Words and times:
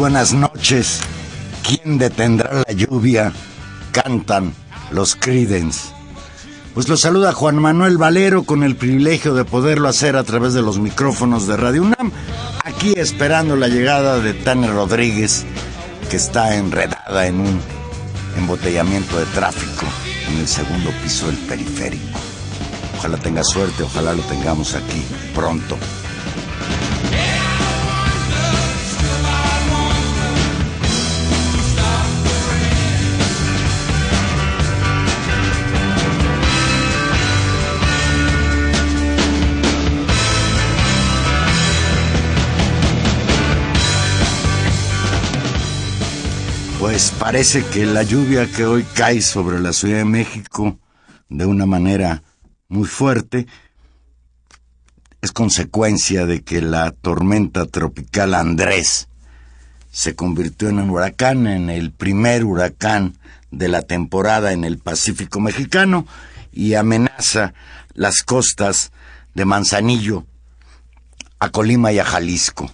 Buenas 0.00 0.32
noches. 0.32 1.00
¿Quién 1.62 1.98
detendrá 1.98 2.64
la 2.66 2.72
lluvia? 2.72 3.34
Cantan 3.92 4.54
los 4.90 5.14
Credence. 5.14 5.90
Pues 6.72 6.88
lo 6.88 6.96
saluda 6.96 7.34
Juan 7.34 7.56
Manuel 7.56 7.98
Valero 7.98 8.44
con 8.44 8.62
el 8.62 8.76
privilegio 8.76 9.34
de 9.34 9.44
poderlo 9.44 9.88
hacer 9.88 10.16
a 10.16 10.24
través 10.24 10.54
de 10.54 10.62
los 10.62 10.78
micrófonos 10.78 11.46
de 11.46 11.58
Radio 11.58 11.82
UNAM, 11.82 12.12
aquí 12.64 12.94
esperando 12.96 13.56
la 13.56 13.68
llegada 13.68 14.20
de 14.20 14.32
Tania 14.32 14.70
Rodríguez, 14.70 15.44
que 16.08 16.16
está 16.16 16.56
enredada 16.56 17.26
en 17.26 17.40
un 17.40 17.60
embotellamiento 18.38 19.18
de 19.18 19.26
tráfico 19.26 19.84
en 20.30 20.38
el 20.38 20.48
segundo 20.48 20.90
piso 21.02 21.26
del 21.26 21.36
periférico. 21.36 22.18
Ojalá 22.96 23.18
tenga 23.18 23.44
suerte, 23.44 23.82
ojalá 23.82 24.14
lo 24.14 24.22
tengamos 24.22 24.74
aquí 24.74 25.04
pronto. 25.34 25.76
Pues 46.90 47.12
parece 47.12 47.64
que 47.64 47.86
la 47.86 48.02
lluvia 48.02 48.50
que 48.50 48.66
hoy 48.66 48.82
cae 48.82 49.22
sobre 49.22 49.60
la 49.60 49.72
Ciudad 49.72 49.98
de 49.98 50.04
México 50.04 50.76
de 51.28 51.46
una 51.46 51.64
manera 51.64 52.24
muy 52.66 52.84
fuerte 52.84 53.46
es 55.22 55.30
consecuencia 55.30 56.26
de 56.26 56.42
que 56.42 56.60
la 56.60 56.90
tormenta 56.90 57.66
tropical 57.66 58.34
Andrés 58.34 59.06
se 59.92 60.16
convirtió 60.16 60.68
en 60.68 60.80
un 60.80 60.90
huracán, 60.90 61.46
en 61.46 61.70
el 61.70 61.92
primer 61.92 62.44
huracán 62.44 63.16
de 63.52 63.68
la 63.68 63.82
temporada 63.82 64.52
en 64.52 64.64
el 64.64 64.78
Pacífico 64.78 65.38
mexicano 65.38 66.08
y 66.50 66.74
amenaza 66.74 67.54
las 67.94 68.24
costas 68.24 68.90
de 69.34 69.44
Manzanillo 69.44 70.26
a 71.38 71.50
Colima 71.50 71.92
y 71.92 72.00
a 72.00 72.04
Jalisco. 72.04 72.68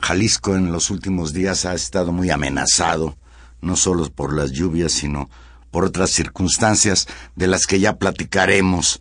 Jalisco 0.00 0.56
en 0.56 0.72
los 0.72 0.88
últimos 0.88 1.34
días 1.34 1.66
ha 1.66 1.74
estado 1.74 2.12
muy 2.12 2.30
amenazado 2.30 3.14
no 3.60 3.76
solo 3.76 4.08
por 4.10 4.34
las 4.34 4.52
lluvias, 4.52 4.92
sino 4.92 5.28
por 5.70 5.84
otras 5.84 6.10
circunstancias 6.10 7.06
de 7.34 7.46
las 7.46 7.66
que 7.66 7.80
ya 7.80 7.96
platicaremos. 7.96 9.00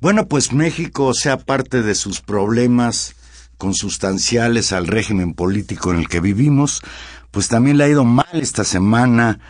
Bueno, 0.00 0.26
pues 0.28 0.52
México, 0.52 1.14
sea 1.14 1.38
parte 1.38 1.82
de 1.82 1.94
sus 1.94 2.20
problemas 2.20 3.14
consustanciales 3.58 4.72
al 4.72 4.86
régimen 4.86 5.34
político 5.34 5.92
en 5.92 5.98
el 5.98 6.08
que 6.08 6.20
vivimos, 6.20 6.82
pues 7.30 7.48
también 7.48 7.78
le 7.78 7.84
ha 7.84 7.88
ido 7.88 8.04
mal 8.04 8.26
esta 8.32 8.64
semana 8.64 9.40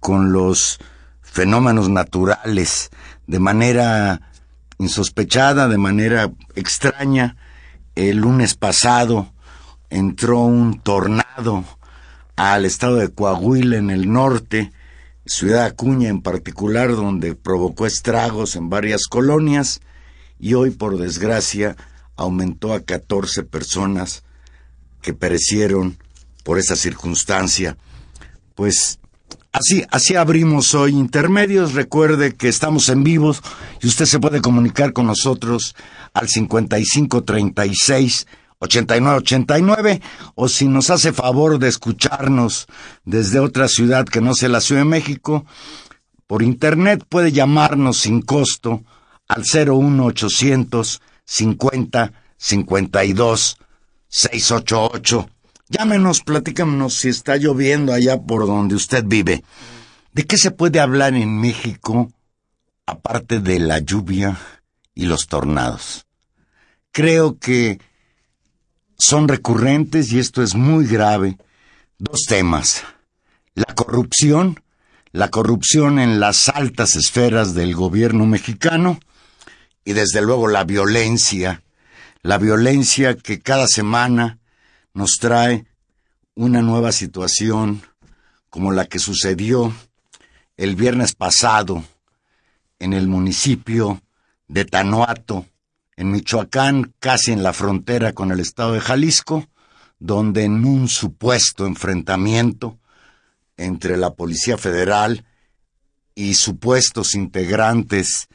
con 0.00 0.32
los 0.32 0.78
fenómenos 1.22 1.88
naturales, 1.88 2.90
de 3.26 3.38
manera 3.38 4.30
insospechada, 4.78 5.68
de 5.68 5.78
manera 5.78 6.30
extraña. 6.54 7.36
El 7.94 8.18
lunes 8.18 8.54
pasado 8.54 9.32
entró 9.90 10.40
un 10.40 10.80
tornado 10.80 11.64
al 12.36 12.64
estado 12.64 12.96
de 12.96 13.08
Coahuila 13.08 13.78
en 13.78 13.90
el 13.90 14.12
norte, 14.12 14.72
Ciudad 15.24 15.64
Acuña 15.64 16.08
en 16.08 16.22
particular, 16.22 16.94
donde 16.94 17.34
provocó 17.34 17.86
estragos 17.86 18.54
en 18.54 18.68
varias 18.70 19.06
colonias 19.08 19.80
y 20.38 20.54
hoy, 20.54 20.70
por 20.70 20.98
desgracia, 20.98 21.76
aumentó 22.14 22.74
a 22.74 22.80
14 22.80 23.42
personas 23.42 24.22
que 25.02 25.14
perecieron 25.14 25.98
por 26.44 26.58
esa 26.58 26.76
circunstancia. 26.76 27.76
Pues 28.54 29.00
así, 29.52 29.84
así 29.90 30.14
abrimos 30.14 30.74
hoy 30.74 30.92
intermedios. 30.92 31.74
Recuerde 31.74 32.34
que 32.34 32.48
estamos 32.48 32.88
en 32.88 33.02
vivos 33.02 33.42
y 33.82 33.88
usted 33.88 34.04
se 34.04 34.20
puede 34.20 34.40
comunicar 34.40 34.92
con 34.92 35.06
nosotros 35.06 35.74
al 36.14 36.28
5536 36.28 38.26
8989 38.58 40.00
o 40.34 40.48
si 40.48 40.66
nos 40.66 40.90
hace 40.90 41.12
favor 41.12 41.58
de 41.58 41.68
escucharnos 41.68 42.66
desde 43.04 43.40
otra 43.40 43.68
ciudad 43.68 44.06
que 44.06 44.20
no 44.20 44.34
sea 44.34 44.48
la 44.48 44.60
Ciudad 44.60 44.82
de 44.82 44.88
México, 44.88 45.44
por 46.26 46.42
internet 46.42 47.04
puede 47.08 47.32
llamarnos 47.32 47.98
sin 47.98 48.22
costo 48.22 48.82
al 49.28 49.42
01800 49.42 51.02
50 51.24 52.12
52 52.36 53.58
688. 54.08 55.28
Llámenos, 55.68 56.20
platícanos 56.22 56.94
si 56.94 57.08
está 57.08 57.36
lloviendo 57.36 57.92
allá 57.92 58.22
por 58.22 58.46
donde 58.46 58.76
usted 58.76 59.04
vive. 59.04 59.42
¿De 60.12 60.24
qué 60.24 60.38
se 60.38 60.50
puede 60.50 60.80
hablar 60.80 61.14
en 61.14 61.40
México 61.40 62.10
aparte 62.86 63.40
de 63.40 63.58
la 63.58 63.80
lluvia 63.80 64.38
y 64.94 65.06
los 65.06 65.26
tornados? 65.26 66.06
Creo 66.92 67.38
que 67.38 67.80
son 68.98 69.28
recurrentes, 69.28 70.12
y 70.12 70.18
esto 70.18 70.42
es 70.42 70.54
muy 70.54 70.86
grave, 70.86 71.36
dos 71.98 72.22
temas. 72.28 72.82
La 73.54 73.74
corrupción, 73.74 74.62
la 75.12 75.28
corrupción 75.30 75.98
en 75.98 76.20
las 76.20 76.48
altas 76.48 76.96
esferas 76.96 77.54
del 77.54 77.74
gobierno 77.74 78.26
mexicano 78.26 79.00
y 79.84 79.92
desde 79.92 80.20
luego 80.20 80.48
la 80.48 80.64
violencia, 80.64 81.62
la 82.22 82.38
violencia 82.38 83.16
que 83.16 83.40
cada 83.40 83.66
semana 83.66 84.38
nos 84.92 85.18
trae 85.18 85.66
una 86.34 86.60
nueva 86.60 86.92
situación 86.92 87.82
como 88.50 88.72
la 88.72 88.86
que 88.86 88.98
sucedió 88.98 89.72
el 90.56 90.76
viernes 90.76 91.14
pasado 91.14 91.84
en 92.78 92.92
el 92.92 93.06
municipio 93.06 94.02
de 94.48 94.64
Tanuato, 94.64 95.46
en 95.96 96.10
Michoacán, 96.10 96.94
casi 97.00 97.32
en 97.32 97.42
la 97.42 97.52
frontera 97.52 98.12
con 98.12 98.30
el 98.30 98.40
estado 98.40 98.74
de 98.74 98.80
Jalisco, 98.80 99.48
donde 99.98 100.44
en 100.44 100.64
un 100.64 100.88
supuesto 100.88 101.66
enfrentamiento 101.66 102.78
entre 103.56 103.96
la 103.96 104.14
Policía 104.14 104.58
Federal 104.58 105.24
y 106.14 106.34
supuestos 106.34 107.14
integrantes 107.14 108.28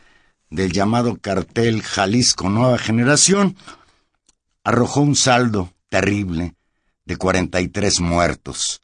del 0.50 0.72
llamado 0.72 1.18
cartel 1.18 1.82
Jalisco 1.82 2.50
Nueva 2.50 2.78
Generación, 2.78 3.56
arrojó 4.64 5.02
un 5.02 5.16
saldo 5.16 5.72
terrible 5.90 6.56
de 7.06 7.18
43 7.18 8.00
muertos. 8.02 8.82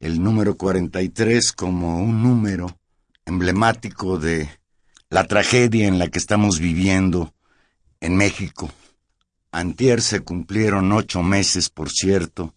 El 0.00 0.22
número 0.22 0.56
43 0.56 1.52
como 1.52 1.98
un 1.98 2.22
número 2.22 2.78
emblemático 3.24 4.18
de 4.18 4.48
la 5.10 5.26
tragedia 5.26 5.86
en 5.86 5.98
la 5.98 6.08
que 6.08 6.18
estamos 6.18 6.58
viviendo 6.58 7.32
en 8.06 8.16
México. 8.16 8.70
Antier 9.50 10.00
se 10.00 10.20
cumplieron 10.20 10.92
ocho 10.92 11.24
meses, 11.24 11.70
por 11.70 11.90
cierto, 11.90 12.54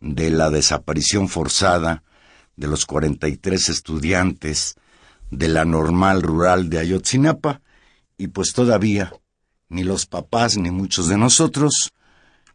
de 0.00 0.30
la 0.30 0.48
desaparición 0.48 1.28
forzada 1.28 2.04
de 2.54 2.68
los 2.68 2.86
43 2.86 3.68
estudiantes 3.68 4.76
de 5.32 5.48
la 5.48 5.64
normal 5.64 6.22
rural 6.22 6.70
de 6.70 6.78
Ayotzinapa, 6.78 7.62
y 8.16 8.28
pues 8.28 8.52
todavía 8.52 9.12
ni 9.68 9.82
los 9.82 10.06
papás 10.06 10.56
ni 10.56 10.70
muchos 10.70 11.08
de 11.08 11.18
nosotros 11.18 11.92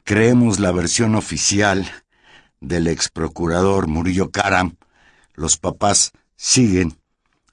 creemos 0.06 0.60
la 0.62 0.72
versión 0.72 1.16
oficial 1.16 1.92
del 2.62 2.88
ex 2.88 3.10
procurador 3.10 3.88
Murillo 3.88 4.32
Karam, 4.32 4.78
los 5.34 5.58
papás 5.58 6.14
siguen 6.38 6.98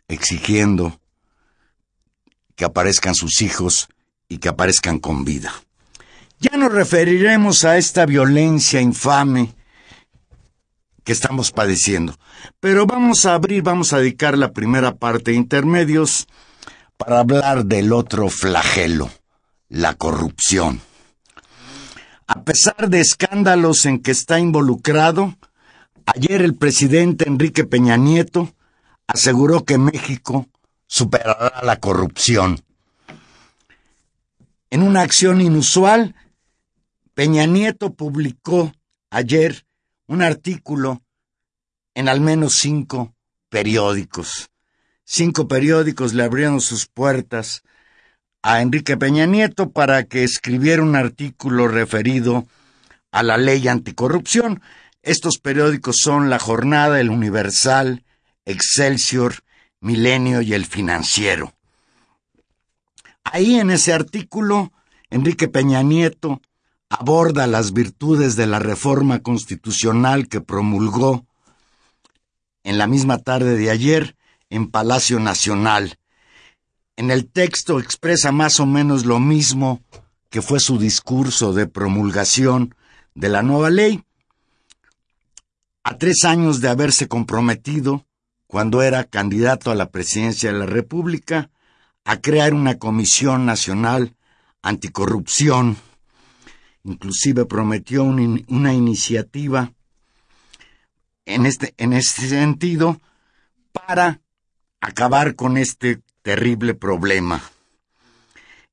exigiendo 0.07 1.01
que 2.55 2.65
aparezcan 2.65 3.17
sus 3.17 3.43
hijos 3.43 3.89
y 4.29 4.39
que 4.39 4.49
aparezcan 4.49 4.99
con 4.99 5.25
vida. 5.25 5.53
Ya 6.41 6.57
nos 6.57 6.73
referiremos 6.73 7.65
a 7.65 7.79
esta 7.79 8.07
violencia 8.07 8.81
infame 8.81 9.55
que 11.05 11.13
estamos 11.13 11.53
padeciendo, 11.53 12.15
pero 12.61 12.87
vamos 12.87 13.27
a 13.27 13.35
abrir, 13.35 13.63
vamos 13.63 13.93
a 13.93 13.99
dedicar 13.99 14.37
la 14.39 14.53
primera 14.53 14.97
parte 14.97 15.31
de 15.31 15.37
intermedios 15.37 16.27
para 16.97 17.21
hablar 17.21 17.67
del 17.67 17.93
otro 17.93 18.29
flagelo, 18.29 19.11
la 19.69 19.95
corrupción. 19.95 20.81
A 22.27 22.43
pesar 22.43 22.89
de 22.89 23.01
escándalos 23.01 23.85
en 23.85 24.01
que 24.01 24.11
está 24.11 24.39
involucrado, 24.39 25.35
ayer 26.07 26.41
el 26.41 26.55
presidente 26.55 27.29
Enrique 27.29 27.65
Peña 27.65 27.97
Nieto 27.97 28.55
aseguró 29.07 29.65
que 29.65 29.77
México 29.77 30.47
superará 30.87 31.63
la 31.63 31.77
corrupción. 31.81 32.61
En 34.75 34.83
una 34.83 35.03
acción 35.03 35.41
inusual, 35.41 36.17
Peña 37.15 37.47
Nieto 37.47 37.95
publicó 37.95 38.73
ayer 39.09 39.65
un 40.09 40.21
artículo 40.21 41.01
en 41.95 42.09
al 42.09 42.21
menos 42.21 42.55
cinco 42.55 43.15
periódicos. 43.49 44.51
Cinco 45.05 45.47
periódicos 45.47 46.13
le 46.13 46.25
abrieron 46.25 46.61
sus 46.61 46.89
puertas 46.89 47.63
a 48.43 48.63
Enrique 48.63 48.97
Peña 48.97 49.27
Nieto 49.27 49.71
para 49.71 50.07
que 50.07 50.25
escribiera 50.25 50.83
un 50.83 50.97
artículo 50.97 51.69
referido 51.69 52.49
a 53.13 53.23
la 53.23 53.37
ley 53.37 53.69
anticorrupción. 53.69 54.61
Estos 55.03 55.39
periódicos 55.39 55.99
son 56.03 56.31
La 56.31 56.41
Jornada, 56.41 56.99
El 56.99 57.11
Universal, 57.11 58.03
Excelsior, 58.45 59.37
Milenio 59.79 60.43
y 60.43 60.53
El 60.53 60.67
Financiero. 60.67 61.55
Ahí 63.25 63.57
en 63.57 63.71
ese 63.71 63.93
artículo, 63.93 64.73
Enrique 65.11 65.49
Peña 65.49 65.83
Nieto 65.83 66.41
aborda 66.89 67.47
las 67.47 67.73
virtudes 67.73 68.37
de 68.37 68.47
la 68.47 68.61
reforma 68.61 69.21
constitucional 69.21 70.29
que 70.29 70.41
promulgó 70.41 71.27
en 72.63 72.79
la 72.79 72.87
misma 72.87 73.19
tarde 73.19 73.57
de 73.57 73.71
ayer 73.71 74.17
en 74.51 74.71
Palacio 74.71 75.19
Nacional 75.19 75.99
en 76.97 77.11
el 77.11 77.27
texto 77.27 77.81
expresa 77.81 78.31
más 78.31 78.61
o 78.61 78.67
menos 78.67 79.05
lo 79.05 79.19
mismo 79.19 79.83
que 80.31 80.43
fue 80.43 80.61
su 80.61 80.79
discurso 80.79 81.53
de 81.53 81.67
promulgación 81.67 82.75
de 83.15 83.29
la 83.29 83.43
nueva 83.43 83.71
ley. 83.71 84.05
A 85.83 85.99
tres 85.99 86.25
años 86.25 86.61
de 86.61 86.69
haberse 86.69 87.09
comprometido, 87.09 88.07
cuando 88.47 88.81
era 88.83 89.05
candidato 89.05 89.71
a 89.71 89.75
la 89.75 89.91
presidencia 89.91 90.53
de 90.53 90.59
la 90.59 90.67
República, 90.67 91.51
a 92.05 92.21
crear 92.21 92.55
una 92.55 92.79
comisión 92.79 93.47
nacional 93.47 94.15
anticorrupción. 94.63 95.77
Inclusive 96.85 97.47
prometió 97.47 98.05
una 98.05 98.75
iniciativa 98.75 99.73
en 101.25 101.47
este, 101.47 101.75
en 101.79 101.93
este 101.93 102.29
sentido 102.29 103.01
para 103.73 104.21
acabar 104.81 105.35
con 105.35 105.57
este 105.57 106.03
terrible 106.23 106.75
problema. 106.75 107.43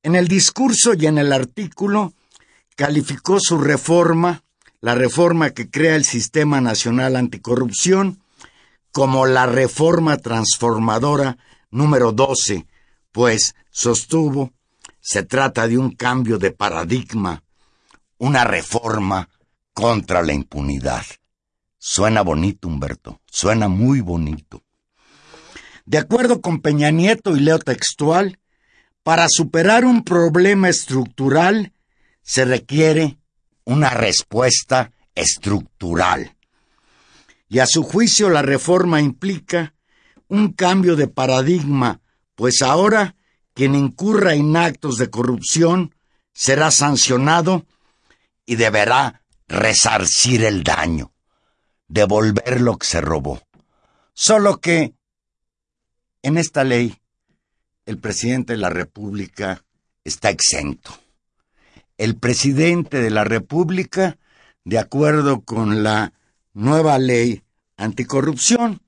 En 0.02 0.14
el 0.14 0.28
discurso 0.28 0.94
y 0.94 1.06
en 1.06 1.18
el 1.18 1.32
artículo 1.32 2.12
calificó 2.76 3.38
su 3.40 3.58
reforma, 3.58 4.42
la 4.80 4.94
reforma 4.94 5.50
que 5.50 5.70
crea 5.70 5.96
el 5.96 6.04
Sistema 6.04 6.60
Nacional 6.60 7.16
Anticorrupción, 7.16 8.20
como 8.90 9.26
la 9.26 9.46
reforma 9.46 10.18
transformadora 10.18 11.38
número 11.70 12.12
12, 12.12 12.66
pues 13.12 13.54
sostuvo 13.70 14.52
se 15.00 15.22
trata 15.22 15.68
de 15.68 15.78
un 15.78 15.90
cambio 15.90 16.38
de 16.38 16.52
paradigma, 16.52 17.42
una 18.18 18.44
reforma 18.44 19.28
contra 19.72 20.22
la 20.22 20.32
impunidad. 20.32 21.04
Suena 21.78 22.22
bonito, 22.22 22.68
Humberto, 22.68 23.20
suena 23.26 23.68
muy 23.68 24.00
bonito. 24.00 24.62
De 25.84 25.98
acuerdo 25.98 26.40
con 26.40 26.60
Peña 26.60 26.92
Nieto 26.92 27.36
y 27.36 27.40
leo 27.40 27.58
textual, 27.58 28.38
para 29.02 29.26
superar 29.28 29.84
un 29.84 30.04
problema 30.04 30.68
estructural 30.68 31.72
se 32.22 32.44
requiere 32.44 33.18
una 33.64 33.90
respuesta 33.90 34.92
estructural. 35.16 36.36
Y 37.48 37.58
a 37.58 37.66
su 37.66 37.82
juicio 37.82 38.30
la 38.30 38.42
reforma 38.42 39.00
implica 39.00 39.74
un 40.28 40.52
cambio 40.52 40.94
de 40.94 41.08
paradigma, 41.08 42.00
pues 42.34 42.62
ahora 42.62 43.16
quien 43.54 43.74
incurra 43.74 44.34
en 44.34 44.56
actos 44.56 44.96
de 44.96 45.10
corrupción 45.10 45.94
será 46.32 46.70
sancionado 46.70 47.66
y 48.46 48.56
deberá 48.56 49.22
resarcir 49.48 50.44
el 50.44 50.62
daño, 50.62 51.12
devolver 51.88 52.60
lo 52.60 52.78
que 52.78 52.86
se 52.86 53.00
robó. 53.00 53.42
Solo 54.14 54.60
que 54.60 54.94
en 56.22 56.38
esta 56.38 56.64
ley, 56.64 56.96
el 57.84 57.98
presidente 57.98 58.54
de 58.54 58.58
la 58.58 58.70
República 58.70 59.64
está 60.04 60.30
exento. 60.30 60.92
El 61.98 62.16
presidente 62.16 63.02
de 63.02 63.10
la 63.10 63.24
República, 63.24 64.18
de 64.64 64.78
acuerdo 64.78 65.42
con 65.42 65.82
la 65.82 66.12
nueva 66.54 66.98
ley 66.98 67.42
anticorrupción, 67.76 68.82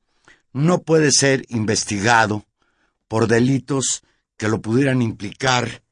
no 0.52 0.82
puede 0.82 1.10
ser 1.10 1.44
investigado 1.48 2.44
por 3.08 3.26
delitos 3.26 4.02
que 4.36 4.48
lo 4.48 4.60
pudieran 4.60 5.02
implicar 5.02 5.82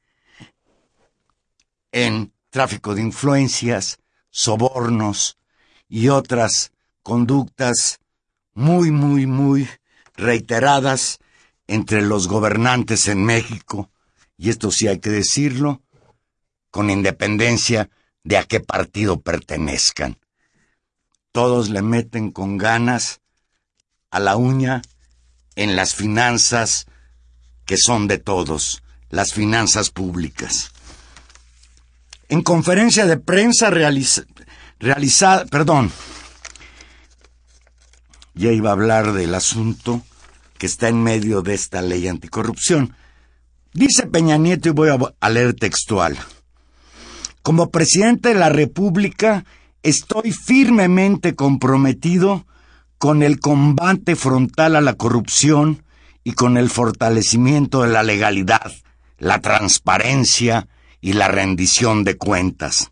en 1.93 2.33
tráfico 2.51 2.95
de 2.95 3.03
influencias, 3.03 3.99
sobornos 4.31 5.39
y 5.89 6.09
otras 6.09 6.73
conductas 7.03 8.01
muy, 8.55 8.91
muy, 8.91 9.27
muy 9.27 9.69
reiteradas 10.15 11.19
entre 11.67 12.03
los 12.03 12.29
gobernantes 12.29 13.09
en 13.09 13.25
México, 13.25 13.91
y 14.37 14.51
esto 14.51 14.71
sí 14.71 14.89
hay 14.89 14.99
que 14.99 15.11
decirlo, 15.11 15.83
con 16.71 16.91
independencia 16.91 17.91
de 18.25 18.39
a 18.39 18.45
qué 18.45 18.61
partido 18.61 19.21
pertenezcan. 19.21 20.19
Todos 21.33 21.71
le 21.71 21.83
meten 21.83 22.31
con 22.31 22.59
ganas 22.59 23.21
a 24.11 24.21
la 24.21 24.37
uña 24.37 24.83
en 25.55 25.77
las 25.77 25.95
finanzas 25.95 26.87
que 27.67 27.77
son 27.77 28.09
de 28.09 28.19
todos, 28.19 28.83
las 29.11 29.33
finanzas 29.33 29.91
públicas. 29.91 30.73
En 32.29 32.43
conferencia 32.43 33.07
de 33.07 33.19
prensa 33.19 33.71
realizada, 33.71 35.45
perdón, 35.47 35.93
ya 38.35 38.51
iba 38.53 38.71
a 38.71 38.73
hablar 38.73 39.13
del 39.13 39.35
asunto 39.35 40.03
que 40.59 40.67
está 40.67 40.89
en 40.89 41.03
medio 41.03 41.43
de 41.43 41.55
esta 41.55 41.83
ley 41.83 42.09
anticorrupción. 42.09 42.95
Dice 43.75 44.07
Peña 44.07 44.37
Nieto, 44.39 44.69
y 44.69 44.73
voy 44.73 44.91
a, 45.21 45.29
leer 45.29 45.55
textual. 45.55 46.19
Como 47.43 47.71
presidente 47.71 48.31
de 48.31 48.37
la 48.37 48.49
República, 48.49 49.45
estoy 49.83 50.33
firmemente 50.33 51.35
comprometido 51.35 52.47
con 52.99 53.23
el 53.23 53.41
combate 53.41 54.15
frontal 54.15 54.77
a 54.77 54.81
la 54.81 54.95
corrupción 54.95 55.83
y 56.25 56.33
con 56.33 56.57
el 56.57 56.71
fortalecimiento 56.71 57.83
de 57.83 57.89
la 57.89 58.03
legalidad, 58.03 58.73
la 59.19 59.41
transparencia 59.41 60.69
y 61.01 61.15
la 61.15 61.29
rendición 61.29 62.05
de 62.05 62.17
cuentas. 62.17 62.91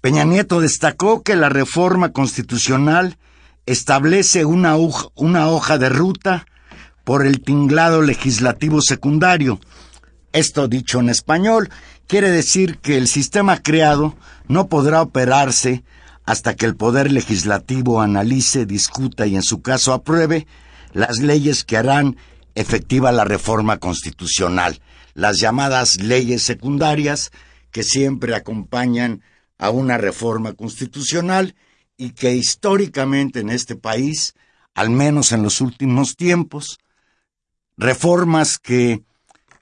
Peña 0.00 0.24
Nieto 0.24 0.60
destacó 0.60 1.22
que 1.22 1.34
la 1.34 1.48
reforma 1.48 2.12
constitucional 2.12 3.18
establece 3.66 4.44
una 4.44 4.76
hoja, 4.76 5.08
una 5.16 5.48
hoja 5.48 5.78
de 5.78 5.88
ruta 5.88 6.46
por 7.02 7.26
el 7.26 7.40
tinglado 7.40 8.02
legislativo 8.02 8.80
secundario. 8.80 9.58
Esto 10.32 10.68
dicho 10.68 11.00
en 11.00 11.08
español 11.08 11.70
quiere 12.06 12.30
decir 12.30 12.78
que 12.78 12.96
el 12.96 13.08
sistema 13.08 13.62
creado 13.62 14.14
no 14.46 14.68
podrá 14.68 15.02
operarse 15.02 15.82
hasta 16.24 16.54
que 16.54 16.66
el 16.66 16.76
Poder 16.76 17.10
Legislativo 17.12 18.00
analice, 18.00 18.66
discuta 18.66 19.26
y 19.26 19.36
en 19.36 19.42
su 19.42 19.62
caso 19.62 19.92
apruebe 19.92 20.46
las 20.96 21.18
leyes 21.18 21.62
que 21.62 21.76
harán 21.76 22.16
efectiva 22.54 23.12
la 23.12 23.24
reforma 23.24 23.76
constitucional, 23.76 24.80
las 25.12 25.38
llamadas 25.38 26.00
leyes 26.00 26.42
secundarias 26.42 27.32
que 27.70 27.82
siempre 27.82 28.34
acompañan 28.34 29.20
a 29.58 29.68
una 29.68 29.98
reforma 29.98 30.54
constitucional 30.54 31.54
y 31.98 32.12
que 32.12 32.34
históricamente 32.34 33.40
en 33.40 33.50
este 33.50 33.76
país, 33.76 34.32
al 34.74 34.88
menos 34.88 35.32
en 35.32 35.42
los 35.42 35.60
últimos 35.60 36.16
tiempos, 36.16 36.78
reformas 37.76 38.58
que 38.58 39.02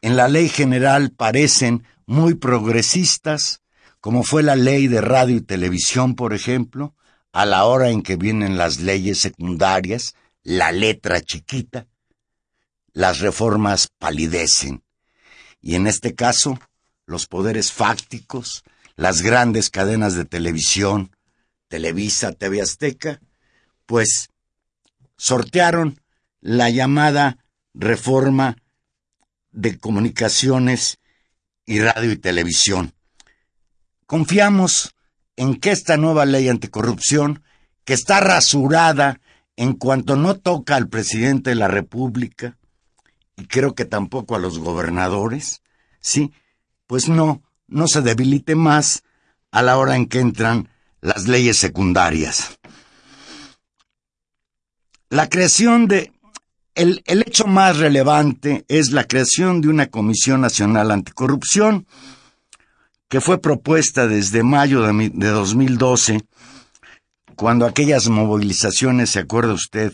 en 0.03 0.17
la 0.17 0.29
ley 0.29 0.49
general 0.49 1.11
parecen 1.11 1.83
muy 2.07 2.35
progresistas, 2.35 3.61
como 4.01 4.23
fue 4.23 4.45
la 4.45 4.55
ley 4.55 4.87
de 4.87 5.01
radio 5.01 5.35
y 5.35 5.41
televisión, 5.41 6.15
por 6.15 6.33
ejemplo, 6.33 6.95
a 7.33 7.45
la 7.45 7.65
hora 7.65 7.91
en 7.91 8.03
que 8.03 8.15
vienen 8.15 8.57
las 8.57 8.79
leyes 8.79 9.19
secundarias, 9.19 10.15
la 10.45 10.71
letra 10.71 11.21
chiquita, 11.21 11.89
las 12.93 13.19
reformas 13.19 13.89
palidecen. 13.99 14.85
Y 15.61 15.75
en 15.75 15.87
este 15.87 16.15
caso, 16.15 16.59
los 17.07 17.27
poderes 17.27 17.73
fácticos, 17.73 18.63
las 18.95 19.23
grandes 19.23 19.71
cadenas 19.71 20.15
de 20.15 20.25
televisión, 20.25 21.11
Televisa, 21.69 22.33
TV 22.33 22.61
Azteca, 22.61 23.21
pues 23.87 24.29
sortearon 25.17 26.01
la 26.41 26.71
llamada 26.71 27.39
reforma 27.73 28.57
de 29.51 29.79
comunicaciones 29.79 30.99
y 31.67 31.81
radio 31.81 32.13
y 32.13 32.17
televisión. 32.17 32.95
Confiamos 34.07 34.95
en 35.37 35.59
que 35.59 35.73
esta 35.73 35.97
nueva 35.97 36.27
ley 36.27 36.49
anticorrupción, 36.49 37.43
que 37.85 37.95
está 37.95 38.21
rasurada 38.21 39.21
en 39.57 39.75
cuanto 39.75 40.17
no 40.17 40.37
toca 40.37 40.77
al 40.77 40.89
presidente 40.89 41.51
de 41.51 41.57
la 41.57 41.69
República, 41.69 42.57
y 43.37 43.47
creo 43.47 43.75
que 43.75 43.85
tampoco 43.85 44.35
a 44.35 44.39
los 44.39 44.59
gobernadores, 44.59 45.63
sí, 46.01 46.33
pues 46.87 47.09
no, 47.09 47.43
no 47.67 47.89
se 47.89 48.03
debilite 48.03 48.55
más 48.55 49.03
a 49.51 49.63
la 49.63 49.79
hora 49.79 49.97
en 49.97 50.07
que 50.07 50.21
entran 50.21 50.69
las 51.01 51.27
leyes 51.29 51.57
secundarias. 51.57 52.59
La 55.09 55.29
creación 55.29 55.87
de... 55.87 56.13
El, 56.75 57.05
el 57.07 57.23
hecho 57.23 57.47
más 57.47 57.77
relevante 57.79 58.65
es 58.67 58.91
la 58.91 59.05
creación 59.05 59.61
de 59.61 59.69
una 59.69 59.87
Comisión 59.87 60.41
Nacional 60.41 60.91
Anticorrupción, 60.91 61.87
que 63.09 63.21
fue 63.21 63.41
propuesta 63.41 64.09
desde 64.09 64.43
mayo 64.43 64.83
de, 64.83 65.11
de 65.15 65.29
2012, 65.29 66.27
cuando 67.35 67.67
aquellas 67.67 68.09
movilizaciones, 68.09 69.11
¿se 69.11 69.21
acuerda 69.21 69.53
usted?, 69.53 69.93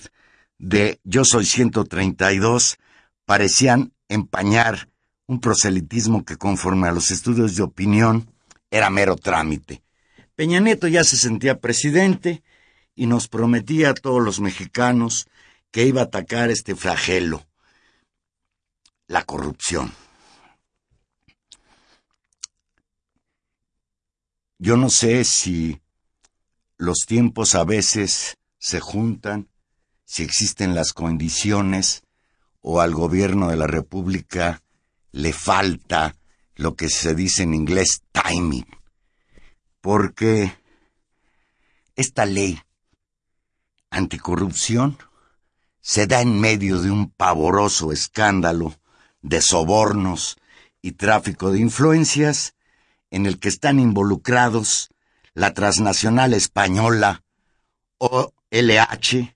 de 0.58 1.00
Yo 1.04 1.24
Soy 1.24 1.46
132, 1.46 2.78
parecían 3.24 3.92
empañar 4.08 4.88
un 5.26 5.40
proselitismo 5.40 6.24
que 6.24 6.36
conforme 6.36 6.88
a 6.88 6.92
los 6.92 7.10
estudios 7.10 7.56
de 7.56 7.62
opinión 7.62 8.30
era 8.70 8.90
mero 8.90 9.16
trámite. 9.16 9.82
Peña 10.34 10.60
Nieto 10.60 10.88
ya 10.88 11.04
se 11.04 11.16
sentía 11.16 11.60
presidente 11.60 12.42
y 12.94 13.06
nos 13.06 13.28
prometía 13.28 13.90
a 13.90 13.94
todos 13.94 14.22
los 14.22 14.40
mexicanos 14.40 15.28
que 15.70 15.86
iba 15.86 16.00
a 16.00 16.04
atacar 16.04 16.50
este 16.50 16.74
flagelo, 16.74 17.46
la 19.06 19.24
corrupción. 19.24 19.92
Yo 24.58 24.76
no 24.76 24.90
sé 24.90 25.24
si 25.24 25.80
los 26.80 27.00
tiempos 27.06 27.54
a 27.54 27.64
veces 27.64 28.38
se 28.58 28.80
juntan, 28.80 29.50
si 30.06 30.22
existen 30.22 30.74
las 30.74 30.94
condiciones 30.94 32.02
o 32.62 32.80
al 32.80 32.94
gobierno 32.94 33.50
de 33.50 33.58
la 33.58 33.66
República 33.66 34.62
le 35.12 35.34
falta 35.34 36.16
lo 36.54 36.76
que 36.76 36.88
se 36.88 37.14
dice 37.14 37.42
en 37.42 37.52
inglés 37.52 38.00
timing. 38.12 38.66
Porque 39.82 40.54
esta 41.96 42.24
ley 42.24 42.58
anticorrupción 43.90 44.96
se 45.82 46.06
da 46.06 46.22
en 46.22 46.40
medio 46.40 46.80
de 46.80 46.90
un 46.90 47.10
pavoroso 47.10 47.92
escándalo 47.92 48.74
de 49.20 49.42
sobornos 49.42 50.38
y 50.80 50.92
tráfico 50.92 51.52
de 51.52 51.60
influencias 51.60 52.54
en 53.10 53.26
el 53.26 53.38
que 53.38 53.50
están 53.50 53.78
involucrados 53.80 54.89
la 55.34 55.54
transnacional 55.54 56.34
española 56.34 57.22
OLH 57.98 59.34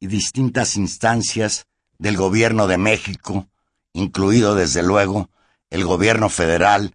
y 0.00 0.06
distintas 0.06 0.76
instancias 0.76 1.66
del 1.98 2.16
gobierno 2.16 2.66
de 2.66 2.78
México, 2.78 3.48
incluido 3.92 4.54
desde 4.54 4.82
luego 4.82 5.30
el 5.70 5.84
gobierno 5.84 6.28
federal, 6.28 6.94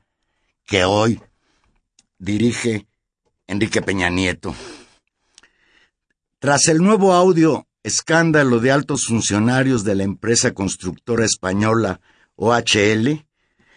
que 0.65 0.83
hoy 0.85 1.21
dirige 2.19 2.87
Enrique 3.47 3.81
Peña 3.81 4.09
Nieto. 4.09 4.53
Tras 6.39 6.67
el 6.67 6.79
nuevo 6.79 7.13
audio 7.13 7.67
escándalo 7.83 8.59
de 8.59 8.71
altos 8.71 9.05
funcionarios 9.05 9.85
de 9.85 9.95
la 9.95 10.03
empresa 10.03 10.53
constructora 10.53 11.23
española 11.23 12.01
OHL, 12.35 13.25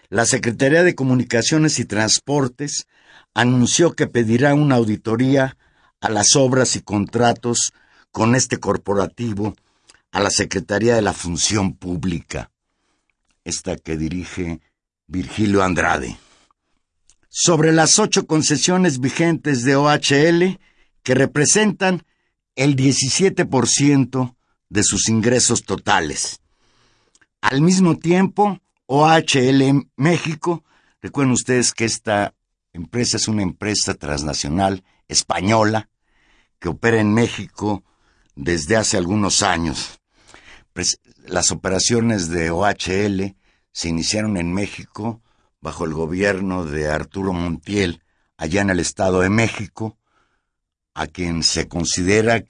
la 0.09 0.27
Secretaría 0.27 0.83
de 0.83 0.97
Comunicaciones 0.97 1.79
y 1.79 1.85
Transportes 1.85 2.89
anunció 3.35 3.95
que 3.95 4.07
pedirá 4.07 4.55
una 4.55 4.77
auditoría 4.77 5.57
a 6.01 6.09
las 6.09 6.37
obras 6.37 6.77
y 6.77 6.81
contratos 6.81 7.73
con 8.11 8.35
este 8.35 8.59
corporativo 8.59 9.55
a 10.13 10.21
la 10.21 10.31
Secretaría 10.31 10.95
de 10.95 11.03
la 11.03 11.13
Función 11.13 11.75
Pública, 11.75 12.51
esta 13.45 13.77
que 13.77 13.97
dirige 13.97 14.61
Virgilio 15.07 15.63
Andrade 15.63 16.19
sobre 17.31 17.73
las 17.73 17.99
ocho 17.99 18.27
concesiones 18.27 18.99
vigentes 18.99 19.63
de 19.63 19.77
OHL 19.77 20.59
que 21.03 21.15
representan 21.15 22.03
el 22.57 22.77
17% 22.77 24.35
de 24.69 24.83
sus 24.83 25.09
ingresos 25.09 25.63
totales. 25.63 26.41
Al 27.41 27.63
mismo 27.63 27.97
tiempo, 27.97 28.61
OHL 28.87 29.89
México, 29.97 30.65
recuerden 31.01 31.33
ustedes 31.33 31.73
que 31.73 31.85
esta 31.85 32.35
empresa 32.73 33.17
es 33.17 33.29
una 33.29 33.43
empresa 33.43 33.95
transnacional 33.95 34.85
española 35.09 35.89
que 36.59 36.69
opera 36.69 37.01
en 37.01 37.13
México 37.13 37.85
desde 38.35 38.77
hace 38.77 38.97
algunos 38.97 39.43
años. 39.43 40.01
Las 41.27 41.51
operaciones 41.51 42.29
de 42.29 42.51
OHL 42.51 43.37
se 43.73 43.89
iniciaron 43.89 44.37
en 44.37 44.53
México 44.53 45.21
bajo 45.61 45.85
el 45.85 45.93
gobierno 45.93 46.65
de 46.65 46.89
Arturo 46.89 47.33
Montiel, 47.33 48.03
allá 48.37 48.63
en 48.63 48.71
el 48.71 48.81
Estado 48.81 49.21
de 49.21 49.31
México, 49.31 49.99
a 50.95 51.07
quien 51.07 51.43
se 51.43 51.69
considera, 51.69 52.45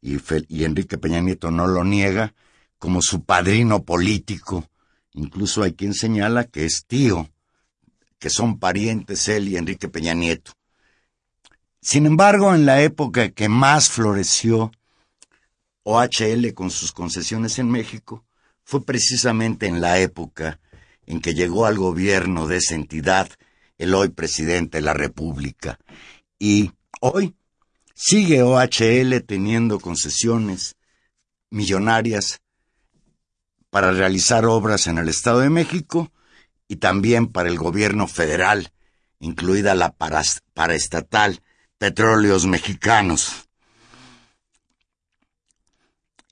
y, 0.00 0.18
y 0.48 0.64
Enrique 0.64 0.98
Peña 0.98 1.20
Nieto 1.20 1.50
no 1.50 1.66
lo 1.66 1.84
niega, 1.84 2.34
como 2.78 3.00
su 3.00 3.24
padrino 3.24 3.84
político. 3.84 4.68
Incluso 5.12 5.62
hay 5.62 5.72
quien 5.72 5.94
señala 5.94 6.44
que 6.44 6.64
es 6.64 6.84
tío, 6.86 7.30
que 8.22 8.30
son 8.30 8.60
parientes 8.60 9.26
él 9.26 9.48
y 9.48 9.56
Enrique 9.56 9.88
Peña 9.88 10.14
Nieto. 10.14 10.52
Sin 11.80 12.06
embargo, 12.06 12.54
en 12.54 12.66
la 12.66 12.80
época 12.80 13.32
que 13.32 13.48
más 13.48 13.90
floreció 13.90 14.70
OHL 15.82 16.54
con 16.54 16.70
sus 16.70 16.92
concesiones 16.92 17.58
en 17.58 17.68
México, 17.68 18.24
fue 18.62 18.84
precisamente 18.84 19.66
en 19.66 19.80
la 19.80 19.98
época 19.98 20.60
en 21.04 21.20
que 21.20 21.34
llegó 21.34 21.66
al 21.66 21.78
gobierno 21.78 22.46
de 22.46 22.58
esa 22.58 22.76
entidad 22.76 23.28
el 23.76 23.92
hoy 23.92 24.10
presidente 24.10 24.78
de 24.78 24.82
la 24.82 24.94
República. 24.94 25.80
Y 26.38 26.70
hoy 27.00 27.34
sigue 27.92 28.44
OHL 28.44 29.20
teniendo 29.26 29.80
concesiones 29.80 30.76
millonarias 31.50 32.40
para 33.68 33.90
realizar 33.90 34.44
obras 34.46 34.86
en 34.86 34.98
el 34.98 35.08
Estado 35.08 35.40
de 35.40 35.50
México 35.50 36.12
y 36.72 36.76
también 36.76 37.26
para 37.26 37.50
el 37.50 37.58
gobierno 37.58 38.08
federal, 38.08 38.72
incluida 39.20 39.74
la 39.74 39.94
paraestatal 40.54 41.42
Petróleos 41.76 42.46
Mexicanos. 42.46 43.46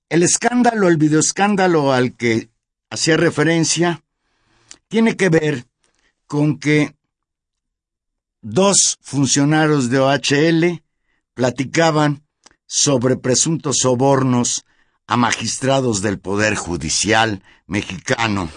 El 0.08 0.22
escándalo, 0.22 0.88
el 0.88 0.96
videoescándalo 0.96 1.92
al 1.92 2.16
que 2.16 2.48
hacía 2.88 3.18
referencia, 3.18 4.02
tiene 4.88 5.14
que 5.14 5.28
ver 5.28 5.66
con 6.26 6.58
que 6.58 6.96
dos 8.40 8.96
funcionarios 9.02 9.90
de 9.90 9.98
OHL 9.98 10.82
platicaban 11.34 12.24
sobre 12.66 13.16
presuntos 13.18 13.80
sobornos 13.82 14.64
a 15.06 15.18
magistrados 15.18 16.00
del 16.00 16.18
Poder 16.18 16.54
Judicial 16.54 17.42
mexicano. 17.66 18.48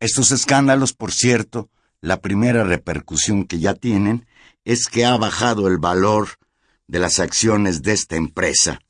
Estos 0.00 0.32
escándalos, 0.32 0.92
por 0.92 1.12
cierto, 1.12 1.70
la 2.00 2.20
primera 2.20 2.64
repercusión 2.64 3.44
que 3.44 3.58
ya 3.58 3.74
tienen 3.74 4.26
es 4.64 4.88
que 4.88 5.04
ha 5.04 5.16
bajado 5.16 5.68
el 5.68 5.78
valor 5.78 6.38
de 6.86 6.98
las 6.98 7.18
acciones 7.18 7.82
de 7.82 7.92
esta 7.92 8.16
empresa. 8.16 8.80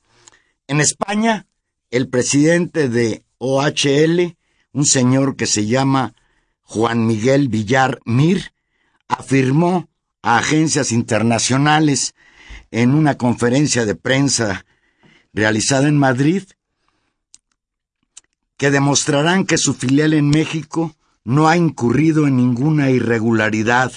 En 0.66 0.80
España, 0.80 1.46
el 1.90 2.08
presidente 2.08 2.88
de 2.88 3.24
OHL 3.38 4.36
un 4.74 4.84
señor 4.84 5.36
que 5.36 5.46
se 5.46 5.66
llama 5.66 6.14
Juan 6.62 7.06
Miguel 7.06 7.48
Villar 7.48 8.00
Mir, 8.04 8.52
afirmó 9.08 9.88
a 10.20 10.38
agencias 10.38 10.90
internacionales 10.90 12.14
en 12.72 12.92
una 12.92 13.16
conferencia 13.16 13.86
de 13.86 13.94
prensa 13.94 14.66
realizada 15.32 15.88
en 15.88 15.96
Madrid 15.96 16.42
que 18.56 18.70
demostrarán 18.70 19.46
que 19.46 19.58
su 19.58 19.74
filial 19.74 20.14
en 20.14 20.30
México 20.30 20.94
no 21.24 21.48
ha 21.48 21.56
incurrido 21.56 22.26
en 22.26 22.36
ninguna 22.36 22.90
irregularidad 22.90 23.92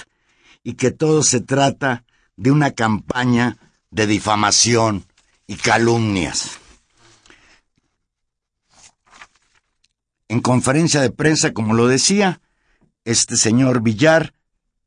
y 0.64 0.74
que 0.74 0.90
todo 0.90 1.22
se 1.22 1.40
trata 1.40 2.04
de 2.36 2.50
una 2.50 2.72
campaña 2.72 3.56
de 3.90 4.06
difamación 4.06 5.04
y 5.46 5.56
calumnias. 5.56 6.58
En 10.28 10.40
conferencia 10.40 11.00
de 11.00 11.10
prensa, 11.10 11.52
como 11.52 11.74
lo 11.74 11.86
decía, 11.86 12.40
este 13.04 13.36
señor 13.36 13.82
Villar 13.82 14.34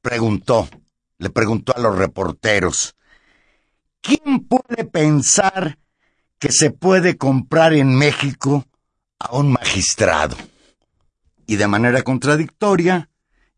preguntó, 0.01 0.69
le 1.17 1.29
preguntó 1.29 1.75
a 1.75 1.79
los 1.79 1.97
reporteros, 1.97 2.95
¿quién 4.01 4.41
puede 4.47 4.85
pensar 4.85 5.79
que 6.37 6.51
se 6.51 6.71
puede 6.71 7.17
comprar 7.17 7.73
en 7.73 7.95
México 7.95 8.65
a 9.21 9.35
un 9.35 9.51
magistrado? 9.51 10.35
Y 11.45 11.57
de 11.57 11.67
manera 11.67 12.01
contradictoria, 12.01 13.09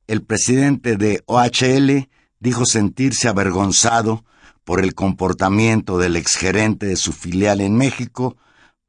el 0.08 0.24
presidente 0.24 0.98
de 0.98 1.24
OHL 1.26 2.10
dijo 2.40 2.66
sentirse 2.66 3.28
avergonzado 3.28 4.26
por 4.64 4.82
el 4.82 4.94
comportamiento 4.94 5.98
del 5.98 6.16
exgerente 6.16 6.88
de 6.88 6.96
su 6.96 7.14
filial 7.14 7.62
en 7.62 7.76
México, 7.76 8.38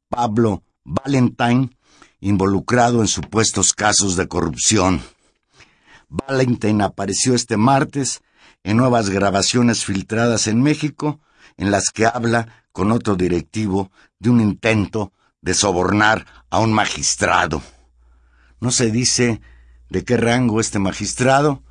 Pablo 0.09 0.62
Valentine, 0.85 1.71
involucrado 2.21 3.00
en 3.00 3.09
supuestos 3.09 3.73
casos 3.73 4.16
de 4.16 4.28
corrupción. 4.28 5.02
Valentine 6.09 6.85
apareció 6.85 7.35
este 7.35 7.57
martes 7.57 8.23
en 8.62 8.76
nuevas 8.76 9.11
grabaciones 9.11 9.85
filtradas 9.85 10.47
en 10.47 10.62
México, 10.62 11.21
en 11.57 11.71
las 11.71 11.90
que 11.90 12.07
habla 12.07 12.64
con 12.73 12.90
otro 12.90 13.14
directivo 13.14 13.90
de 14.19 14.31
un 14.31 14.40
intento 14.40 15.12
de 15.43 15.54
sobornar 15.54 16.26
a 16.54 16.61
un 16.61 16.73
magistrado. 16.73 17.62
No 18.61 18.70
se 18.70 18.92
dice 18.92 19.40
de 19.90 20.04
qué 20.04 20.16
rango 20.16 20.61
este 20.61 20.78
magistrado. 20.78 21.64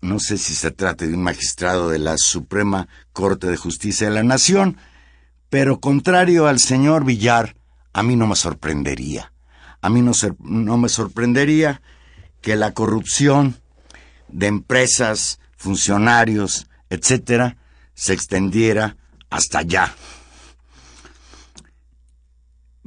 No 0.00 0.18
sé 0.20 0.38
si 0.38 0.54
se 0.54 0.70
trata 0.70 1.04
de 1.04 1.12
un 1.12 1.22
magistrado 1.22 1.90
de 1.90 1.98
la 1.98 2.14
Suprema 2.16 2.88
Corte 3.12 3.46
de 3.48 3.58
Justicia 3.58 4.08
de 4.08 4.14
la 4.14 4.22
Nación, 4.22 4.78
pero 5.50 5.80
contrario 5.80 6.46
al 6.46 6.60
señor 6.60 7.04
Villar, 7.04 7.56
a 7.92 8.02
mí 8.02 8.16
no 8.16 8.26
me 8.26 8.36
sorprendería. 8.36 9.34
A 9.82 9.90
mí 9.90 10.00
no, 10.00 10.12
no 10.38 10.78
me 10.78 10.88
sorprendería 10.88 11.82
que 12.40 12.56
la 12.56 12.72
corrupción 12.72 13.60
de 14.28 14.46
empresas, 14.46 15.40
funcionarios, 15.58 16.68
etcétera, 16.88 17.58
se 17.92 18.14
extendiera 18.14 18.96
hasta 19.28 19.58
allá. 19.58 19.94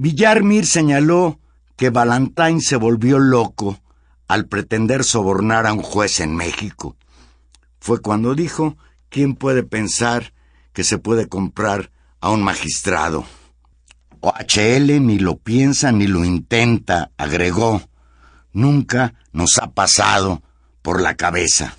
Villarmir 0.02 0.66
señaló 0.66 1.42
que 1.76 1.90
Valentine 1.90 2.62
se 2.62 2.78
volvió 2.78 3.20
loco 3.20 3.82
al 4.30 4.46
pretender 4.46 5.04
sobornar 5.04 5.68
a 5.68 5.74
un 5.74 5.82
juez 5.82 6.22
en 6.22 6.38
México. 6.38 6.96
Fue 7.82 8.00
cuando 8.00 8.34
dijo, 8.34 8.78
¿quién 9.10 9.36
puede 9.36 9.62
pensar 9.62 10.32
que 10.72 10.86
se 10.86 11.00
puede 11.00 11.28
comprar 11.28 11.92
a 12.22 12.30
un 12.30 12.42
magistrado? 12.42 13.26
OHL 14.22 15.06
ni 15.06 15.20
lo 15.20 15.36
piensa 15.36 15.92
ni 15.92 16.08
lo 16.08 16.24
intenta, 16.24 17.12
agregó. 17.18 17.82
Nunca 18.54 19.16
nos 19.34 19.58
ha 19.58 19.72
pasado 19.72 20.42
por 20.82 21.02
la 21.02 21.16
cabeza. 21.16 21.76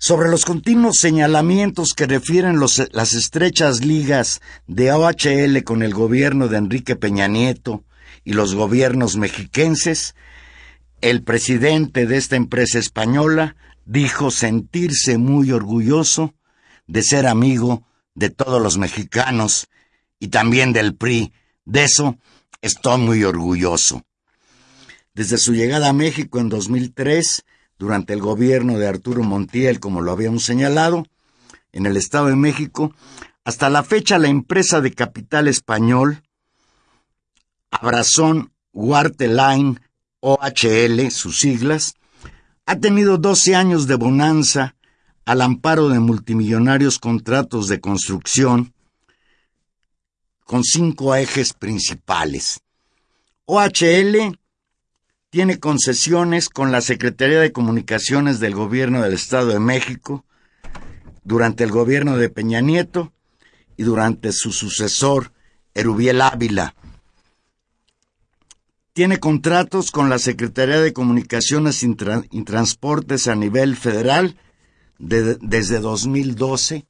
Sobre 0.00 0.30
los 0.30 0.44
continuos 0.44 0.98
señalamientos 0.98 1.92
que 1.92 2.06
refieren 2.06 2.60
las 2.60 3.14
estrechas 3.14 3.84
ligas 3.84 4.40
de 4.68 4.92
OHL 4.92 5.64
con 5.64 5.82
el 5.82 5.92
gobierno 5.92 6.46
de 6.46 6.56
Enrique 6.56 6.94
Peña 6.94 7.26
Nieto 7.26 7.82
y 8.22 8.34
los 8.34 8.54
gobiernos 8.54 9.16
mexiquenses, 9.16 10.14
el 11.00 11.24
presidente 11.24 12.06
de 12.06 12.16
esta 12.16 12.36
empresa 12.36 12.78
española 12.78 13.56
dijo 13.86 14.30
sentirse 14.30 15.18
muy 15.18 15.50
orgulloso 15.50 16.32
de 16.86 17.02
ser 17.02 17.26
amigo 17.26 17.84
de 18.14 18.30
todos 18.30 18.62
los 18.62 18.78
mexicanos 18.78 19.66
y 20.20 20.28
también 20.28 20.72
del 20.72 20.94
PRI. 20.94 21.32
De 21.64 21.82
eso 21.82 22.16
estoy 22.62 23.00
muy 23.00 23.24
orgulloso. 23.24 24.04
Desde 25.12 25.38
su 25.38 25.54
llegada 25.54 25.88
a 25.88 25.92
México 25.92 26.38
en 26.38 26.50
2003, 26.50 27.44
durante 27.78 28.12
el 28.12 28.20
gobierno 28.20 28.78
de 28.78 28.88
Arturo 28.88 29.22
Montiel, 29.22 29.80
como 29.80 30.00
lo 30.00 30.12
habíamos 30.12 30.44
señalado, 30.44 31.06
en 31.72 31.86
el 31.86 31.96
Estado 31.96 32.26
de 32.26 32.36
México, 32.36 32.92
hasta 33.44 33.70
la 33.70 33.82
fecha 33.82 34.18
la 34.18 34.28
empresa 34.28 34.80
de 34.80 34.92
capital 34.92 35.48
español, 35.48 36.22
Abrazón 37.70 38.52
Line 38.72 39.80
OHL, 40.20 41.10
sus 41.10 41.38
siglas, 41.38 41.94
ha 42.66 42.76
tenido 42.76 43.18
12 43.18 43.54
años 43.54 43.86
de 43.86 43.94
bonanza 43.94 44.74
al 45.24 45.42
amparo 45.42 45.88
de 45.88 46.00
multimillonarios 46.00 46.98
contratos 46.98 47.68
de 47.68 47.80
construcción 47.80 48.74
con 50.44 50.64
cinco 50.64 51.14
ejes 51.14 51.52
principales. 51.52 52.60
OHL 53.44 54.38
tiene 55.30 55.58
concesiones 55.58 56.48
con 56.48 56.72
la 56.72 56.80
Secretaría 56.80 57.40
de 57.40 57.52
Comunicaciones 57.52 58.40
del 58.40 58.54
Gobierno 58.54 59.02
del 59.02 59.12
Estado 59.12 59.48
de 59.48 59.60
México 59.60 60.24
durante 61.24 61.64
el 61.64 61.70
gobierno 61.70 62.16
de 62.16 62.30
Peña 62.30 62.60
Nieto 62.60 63.12
y 63.76 63.82
durante 63.82 64.32
su 64.32 64.52
sucesor, 64.52 65.32
Erubiel 65.74 66.22
Ávila. 66.22 66.74
Tiene 68.94 69.18
contratos 69.18 69.90
con 69.90 70.08
la 70.08 70.18
Secretaría 70.18 70.80
de 70.80 70.92
Comunicaciones 70.92 71.82
y, 71.82 71.94
Transportes 72.44 73.28
a 73.28 73.34
nivel 73.34 73.76
federal 73.76 74.36
desde 74.98 75.78
2012 75.78 76.86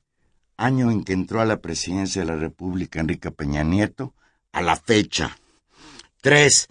año 0.57 0.90
en 0.90 1.05
que 1.05 1.12
entró 1.12 1.40
a 1.40 1.46
la 1.46 1.61
presidencia 1.61 2.22
de 2.22 2.29
la 2.29 2.37
República 2.37 3.01
Enrique 3.01 3.31
Peña 3.31 3.62
Nieto, 3.62 4.14
a 4.53 4.61
la 4.61 4.77
fecha. 4.77 5.38
3. 6.20 6.68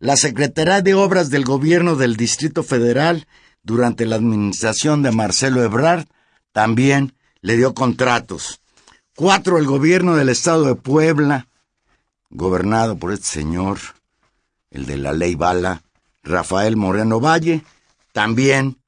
La 0.00 0.16
Secretaría 0.16 0.80
de 0.80 0.94
Obras 0.94 1.28
del 1.28 1.44
Gobierno 1.44 1.94
del 1.94 2.16
Distrito 2.16 2.62
Federal, 2.62 3.26
durante 3.62 4.06
la 4.06 4.16
administración 4.16 5.02
de 5.02 5.12
Marcelo 5.12 5.62
Ebrard, 5.62 6.06
también 6.52 7.14
le 7.42 7.58
dio 7.58 7.74
contratos. 7.74 8.62
4. 9.16 9.58
El 9.58 9.66
Gobierno 9.66 10.16
del 10.16 10.30
Estado 10.30 10.64
de 10.64 10.74
Puebla, 10.74 11.48
gobernado 12.30 12.96
por 12.96 13.12
este 13.12 13.26
señor, 13.26 13.78
el 14.70 14.86
de 14.86 14.96
la 14.96 15.12
ley 15.12 15.34
Bala, 15.34 15.82
Rafael 16.22 16.78
Moreno 16.78 17.20
Valle, 17.20 17.62
también 18.12 18.78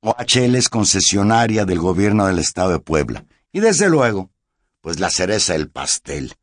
OHL 0.00 0.56
es 0.56 0.68
concesionaria 0.68 1.64
del 1.64 1.78
gobierno 1.78 2.26
del 2.26 2.40
estado 2.40 2.70
de 2.70 2.80
Puebla. 2.80 3.24
Y 3.52 3.60
desde 3.60 3.88
luego, 3.88 4.30
pues 4.80 4.98
la 4.98 5.10
cereza 5.10 5.52
del 5.52 5.68
pastel. 5.68 6.34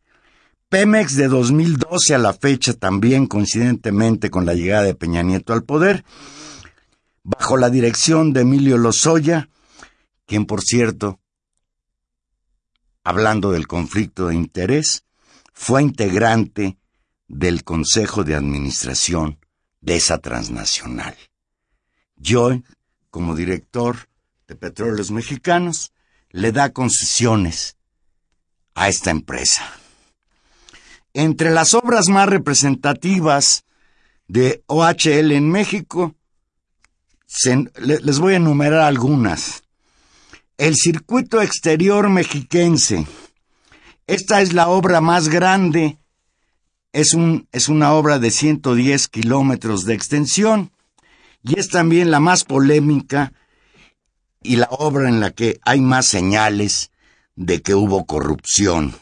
Pemex 0.73 1.15
de 1.15 1.27
2012 1.27 2.15
a 2.15 2.17
la 2.17 2.33
fecha 2.33 2.73
también 2.73 3.27
coincidentemente 3.27 4.31
con 4.31 4.47
la 4.47 4.55
llegada 4.55 4.81
de 4.81 4.95
Peña 4.95 5.21
Nieto 5.21 5.53
al 5.53 5.63
poder, 5.63 6.03
bajo 7.21 7.57
la 7.57 7.69
dirección 7.69 8.33
de 8.33 8.41
Emilio 8.41 8.79
Lozoya, 8.79 9.49
quien 10.25 10.47
por 10.47 10.63
cierto, 10.63 11.19
hablando 13.03 13.51
del 13.51 13.67
conflicto 13.67 14.29
de 14.29 14.33
interés, 14.33 15.05
fue 15.53 15.83
integrante 15.83 16.79
del 17.27 17.63
Consejo 17.63 18.23
de 18.23 18.33
Administración 18.33 19.37
de 19.79 19.97
esa 19.97 20.17
transnacional. 20.17 21.15
Yo 22.15 22.49
como 23.11 23.35
director 23.35 24.09
de 24.47 24.55
Petróleos 24.55 25.11
Mexicanos, 25.11 25.93
le 26.31 26.51
da 26.51 26.73
concesiones 26.73 27.77
a 28.73 28.89
esta 28.89 29.11
empresa. 29.11 29.82
Entre 31.13 31.51
las 31.51 31.73
obras 31.73 32.09
más 32.09 32.27
representativas 32.27 33.65
de 34.27 34.63
OHL 34.67 35.31
en 35.31 35.49
México, 35.49 36.15
les 37.79 38.19
voy 38.19 38.33
a 38.33 38.37
enumerar 38.37 38.81
algunas. 38.81 39.63
El 40.57 40.75
circuito 40.75 41.41
exterior 41.41 42.09
mexiquense. 42.09 43.05
Esta 44.07 44.41
es 44.41 44.53
la 44.53 44.67
obra 44.69 45.01
más 45.01 45.29
grande. 45.29 45.97
Es, 46.91 47.13
un, 47.13 47.47
es 47.51 47.69
una 47.69 47.93
obra 47.93 48.19
de 48.19 48.31
110 48.31 49.07
kilómetros 49.07 49.85
de 49.85 49.93
extensión 49.93 50.71
y 51.43 51.59
es 51.59 51.69
también 51.69 52.11
la 52.11 52.19
más 52.19 52.43
polémica 52.43 53.33
y 54.41 54.57
la 54.57 54.67
obra 54.71 55.09
en 55.09 55.19
la 55.19 55.31
que 55.31 55.59
hay 55.63 55.81
más 55.81 56.05
señales 56.05 56.91
de 57.35 57.61
que 57.61 57.73
hubo 57.75 58.05
corrupción. 58.05 58.95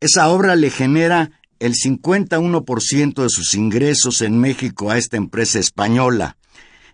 Esa 0.00 0.28
obra 0.28 0.56
le 0.56 0.70
genera 0.70 1.30
el 1.58 1.74
51% 1.74 3.22
de 3.22 3.28
sus 3.28 3.54
ingresos 3.54 4.22
en 4.22 4.38
México 4.38 4.90
a 4.90 4.96
esta 4.96 5.18
empresa 5.18 5.58
española. 5.58 6.38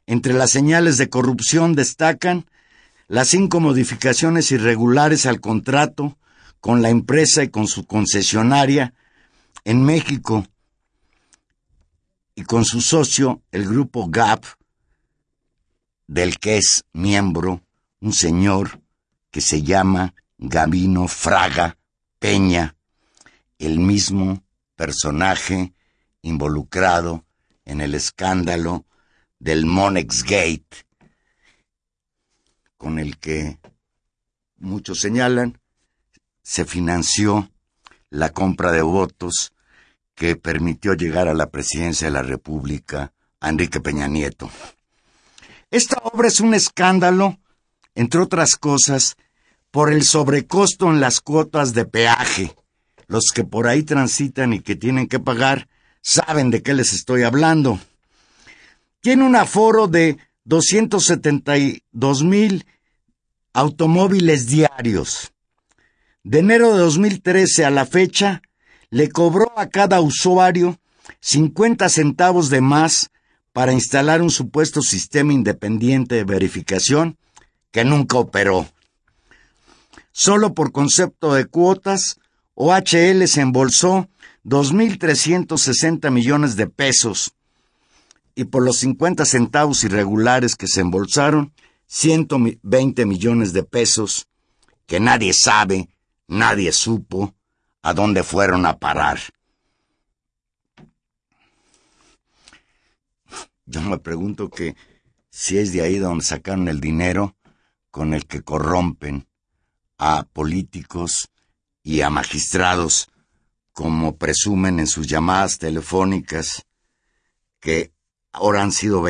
Entre 0.06 0.32
las 0.32 0.50
señales 0.50 0.98
de 0.98 1.08
corrupción 1.08 1.74
destacan 1.74 2.46
las 3.08 3.28
cinco 3.28 3.60
modificaciones 3.60 4.50
irregulares 4.50 5.24
al 5.26 5.40
contrato 5.40 6.18
con 6.60 6.82
la 6.82 6.90
empresa 6.90 7.44
y 7.44 7.48
con 7.48 7.68
su 7.68 7.86
concesionaria 7.86 8.92
en 9.64 9.84
México 9.84 10.44
y 12.34 12.42
con 12.42 12.64
su 12.64 12.80
socio, 12.80 13.42
el 13.52 13.66
grupo 13.66 14.08
GAP, 14.08 14.44
del 16.06 16.38
que 16.38 16.58
es 16.58 16.84
miembro 16.92 17.62
un 18.00 18.12
señor 18.12 18.80
que 19.30 19.40
se 19.40 19.62
llama 19.62 20.14
Gabino 20.38 21.08
Fraga 21.08 21.78
Peña, 22.18 22.75
el 23.58 23.78
mismo 23.78 24.42
personaje 24.74 25.72
involucrado 26.22 27.24
en 27.64 27.80
el 27.80 27.94
escándalo 27.94 28.84
del 29.38 29.66
Monex 29.66 30.22
Gate, 30.22 30.86
con 32.76 32.98
el 32.98 33.18
que 33.18 33.58
muchos 34.56 35.00
señalan 35.00 35.60
se 36.42 36.64
financió 36.64 37.50
la 38.10 38.30
compra 38.30 38.70
de 38.70 38.82
votos 38.82 39.52
que 40.14 40.36
permitió 40.36 40.94
llegar 40.94 41.28
a 41.28 41.34
la 41.34 41.50
presidencia 41.50 42.06
de 42.06 42.12
la 42.12 42.22
República 42.22 43.12
a 43.40 43.48
Enrique 43.48 43.80
Peña 43.80 44.06
Nieto. 44.06 44.48
Esta 45.70 45.98
obra 45.98 46.28
es 46.28 46.40
un 46.40 46.54
escándalo, 46.54 47.38
entre 47.94 48.20
otras 48.20 48.56
cosas, 48.56 49.16
por 49.70 49.92
el 49.92 50.04
sobrecosto 50.04 50.88
en 50.90 51.00
las 51.00 51.20
cuotas 51.20 51.74
de 51.74 51.84
peaje. 51.84 52.54
Los 53.08 53.26
que 53.34 53.44
por 53.44 53.68
ahí 53.68 53.82
transitan 53.82 54.52
y 54.52 54.60
que 54.60 54.76
tienen 54.76 55.06
que 55.06 55.20
pagar 55.20 55.68
saben 56.00 56.50
de 56.50 56.62
qué 56.62 56.74
les 56.74 56.92
estoy 56.92 57.22
hablando. 57.22 57.78
Tiene 59.00 59.24
un 59.24 59.36
aforo 59.36 59.86
de 59.86 60.18
272 60.44 62.24
mil 62.24 62.66
automóviles 63.52 64.46
diarios. 64.46 65.32
De 66.22 66.40
enero 66.40 66.74
de 66.74 66.80
2013 66.80 67.64
a 67.64 67.70
la 67.70 67.86
fecha, 67.86 68.42
le 68.90 69.08
cobró 69.08 69.52
a 69.56 69.68
cada 69.68 70.00
usuario 70.00 70.78
50 71.20 71.88
centavos 71.88 72.50
de 72.50 72.60
más 72.60 73.10
para 73.52 73.72
instalar 73.72 74.22
un 74.22 74.30
supuesto 74.30 74.82
sistema 74.82 75.32
independiente 75.32 76.16
de 76.16 76.24
verificación 76.24 77.16
que 77.70 77.84
nunca 77.84 78.18
operó. 78.18 78.66
Solo 80.12 80.54
por 80.54 80.72
concepto 80.72 81.34
de 81.34 81.46
cuotas, 81.46 82.18
OHL 82.58 83.28
se 83.28 83.42
embolsó 83.42 84.08
2.360 84.46 86.10
millones 86.10 86.56
de 86.56 86.66
pesos 86.66 87.34
y 88.34 88.44
por 88.44 88.62
los 88.62 88.78
50 88.78 89.26
centavos 89.26 89.84
irregulares 89.84 90.56
que 90.56 90.66
se 90.66 90.80
embolsaron, 90.80 91.52
120 91.86 93.04
millones 93.04 93.52
de 93.52 93.62
pesos 93.62 94.26
que 94.86 95.00
nadie 95.00 95.34
sabe, 95.34 95.90
nadie 96.28 96.72
supo 96.72 97.34
a 97.82 97.92
dónde 97.92 98.22
fueron 98.22 98.64
a 98.64 98.78
parar. 98.78 99.20
Yo 103.66 103.82
me 103.82 103.98
pregunto 103.98 104.48
que 104.48 104.76
si 105.28 105.58
es 105.58 105.72
de 105.74 105.82
ahí 105.82 105.98
donde 105.98 106.24
sacaron 106.24 106.68
el 106.68 106.80
dinero 106.80 107.36
con 107.90 108.14
el 108.14 108.26
que 108.26 108.40
corrompen 108.40 109.26
a 109.98 110.24
políticos 110.32 111.30
y 111.86 112.00
a 112.00 112.10
magistrados, 112.10 113.08
como 113.72 114.16
presumen 114.16 114.80
en 114.80 114.88
sus 114.88 115.06
llamadas 115.06 115.58
telefónicas, 115.58 116.66
que 117.60 117.92
ahora 118.32 118.62
han 118.62 118.72
sido 118.72 119.04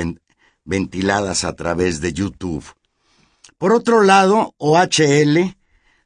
ventiladas 0.63 1.45
a 1.45 1.57
través 1.57 2.03
de 2.03 2.13
YouTube. 2.13 2.67
Por 3.57 3.73
otro 3.73 4.03
lado, 4.03 4.55
OHL 4.59 5.57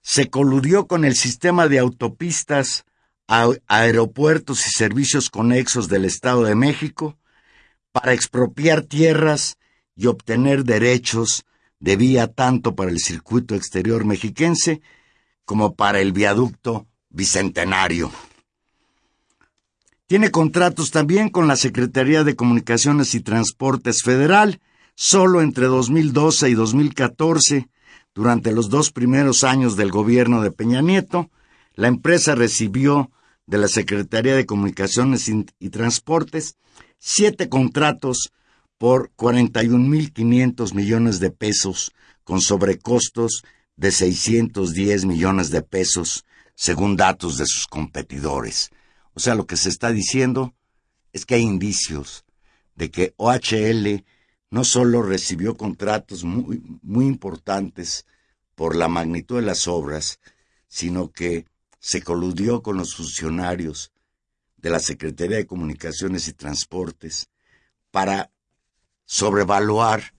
se 0.01 0.31
coludió 0.31 0.87
con 0.87 1.05
el 1.05 1.17
sistema 1.17 1.67
de 1.67 1.81
autopistas, 1.81 2.85
aeropuertos 3.27 4.65
y 4.65 4.71
servicios 4.71 5.29
conexos 5.29 5.89
del 5.89 6.05
Estado 6.05 6.45
de 6.45 6.55
México 6.55 7.19
para 7.91 8.13
expropiar 8.13 8.83
tierras 8.83 9.59
y 9.97 10.07
obtener 10.07 10.63
derechos 10.63 11.45
de 11.81 11.97
vía 11.97 12.29
tanto 12.29 12.77
para 12.77 12.93
el 12.93 13.01
circuito 13.01 13.57
exterior 13.57 14.05
mexiquense 14.05 14.83
como 15.51 15.75
para 15.75 15.99
el 15.99 16.13
viaducto 16.13 16.87
bicentenario. 17.09 18.13
Tiene 20.07 20.31
contratos 20.31 20.93
también 20.93 21.29
con 21.29 21.49
la 21.49 21.57
Secretaría 21.57 22.23
de 22.23 22.37
Comunicaciones 22.37 23.17
y 23.17 23.21
Transportes 23.21 24.05
Federal. 24.05 24.61
Solo 24.95 25.43
entre 25.43 25.67
2012 25.67 26.51
y 26.51 26.55
2014, 26.55 27.69
durante 28.15 28.53
los 28.53 28.71
dos 28.71 28.93
primeros 28.93 29.43
años 29.43 29.75
del 29.75 29.91
gobierno 29.91 30.41
de 30.41 30.53
Peña 30.53 30.83
Nieto, 30.83 31.33
la 31.75 31.89
empresa 31.89 32.37
recibió 32.37 33.11
de 33.47 33.59
la 33.59 33.67
Secretaría 33.67 34.37
de 34.37 34.47
Comunicaciones 34.47 35.29
y 35.29 35.71
Transportes 35.71 36.59
siete 36.97 37.49
contratos 37.49 38.31
por 38.79 39.11
41.500 39.17 40.75
millones 40.75 41.19
de 41.19 41.33
pesos, 41.33 41.91
con 42.23 42.41
sobrecostos 42.41 43.43
de 43.81 43.93
610 43.93 45.07
millones 45.07 45.49
de 45.51 45.63
pesos, 45.63 46.27
según 46.55 46.97
datos 46.97 47.39
de 47.39 47.47
sus 47.47 47.67
competidores. 47.67 48.69
O 49.15 49.21
sea, 49.21 49.35
lo 49.35 49.47
que 49.47 49.57
se 49.57 49.71
está 49.71 49.91
diciendo 49.91 50.55
es 51.15 51.25
que 51.25 51.37
hay 51.37 51.41
indicios 51.41 52.27
de 52.75 52.91
que 52.91 53.15
OHL 53.17 54.05
no 54.51 54.65
solo 54.65 55.01
recibió 55.01 55.57
contratos 55.57 56.25
muy, 56.25 56.63
muy 56.83 57.07
importantes 57.07 58.05
por 58.55 58.77
la 58.77 58.89
magnitud 58.89 59.37
de 59.37 59.47
las 59.47 59.67
obras, 59.67 60.21
sino 60.69 61.11
que 61.11 61.47
se 61.79 62.03
coludió 62.03 62.63
con 62.63 62.77
los 62.77 62.95
funcionarios 62.95 63.93
de 64.59 64.69
la 64.69 64.81
Secretaría 64.81 65.39
de 65.39 65.47
Comunicaciones 65.47 66.29
y 66.29 66.35
Transportes 66.35 67.31
para 67.91 68.31
sobrevaluar 69.07 70.13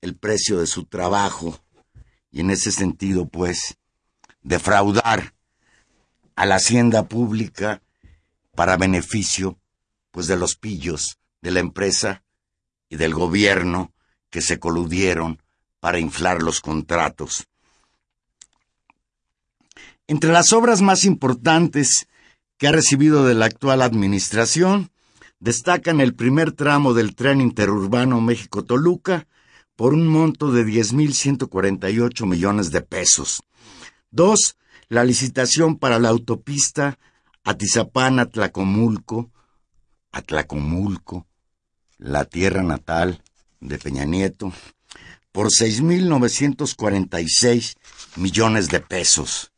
el 0.00 0.14
precio 0.14 0.60
de 0.60 0.68
su 0.68 0.84
trabajo 0.84 1.60
y 2.30 2.40
en 2.40 2.50
ese 2.50 2.72
sentido, 2.72 3.28
pues, 3.28 3.78
defraudar 4.42 5.34
a 6.36 6.46
la 6.46 6.56
hacienda 6.56 7.08
pública 7.08 7.82
para 8.54 8.76
beneficio, 8.76 9.58
pues, 10.10 10.26
de 10.26 10.36
los 10.36 10.56
pillos 10.56 11.18
de 11.40 11.50
la 11.50 11.60
empresa 11.60 12.22
y 12.88 12.96
del 12.96 13.14
gobierno 13.14 13.92
que 14.30 14.40
se 14.40 14.58
coludieron 14.58 15.42
para 15.80 15.98
inflar 15.98 16.42
los 16.42 16.60
contratos. 16.60 17.46
Entre 20.06 20.32
las 20.32 20.52
obras 20.52 20.80
más 20.80 21.04
importantes 21.04 22.08
que 22.56 22.66
ha 22.66 22.72
recibido 22.72 23.26
de 23.26 23.34
la 23.34 23.46
actual 23.46 23.82
administración, 23.82 24.90
destacan 25.38 26.00
el 26.00 26.14
primer 26.14 26.52
tramo 26.52 26.94
del 26.94 27.14
tren 27.14 27.40
interurbano 27.40 28.20
México-Toluca 28.20 29.26
por 29.78 29.94
un 29.94 30.06
monto 30.08 30.50
de 30.50 30.66
10.148 30.66 32.26
millones 32.26 32.72
de 32.72 32.82
pesos. 32.82 33.44
Dos, 34.10 34.56
la 34.88 35.04
licitación 35.04 35.78
para 35.78 36.00
la 36.00 36.08
autopista 36.08 36.98
Atizapán-Atlacomulco, 37.44 39.30
Atlacomulco, 40.10 41.28
la 41.96 42.24
tierra 42.24 42.64
natal 42.64 43.22
de 43.60 43.78
Peña 43.78 44.04
Nieto, 44.04 44.52
por 45.30 45.46
6.946 45.46 47.76
millones 48.16 48.70
de 48.70 48.80
pesos 48.80 49.52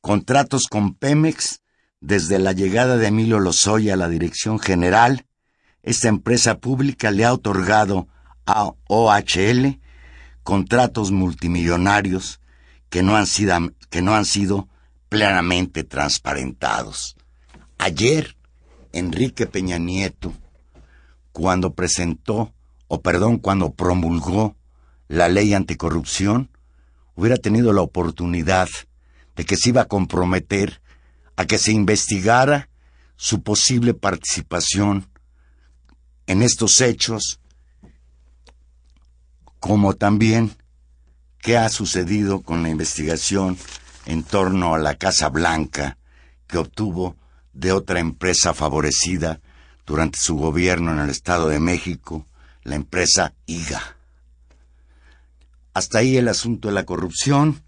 contratos 0.00 0.68
con 0.70 0.94
Pemex 0.94 1.60
desde 2.00 2.38
la 2.38 2.52
llegada 2.52 2.96
de 2.96 3.08
Emilio 3.08 3.40
Lozoya 3.40 3.92
a 3.92 3.98
la 3.98 4.08
dirección 4.08 4.58
general. 4.58 5.26
Esta 5.86 6.08
empresa 6.08 6.58
pública 6.58 7.12
le 7.12 7.24
ha 7.24 7.32
otorgado 7.32 8.08
a 8.44 8.72
OHL 8.88 9.80
contratos 10.42 11.12
multimillonarios 11.12 12.40
que 12.90 13.04
no 13.04 13.16
han 13.16 13.28
sido, 13.28 13.56
que 13.88 14.02
no 14.02 14.16
han 14.16 14.24
sido 14.24 14.68
plenamente 15.08 15.84
transparentados. 15.84 17.16
Ayer, 17.78 18.36
Enrique 18.92 19.46
Peña 19.46 19.78
Nieto, 19.78 20.32
cuando 21.30 21.72
presentó, 21.74 22.52
o 22.88 23.00
perdón, 23.00 23.38
cuando 23.38 23.72
promulgó 23.72 24.56
la 25.06 25.28
ley 25.28 25.54
anticorrupción, 25.54 26.50
hubiera 27.14 27.36
tenido 27.36 27.72
la 27.72 27.82
oportunidad 27.82 28.68
de 29.36 29.44
que 29.44 29.56
se 29.56 29.68
iba 29.68 29.82
a 29.82 29.88
comprometer 29.88 30.82
a 31.36 31.44
que 31.44 31.58
se 31.58 31.70
investigara 31.70 32.70
su 33.14 33.44
posible 33.44 33.94
participación 33.94 35.08
en 36.26 36.42
estos 36.42 36.80
hechos, 36.80 37.40
como 39.60 39.94
también 39.94 40.56
qué 41.38 41.56
ha 41.56 41.68
sucedido 41.68 42.42
con 42.42 42.62
la 42.62 42.68
investigación 42.68 43.56
en 44.06 44.22
torno 44.22 44.74
a 44.74 44.78
la 44.78 44.96
Casa 44.96 45.28
Blanca 45.28 45.98
que 46.46 46.58
obtuvo 46.58 47.16
de 47.52 47.72
otra 47.72 48.00
empresa 48.00 48.54
favorecida 48.54 49.40
durante 49.86 50.18
su 50.18 50.36
gobierno 50.36 50.92
en 50.92 50.98
el 50.98 51.10
Estado 51.10 51.48
de 51.48 51.60
México, 51.60 52.26
la 52.62 52.76
empresa 52.76 53.34
IGA. 53.46 53.96
Hasta 55.74 55.98
ahí 55.98 56.16
el 56.16 56.28
asunto 56.28 56.68
de 56.68 56.74
la 56.74 56.84
corrupción 56.84 57.62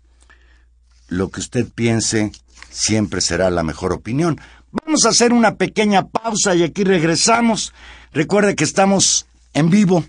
lo 1.08 1.30
que 1.30 1.40
usted 1.40 1.66
piense 1.68 2.32
siempre 2.70 3.20
será 3.20 3.50
la 3.50 3.62
mejor 3.62 3.92
opinión. 3.92 4.40
Vamos 4.70 5.06
a 5.06 5.10
hacer 5.10 5.32
una 5.32 5.56
pequeña 5.56 6.08
pausa 6.08 6.54
y 6.54 6.62
aquí 6.62 6.84
regresamos. 6.84 7.72
Recuerde 8.12 8.56
que 8.56 8.64
estamos 8.64 9.26
en 9.54 9.70
vivo 9.70 10.04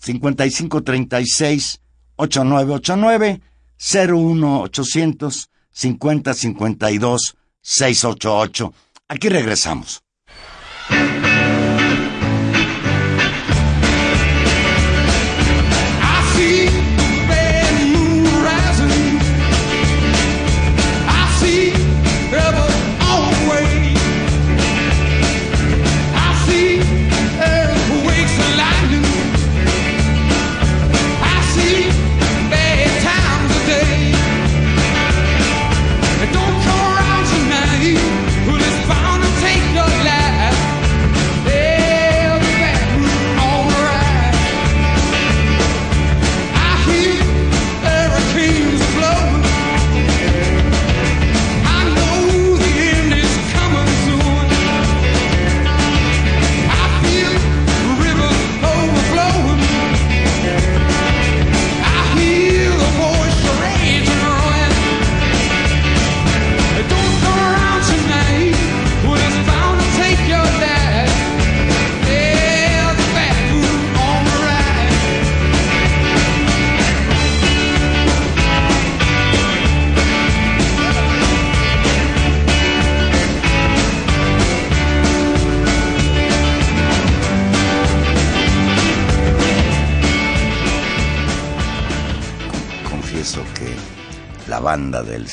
5536 0.00 1.80
8989 2.16 3.40
01800 3.78 5.50
5052 5.70 7.36
688. 7.62 8.72
Aquí 9.08 9.28
regresamos. 9.28 10.03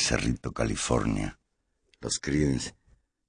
Cerrito, 0.02 0.52
California. 0.52 1.38
Los 2.00 2.18
Creedence 2.18 2.74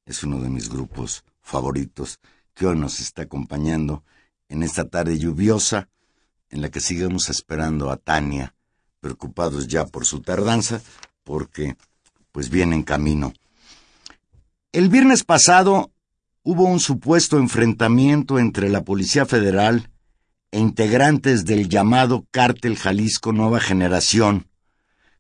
es 0.06 0.24
uno 0.24 0.42
de 0.42 0.50
mis 0.50 0.70
grupos 0.70 1.24
favoritos 1.42 2.20
que 2.54 2.66
hoy 2.66 2.78
nos 2.78 3.00
está 3.00 3.24
acompañando 3.24 4.04
en 4.50 4.64
esta 4.64 4.90
tarde 4.90 5.18
lluviosa 5.18 5.90
en 6.50 6.62
la 6.62 6.70
que 6.70 6.80
sigamos 6.80 7.30
esperando 7.30 7.92
a 7.92 7.98
Tania, 7.98 8.56
preocupados 9.00 9.68
ya 9.68 9.86
por 9.86 10.06
su 10.06 10.22
tardanza, 10.22 10.82
porque 11.24 11.76
pues 12.32 12.50
viene 12.50 12.76
en 12.76 12.84
camino. 12.84 13.34
El 14.72 14.90
viernes 14.90 15.24
pasado 15.24 15.92
hubo 16.44 16.64
un 16.66 16.80
supuesto 16.80 17.38
enfrentamiento 17.38 18.40
entre 18.40 18.70
la 18.70 18.84
Policía 18.84 19.26
Federal 19.26 19.90
e 20.52 20.60
integrantes 20.60 21.46
del 21.46 21.70
llamado 21.70 22.26
Cártel 22.32 22.78
Jalisco 22.78 23.32
Nueva 23.32 23.60
Generación, 23.60 24.48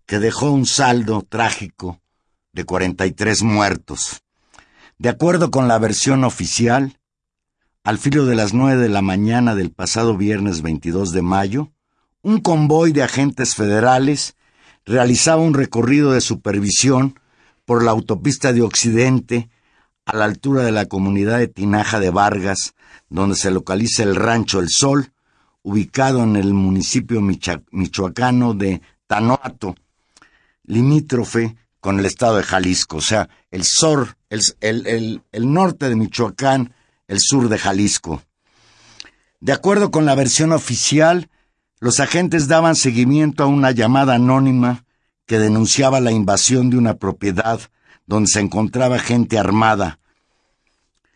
que 0.05 0.19
dejó 0.19 0.51
un 0.51 0.65
saldo 0.65 1.25
trágico 1.27 2.01
de 2.51 2.65
43 2.65 3.43
muertos. 3.43 4.21
De 4.97 5.09
acuerdo 5.09 5.51
con 5.51 5.67
la 5.67 5.79
versión 5.79 6.23
oficial, 6.23 6.99
al 7.83 7.97
filo 7.97 8.25
de 8.25 8.35
las 8.35 8.53
nueve 8.53 8.81
de 8.81 8.89
la 8.89 9.01
mañana 9.01 9.55
del 9.55 9.71
pasado 9.71 10.15
viernes 10.15 10.61
22 10.61 11.11
de 11.11 11.21
mayo, 11.21 11.71
un 12.21 12.39
convoy 12.39 12.93
de 12.93 13.03
agentes 13.03 13.55
federales 13.55 14.35
realizaba 14.85 15.41
un 15.41 15.53
recorrido 15.53 16.11
de 16.11 16.21
supervisión 16.21 17.19
por 17.65 17.83
la 17.83 17.91
autopista 17.91 18.53
de 18.53 18.61
Occidente 18.61 19.49
a 20.05 20.15
la 20.15 20.25
altura 20.25 20.63
de 20.63 20.71
la 20.71 20.85
comunidad 20.85 21.39
de 21.39 21.47
Tinaja 21.47 21.99
de 21.99 22.09
Vargas, 22.09 22.75
donde 23.09 23.35
se 23.35 23.51
localiza 23.51 24.03
el 24.03 24.15
Rancho 24.15 24.59
El 24.59 24.69
Sol, 24.69 25.11
ubicado 25.61 26.23
en 26.23 26.35
el 26.35 26.53
municipio 26.53 27.21
michoacano 27.21 28.53
de 28.53 28.81
Tanoato, 29.07 29.75
limítrofe 30.63 31.55
con 31.79 31.99
el 31.99 32.05
estado 32.05 32.37
de 32.37 32.43
Jalisco, 32.43 32.97
o 32.97 33.01
sea, 33.01 33.29
el 33.51 33.63
sur, 33.65 34.15
el, 34.29 35.21
el 35.31 35.53
norte 35.53 35.89
de 35.89 35.95
Michoacán, 35.95 36.73
el 37.07 37.19
sur 37.19 37.49
de 37.49 37.57
Jalisco. 37.57 38.21
De 39.41 39.51
acuerdo 39.51 39.91
con 39.91 40.05
la 40.05 40.15
versión 40.15 40.53
oficial, 40.53 41.29
los 41.79 41.99
agentes 41.99 42.47
daban 42.47 42.77
seguimiento 42.77 43.43
a 43.43 43.47
una 43.47 43.71
llamada 43.71 44.15
anónima 44.15 44.85
que 45.25 45.39
denunciaba 45.39 45.99
la 45.99 46.11
invasión 46.11 46.69
de 46.69 46.77
una 46.77 46.95
propiedad 46.95 47.59
donde 48.05 48.29
se 48.29 48.39
encontraba 48.39 48.99
gente 48.99 49.37
armada. 49.37 49.99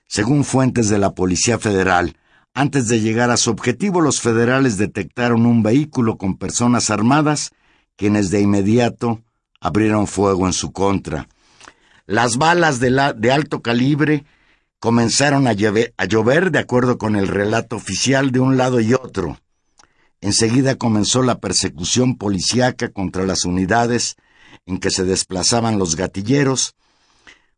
Según 0.07 0.43
fuentes 0.43 0.89
de 0.89 0.97
la 0.97 1.13
Policía 1.13 1.59
Federal, 1.59 2.17
antes 2.53 2.87
de 2.87 3.01
llegar 3.01 3.29
a 3.29 3.37
su 3.37 3.49
objetivo, 3.49 4.01
los 4.01 4.19
federales 4.19 4.77
detectaron 4.77 5.45
un 5.45 5.63
vehículo 5.63 6.17
con 6.17 6.37
personas 6.37 6.89
armadas, 6.89 7.51
quienes 7.95 8.29
de 8.29 8.41
inmediato 8.41 9.21
abrieron 9.59 10.07
fuego 10.07 10.47
en 10.47 10.53
su 10.53 10.71
contra. 10.71 11.27
Las 12.05 12.37
balas 12.37 12.79
de, 12.79 13.13
de 13.17 13.31
alto 13.31 13.61
calibre 13.61 14.25
comenzaron 14.79 15.47
a, 15.47 15.51
a 15.51 16.05
llover 16.05 16.51
de 16.51 16.59
acuerdo 16.59 16.97
con 16.97 17.15
el 17.15 17.27
relato 17.27 17.75
oficial 17.75 18.31
de 18.31 18.39
un 18.39 18.57
lado 18.57 18.79
y 18.79 18.93
otro. 18.93 19.39
Enseguida 20.21 20.75
comenzó 20.75 21.21
la 21.21 21.39
persecución 21.39 22.17
policíaca 22.17 22.89
contra 22.89 23.25
las 23.25 23.45
unidades 23.45 24.15
en 24.65 24.79
que 24.79 24.89
se 24.89 25.03
desplazaban 25.03 25.77
los 25.77 25.95
gatilleros, 25.95 26.75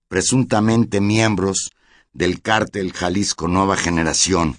presuntamente 0.07 1.01
miembros 1.01 1.71
del 2.13 2.41
cártel 2.41 2.91
Jalisco 2.93 3.47
Nueva 3.47 3.77
Generación. 3.77 4.57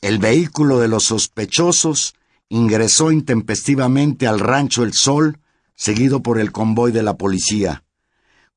El 0.00 0.18
vehículo 0.18 0.80
de 0.80 0.88
los 0.88 1.04
sospechosos 1.04 2.14
ingresó 2.48 3.10
intempestivamente 3.10 4.26
al 4.26 4.40
rancho 4.40 4.82
El 4.82 4.92
Sol 4.92 5.38
seguido 5.74 6.22
por 6.22 6.38
el 6.38 6.52
convoy 6.52 6.92
de 6.92 7.02
la 7.02 7.16
policía. 7.16 7.84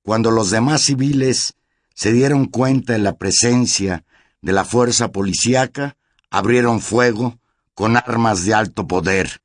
Cuando 0.01 0.31
los 0.31 0.51
demás 0.51 0.81
civiles 0.83 1.55
se 1.93 2.13
dieron 2.13 2.45
cuenta 2.45 2.93
de 2.93 2.99
la 2.99 3.17
presencia 3.17 4.05
de 4.41 4.53
la 4.53 4.65
fuerza 4.65 5.11
policíaca, 5.11 5.97
abrieron 6.29 6.79
fuego 6.79 7.39
con 7.73 7.97
armas 7.97 8.45
de 8.45 8.53
alto 8.53 8.87
poder. 8.87 9.41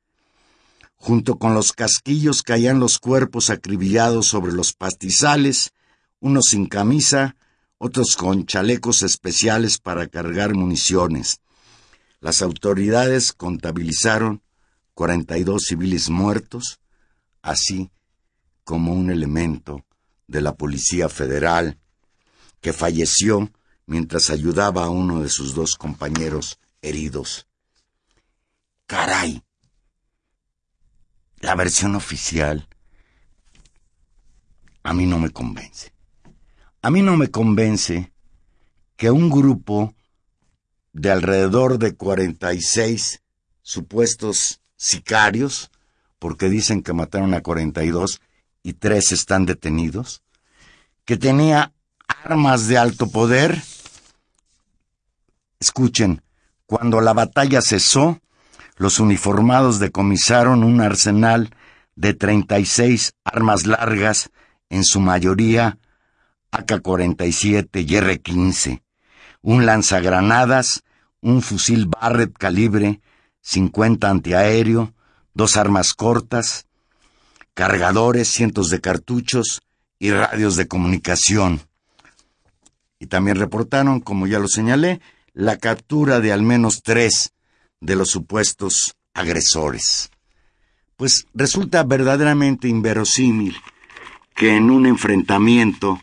Junto 0.95 1.37
con 1.37 1.53
los 1.53 1.73
casquillos 1.73 2.43
caían 2.43 2.79
los 2.79 2.99
cuerpos 2.99 3.49
acribillados 3.49 4.27
sobre 4.27 4.53
los 4.53 4.73
pastizales, 4.73 5.73
unos 6.19 6.45
sin 6.49 6.67
camisa, 6.67 7.35
otros 7.77 8.15
con 8.15 8.45
chalecos 8.45 9.03
especiales 9.03 9.77
para 9.77 10.07
cargar 10.07 10.53
municiones. 10.53 11.41
Las 12.21 12.41
autoridades 12.41 13.33
contabilizaron 13.33 14.41
42 14.93 15.63
civiles 15.63 16.09
muertos, 16.09 16.79
así 17.43 17.91
como 18.63 18.93
un 18.93 19.11
elemento 19.11 19.85
de 20.25 20.41
la 20.41 20.55
Policía 20.55 21.09
Federal 21.09 21.77
que 22.61 22.73
falleció 22.73 23.51
mientras 23.85 24.31
ayudaba 24.31 24.85
a 24.85 24.89
uno 24.89 25.21
de 25.21 25.29
sus 25.29 25.53
dos 25.53 25.75
compañeros 25.75 26.59
heridos. 26.81 27.45
Caray. 28.87 29.43
La 31.41 31.55
versión 31.55 31.95
oficial 31.95 32.67
a 34.81 34.93
mí 34.93 35.05
no 35.05 35.19
me 35.19 35.29
convence. 35.29 35.93
A 36.81 36.89
mí 36.89 37.01
no 37.01 37.17
me 37.17 37.29
convence 37.29 38.11
que 38.95 39.11
un 39.11 39.29
grupo 39.29 39.93
de 40.93 41.11
alrededor 41.11 41.79
de 41.79 41.95
46 41.95 43.21
supuestos 43.61 44.61
sicarios 44.75 45.71
porque 46.23 46.47
dicen 46.47 46.83
que 46.83 46.93
mataron 46.93 47.33
a 47.33 47.41
42 47.41 48.21
y 48.63 48.71
tres 48.71 49.11
están 49.11 49.45
detenidos, 49.45 50.23
que 51.03 51.17
tenía 51.17 51.73
armas 52.07 52.69
de 52.69 52.77
alto 52.77 53.11
poder. 53.11 53.61
Escuchen, 55.59 56.21
cuando 56.65 57.01
la 57.01 57.11
batalla 57.11 57.61
cesó, 57.61 58.21
los 58.77 59.01
uniformados 59.01 59.79
decomisaron 59.79 60.63
un 60.63 60.79
arsenal 60.79 61.53
de 61.97 62.13
36 62.13 63.15
armas 63.25 63.67
largas, 63.67 64.29
en 64.69 64.85
su 64.85 65.01
mayoría 65.01 65.77
AK-47 66.51 67.85
y 67.85 67.97
R-15, 67.97 68.81
un 69.41 69.65
lanzagranadas, 69.65 70.85
un 71.19 71.41
fusil 71.41 71.87
Barrett 71.87 72.37
calibre 72.37 73.01
50 73.41 74.09
antiaéreo, 74.09 74.93
dos 75.33 75.57
armas 75.57 75.93
cortas, 75.93 76.67
cargadores, 77.53 78.27
cientos 78.27 78.69
de 78.69 78.81
cartuchos 78.81 79.61
y 79.99 80.11
radios 80.11 80.55
de 80.55 80.67
comunicación. 80.67 81.61
Y 82.99 83.07
también 83.07 83.37
reportaron, 83.37 83.99
como 83.99 84.27
ya 84.27 84.39
lo 84.39 84.47
señalé, 84.47 85.01
la 85.33 85.57
captura 85.57 86.19
de 86.19 86.31
al 86.31 86.41
menos 86.41 86.83
tres 86.83 87.33
de 87.79 87.95
los 87.95 88.09
supuestos 88.09 88.95
agresores. 89.13 90.09
Pues 90.95 91.25
resulta 91.33 91.83
verdaderamente 91.83 92.67
inverosímil 92.67 93.57
que 94.35 94.55
en 94.55 94.69
un 94.69 94.85
enfrentamiento 94.85 96.01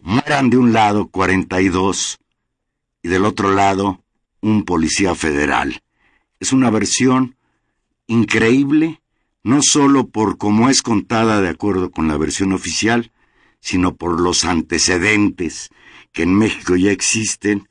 mueran 0.00 0.50
de 0.50 0.58
un 0.58 0.72
lado 0.72 1.08
42 1.08 2.18
y 3.02 3.08
del 3.08 3.24
otro 3.24 3.52
lado 3.52 4.02
un 4.40 4.64
policía 4.64 5.14
federal. 5.14 5.82
Es 6.38 6.52
una 6.52 6.70
versión 6.70 7.33
increíble, 8.06 9.00
no 9.42 9.60
solo 9.62 10.08
por 10.08 10.38
cómo 10.38 10.68
es 10.68 10.82
contada 10.82 11.40
de 11.40 11.48
acuerdo 11.48 11.90
con 11.90 12.08
la 12.08 12.16
versión 12.16 12.52
oficial, 12.52 13.12
sino 13.60 13.96
por 13.96 14.20
los 14.20 14.44
antecedentes 14.44 15.70
que 16.12 16.22
en 16.22 16.34
México 16.34 16.76
ya 16.76 16.90
existen 16.90 17.68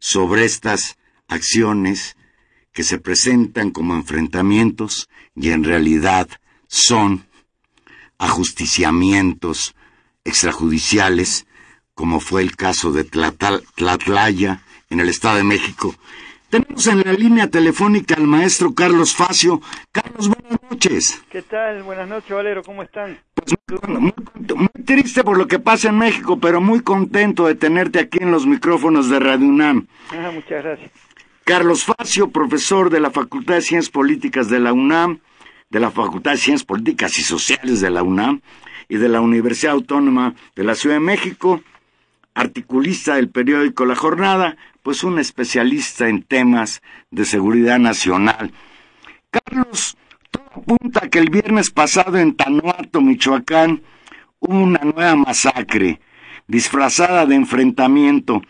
sobre 0.00 0.44
estas 0.44 0.96
acciones 1.26 2.16
que 2.72 2.84
se 2.84 2.98
presentan 2.98 3.70
como 3.70 3.94
enfrentamientos 3.94 5.08
y 5.34 5.50
en 5.50 5.64
realidad 5.64 6.28
son 6.68 7.26
ajusticiamientos 8.18 9.74
extrajudiciales, 10.24 11.46
como 11.94 12.20
fue 12.20 12.42
el 12.42 12.54
caso 12.54 12.92
de 12.92 13.04
Tlatlaya 13.04 14.62
en 14.90 15.00
el 15.00 15.08
Estado 15.08 15.38
de 15.38 15.44
México. 15.44 15.94
Tenemos 16.50 16.86
en 16.86 17.02
la 17.04 17.12
línea 17.12 17.48
telefónica 17.48 18.14
al 18.14 18.26
maestro 18.26 18.74
Carlos 18.74 19.14
Facio. 19.14 19.60
Carlos, 19.92 20.28
buenas 20.28 20.58
noches. 20.70 21.22
¿Qué 21.28 21.42
tal? 21.42 21.82
Buenas 21.82 22.08
noches, 22.08 22.30
Valero. 22.30 22.62
¿Cómo 22.62 22.82
están? 22.82 23.18
Pues 23.34 23.54
muy, 23.86 24.14
muy, 24.56 24.68
triste 24.86 25.22
por 25.22 25.36
lo 25.36 25.46
que 25.46 25.58
pasa 25.58 25.90
en 25.90 25.98
México, 25.98 26.38
pero 26.40 26.62
muy 26.62 26.80
contento 26.80 27.46
de 27.46 27.54
tenerte 27.54 27.98
aquí 27.98 28.18
en 28.22 28.30
los 28.30 28.46
micrófonos 28.46 29.10
de 29.10 29.18
Radio 29.18 29.46
UNAM. 29.46 29.88
Ah, 30.10 30.30
muchas 30.32 30.64
gracias. 30.64 30.90
Carlos 31.44 31.84
Facio, 31.84 32.30
profesor 32.30 32.88
de 32.88 33.00
la 33.00 33.10
Facultad 33.10 33.56
de 33.56 33.60
Ciencias 33.60 33.90
Políticas 33.90 34.48
de 34.48 34.60
la 34.60 34.72
UNAM, 34.72 35.20
de 35.68 35.80
la 35.80 35.90
Facultad 35.90 36.30
de 36.30 36.38
Ciencias 36.38 36.64
Políticas 36.64 37.18
y 37.18 37.22
Sociales 37.24 37.82
de 37.82 37.90
la 37.90 38.02
UNAM 38.02 38.40
y 38.88 38.96
de 38.96 39.10
la 39.10 39.20
Universidad 39.20 39.74
Autónoma 39.74 40.34
de 40.56 40.64
la 40.64 40.74
Ciudad 40.74 40.96
de 40.96 41.00
México, 41.00 41.60
articulista 42.32 43.16
del 43.16 43.28
periódico 43.28 43.84
La 43.84 43.96
Jornada, 43.96 44.56
pues 44.88 45.04
un 45.04 45.18
especialista 45.18 46.08
en 46.08 46.22
temas 46.22 46.80
de 47.10 47.26
seguridad 47.26 47.78
nacional. 47.78 48.54
Carlos, 49.30 49.98
todo 50.30 50.46
apunta 50.62 51.10
que 51.10 51.18
el 51.18 51.28
viernes 51.28 51.70
pasado 51.70 52.16
en 52.16 52.34
Tanuato, 52.34 53.02
Michoacán, 53.02 53.82
hubo 54.38 54.58
una 54.58 54.78
nueva 54.78 55.14
masacre, 55.14 56.00
disfrazada 56.46 57.26
de 57.26 57.34
enfrentamiento. 57.34 58.40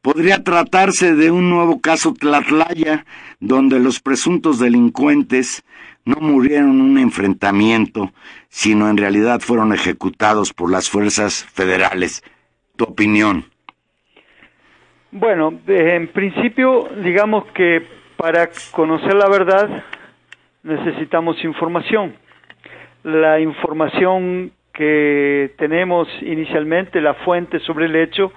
Podría 0.00 0.44
tratarse 0.44 1.16
de 1.16 1.32
un 1.32 1.50
nuevo 1.50 1.80
caso 1.80 2.14
Tlatlaya, 2.14 3.04
donde 3.40 3.80
los 3.80 3.98
presuntos 3.98 4.60
delincuentes 4.60 5.64
no 6.04 6.20
murieron 6.20 6.70
en 6.70 6.80
un 6.80 6.98
enfrentamiento, 6.98 8.12
sino 8.48 8.88
en 8.88 8.98
realidad 8.98 9.40
fueron 9.40 9.72
ejecutados 9.72 10.52
por 10.52 10.70
las 10.70 10.88
fuerzas 10.88 11.44
federales. 11.52 12.22
¿Tu 12.76 12.84
opinión? 12.84 13.51
Bueno, 15.14 15.52
en 15.66 16.08
principio, 16.08 16.88
digamos 17.04 17.44
que 17.52 17.82
para 18.16 18.48
conocer 18.70 19.12
la 19.12 19.28
verdad 19.28 19.84
necesitamos 20.62 21.44
información. 21.44 22.14
La 23.04 23.38
información 23.38 24.52
que 24.72 25.50
tenemos 25.58 26.08
inicialmente, 26.22 27.02
la 27.02 27.12
fuente 27.12 27.58
sobre 27.60 27.84
el 27.84 27.96
hecho, 27.96 28.32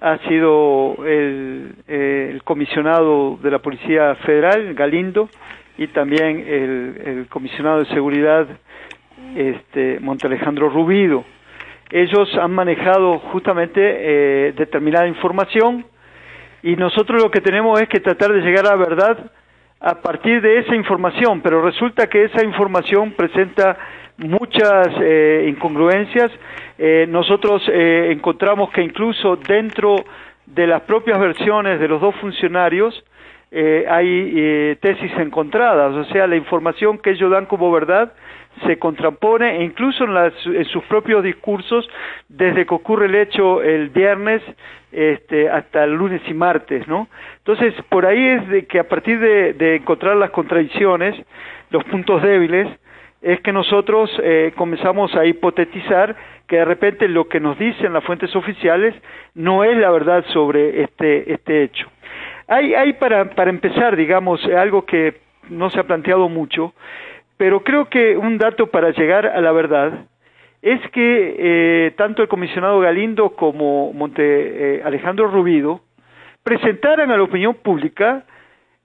ha 0.00 0.16
sido 0.26 0.96
el, 1.04 1.74
el 1.86 2.42
comisionado 2.44 3.38
de 3.42 3.50
la 3.50 3.58
Policía 3.58 4.14
Federal, 4.24 4.72
Galindo, 4.72 5.28
y 5.76 5.88
también 5.88 6.38
el, 6.48 7.02
el 7.04 7.26
comisionado 7.28 7.80
de 7.80 7.86
seguridad 7.90 8.46
este, 9.36 10.00
Montalejandro 10.00 10.70
Rubido. 10.70 11.26
Ellos 11.90 12.34
han 12.40 12.52
manejado 12.52 13.18
justamente 13.18 13.80
eh, 13.82 14.54
determinada 14.56 15.06
información 15.06 15.84
y 16.62 16.76
nosotros 16.76 17.22
lo 17.22 17.30
que 17.30 17.40
tenemos 17.40 17.80
es 17.80 17.88
que 17.88 18.00
tratar 18.00 18.32
de 18.32 18.40
llegar 18.40 18.66
a 18.66 18.70
la 18.70 18.76
verdad 18.76 19.30
a 19.80 20.00
partir 20.00 20.40
de 20.40 20.58
esa 20.58 20.74
información, 20.74 21.40
pero 21.42 21.62
resulta 21.62 22.08
que 22.08 22.24
esa 22.24 22.44
información 22.44 23.12
presenta 23.12 23.76
muchas 24.18 24.88
eh, 25.00 25.46
incongruencias. 25.48 26.30
Eh, 26.78 27.06
nosotros 27.08 27.62
eh, 27.68 28.08
encontramos 28.10 28.70
que 28.70 28.82
incluso 28.82 29.36
dentro 29.36 29.96
de 30.46 30.66
las 30.66 30.82
propias 30.82 31.18
versiones 31.18 31.78
de 31.80 31.88
los 31.88 32.00
dos 32.00 32.14
funcionarios 32.16 33.04
eh, 33.50 33.86
hay 33.88 34.32
eh, 34.34 34.76
tesis 34.80 35.12
encontradas, 35.18 35.94
o 35.94 36.04
sea, 36.12 36.26
la 36.26 36.36
información 36.36 36.98
que 36.98 37.10
ellos 37.10 37.30
dan 37.30 37.46
como 37.46 37.70
verdad 37.70 38.12
se 38.66 38.78
contrapone 38.78 39.58
e 39.58 39.64
incluso 39.64 40.04
en, 40.04 40.16
en, 40.56 40.64
sus 40.66 40.82
propios 40.84 41.22
discursos 41.22 41.88
desde 42.28 42.66
que 42.66 42.74
ocurre 42.74 43.06
el 43.06 43.14
hecho 43.14 43.62
el 43.62 43.90
viernes 43.90 44.42
este, 44.92 45.50
hasta 45.50 45.84
el 45.84 45.92
lunes 45.92 46.22
y 46.26 46.34
martes, 46.34 46.88
¿no? 46.88 47.08
Entonces, 47.38 47.74
por 47.90 48.06
ahí 48.06 48.24
es 48.24 48.48
de 48.48 48.66
que 48.66 48.78
a 48.78 48.88
partir 48.88 49.20
de, 49.20 49.52
de 49.52 49.76
encontrar 49.76 50.16
las 50.16 50.30
contradicciones, 50.30 51.14
los 51.70 51.84
puntos 51.84 52.22
débiles, 52.22 52.68
es 53.22 53.40
que 53.40 53.52
nosotros 53.52 54.10
eh, 54.22 54.52
comenzamos 54.56 55.14
a 55.14 55.26
hipotetizar 55.26 56.14
que 56.46 56.56
de 56.56 56.64
repente 56.64 57.08
lo 57.08 57.28
que 57.28 57.40
nos 57.40 57.58
dicen 57.58 57.92
las 57.92 58.04
fuentes 58.04 58.34
oficiales 58.36 58.94
no 59.34 59.64
es 59.64 59.76
la 59.76 59.90
verdad 59.90 60.24
sobre 60.32 60.82
este, 60.82 61.32
este 61.32 61.64
hecho. 61.64 61.88
Hay, 62.48 62.74
hay 62.74 62.92
para, 62.94 63.30
para 63.30 63.50
empezar, 63.50 63.96
digamos, 63.96 64.44
algo 64.46 64.84
que 64.86 65.20
no 65.48 65.70
se 65.70 65.80
ha 65.80 65.84
planteado 65.84 66.28
mucho, 66.28 66.74
pero 67.36 67.62
creo 67.62 67.88
que 67.88 68.16
un 68.16 68.38
dato 68.38 68.68
para 68.68 68.90
llegar 68.90 69.26
a 69.26 69.40
la 69.40 69.52
verdad 69.52 70.06
es 70.62 70.80
que 70.90 71.36
eh, 71.38 71.90
tanto 71.96 72.22
el 72.22 72.28
comisionado 72.28 72.80
Galindo 72.80 73.30
como 73.30 73.92
Monte, 73.92 74.22
eh, 74.78 74.82
Alejandro 74.84 75.28
Rubido 75.28 75.80
presentaran 76.42 77.10
a 77.10 77.16
la 77.16 77.22
opinión 77.24 77.54
pública 77.54 78.24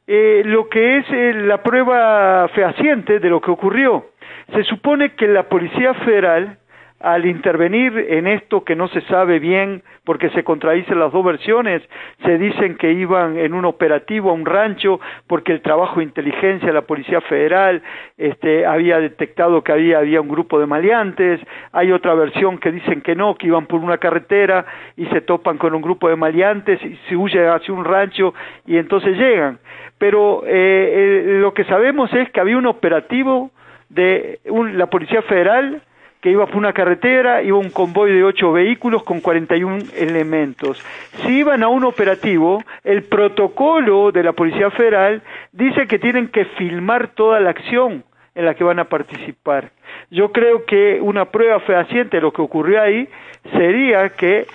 eh, 0.08 0.42
lo 0.46 0.68
que 0.68 0.98
es 0.98 1.06
eh, 1.12 1.34
la 1.34 1.64
prueba 1.64 2.48
fehaciente 2.50 3.20
de 3.20 3.30
lo 3.30 3.40
que 3.40 3.52
ocurrió. 3.52 4.08
Se 4.54 4.64
supone 4.64 5.16
que 5.16 5.28
la 5.28 5.44
Policía 5.44 5.94
Federal 5.94 6.58
al 7.04 7.26
intervenir 7.26 7.98
en 8.10 8.28
esto 8.28 8.64
que 8.64 8.76
no 8.76 8.88
se 8.90 9.02
sabe 9.02 9.40
bien 9.40 9.84
porque 10.04 10.30
se 10.32 10.44
contradicen 10.44 11.00
las 11.00 11.12
dos 11.12 11.24
versiones, 11.24 11.82
se 12.26 12.38
dicen 12.38 12.76
que 12.76 12.92
iban 12.92 13.38
en 13.38 13.54
un 13.54 13.66
operativo 13.66 14.32
a 14.32 14.34
un 14.34 14.46
rancho 14.46 15.00
porque 15.28 15.52
el 15.52 15.62
trabajo 15.62 16.00
de 16.00 16.06
inteligencia 16.06 16.68
de 16.68 16.74
la 16.74 16.82
Policía 16.82 17.22
Federal 17.22 17.82
este, 18.18 18.66
había 18.66 19.00
detectado 19.00 19.64
que 19.64 19.72
había, 19.72 20.00
había 20.00 20.22
un 20.22 20.28
grupo 20.28 20.60
de 20.60 20.66
maleantes, 20.66 21.40
hay 21.72 21.92
otra 21.92 22.14
versión 22.14 22.58
que 22.58 22.72
dicen 22.72 23.02
que 23.02 23.16
no, 23.16 23.36
que 23.36 23.48
iban 23.48 23.68
por 23.68 23.80
una 23.80 23.98
carretera 23.98 24.66
y 24.98 25.06
se 25.08 25.22
topan 25.22 25.58
con 25.58 25.76
un 25.76 25.82
grupo 25.82 26.10
de 26.10 26.16
maleantes 26.16 26.84
y 26.84 26.98
se 27.08 27.16
huye 27.16 27.48
hacia 27.48 27.74
un 27.74 27.86
rancho 27.86 28.34
y 28.66 28.78
entonces 28.78 29.18
llegan. 29.18 29.60
Pero 29.98 30.44
eh, 30.46 30.50
eh, 30.50 31.38
lo 31.40 31.54
que 31.54 31.64
sabemos 31.66 32.12
es 32.14 32.32
que 32.32 32.40
había 32.40 32.58
un 32.58 32.66
operativo 32.66 33.52
de 33.90 34.40
un, 34.50 34.78
la 34.78 34.88
Policía 34.88 35.22
Federal 35.24 35.84
que 36.22 36.30
iba 36.30 36.46
por 36.46 36.58
una 36.58 36.72
carretera, 36.72 37.42
iba 37.42 37.58
un 37.58 37.72
convoy 37.72 38.14
de 38.14 38.24
ocho 38.24 38.52
vehículos 38.52 39.04
con 39.04 39.22
41 39.22 39.80
elementos. 39.96 40.80
Si 41.24 41.40
iban 41.40 41.64
a 41.64 41.68
un 41.68 41.84
operativo, 41.84 42.64
el 42.84 43.04
protocolo 43.04 44.12
de 44.12 44.24
la 44.24 44.34
Policía 44.34 44.70
Federal 44.70 45.24
dice 45.52 45.88
que 45.88 45.98
tienen 45.98 46.28
que 46.28 46.46
filmar 46.46 47.10
toda 47.10 47.40
la 47.40 47.50
acción 47.50 48.04
en 48.36 48.46
la 48.46 48.54
que 48.54 48.64
van 48.64 48.80
a 48.80 48.86
participar. 48.86 49.72
Yo 50.12 50.32
creo 50.32 50.64
que 50.66 51.00
una 51.02 51.26
prueba 51.26 51.60
fehaciente 51.62 52.18
de 52.18 52.22
lo 52.22 52.32
que 52.32 52.42
ocurrió 52.42 52.82
ahí 52.82 53.10
sería 53.54 54.10
que 54.10 54.46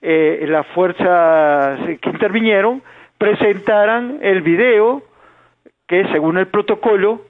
eh, 0.00 0.44
las 0.48 0.66
fuerzas 0.68 1.80
que 2.00 2.10
intervinieron 2.10 2.82
presentaran 3.18 4.18
el 4.22 4.42
video 4.42 5.02
que 5.88 6.06
según 6.12 6.38
el 6.38 6.46
protocolo 6.46 7.22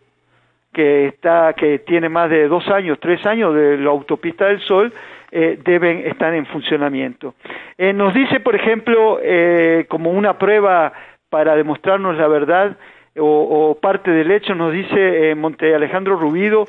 que 0.77 1.07
está 1.07 1.55
que 1.55 1.79
tiene 1.79 2.11
más 2.11 2.29
de 2.29 2.49
dos 2.49 2.69
años, 2.69 2.99
tres 3.01 3.25
años 3.25 3.55
de 3.55 3.79
la 3.79 3.89
autopista 3.89 4.45
del 4.45 4.61
Sol 4.61 4.93
eh, 5.33 5.59
deben 5.65 6.07
estar 6.07 6.35
en 6.35 6.45
funcionamiento. 6.45 7.35
Eh, 7.79 7.95
nos 7.95 8.13
dice, 8.13 8.41
por 8.41 8.55
ejemplo, 8.55 9.19
eh, 9.23 9.87
como 9.89 10.11
una 10.11 10.39
prueba 10.39 10.93
para 11.31 11.57
demostrarnos 11.57 12.19
la 12.19 12.29
verdad 12.29 12.77
o, 13.19 13.79
parte 13.81 14.11
del 14.11 14.31
hecho, 14.31 14.55
nos 14.55 14.71
dice 14.71 15.35
Monte 15.35 15.75
Alejandro 15.75 16.17
Rubido 16.17 16.67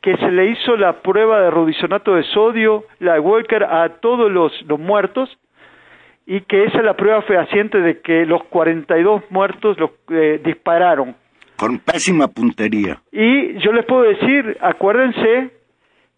que 0.00 0.16
se 0.18 0.30
le 0.30 0.46
hizo 0.46 0.76
la 0.76 1.02
prueba 1.02 1.40
de 1.40 1.50
rodisonato 1.50 2.14
de 2.14 2.22
sodio, 2.22 2.84
la 3.00 3.20
Walker, 3.20 3.64
a 3.64 3.88
todos 4.00 4.30
los, 4.30 4.52
los 4.68 4.78
muertos 4.78 5.36
y 6.26 6.42
que 6.42 6.62
esa 6.62 6.78
es 6.78 6.84
la 6.84 6.94
prueba 6.94 7.22
fehaciente 7.22 7.80
de 7.80 7.98
que 8.00 8.24
los 8.24 8.44
42 8.44 9.22
muertos 9.30 9.76
los 9.80 9.90
dispararon 10.44 11.16
Con 11.58 11.80
pésima 11.80 12.28
puntería. 12.28 13.00
Y 13.10 13.58
yo 13.58 13.72
les 13.72 13.84
puedo 13.84 14.02
decir, 14.02 14.56
acuérdense 14.60 15.50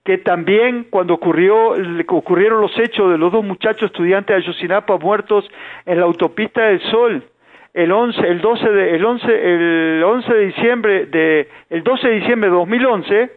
que 0.04 0.18
también 0.18 0.86
cuando 0.90 1.14
ocurrió, 1.14 1.74
ocurrieron 2.08 2.60
los 2.60 2.78
hechos 2.78 3.10
de 3.10 3.18
los 3.18 3.32
dos 3.32 3.44
muchachos 3.44 3.84
estudiantes 3.90 4.36
de 4.36 4.42
Ayotzinapa 4.42 4.98
muertos 4.98 5.50
en 5.86 5.98
la 5.98 6.04
autopista 6.04 6.66
del 6.66 6.80
Sol, 6.90 7.24
el 7.72 7.92
11, 7.92 8.20
el 8.20 8.40
12 8.40 8.68
de, 8.70 8.96
el 8.96 9.04
11, 9.04 9.26
el 9.28 10.02
11 10.02 10.34
de 10.34 10.46
diciembre 10.46 11.06
de, 11.06 11.48
el 11.70 11.82
12 11.84 12.08
de 12.08 12.14
diciembre 12.16 12.50
de 12.50 12.56
2011, 12.56 13.30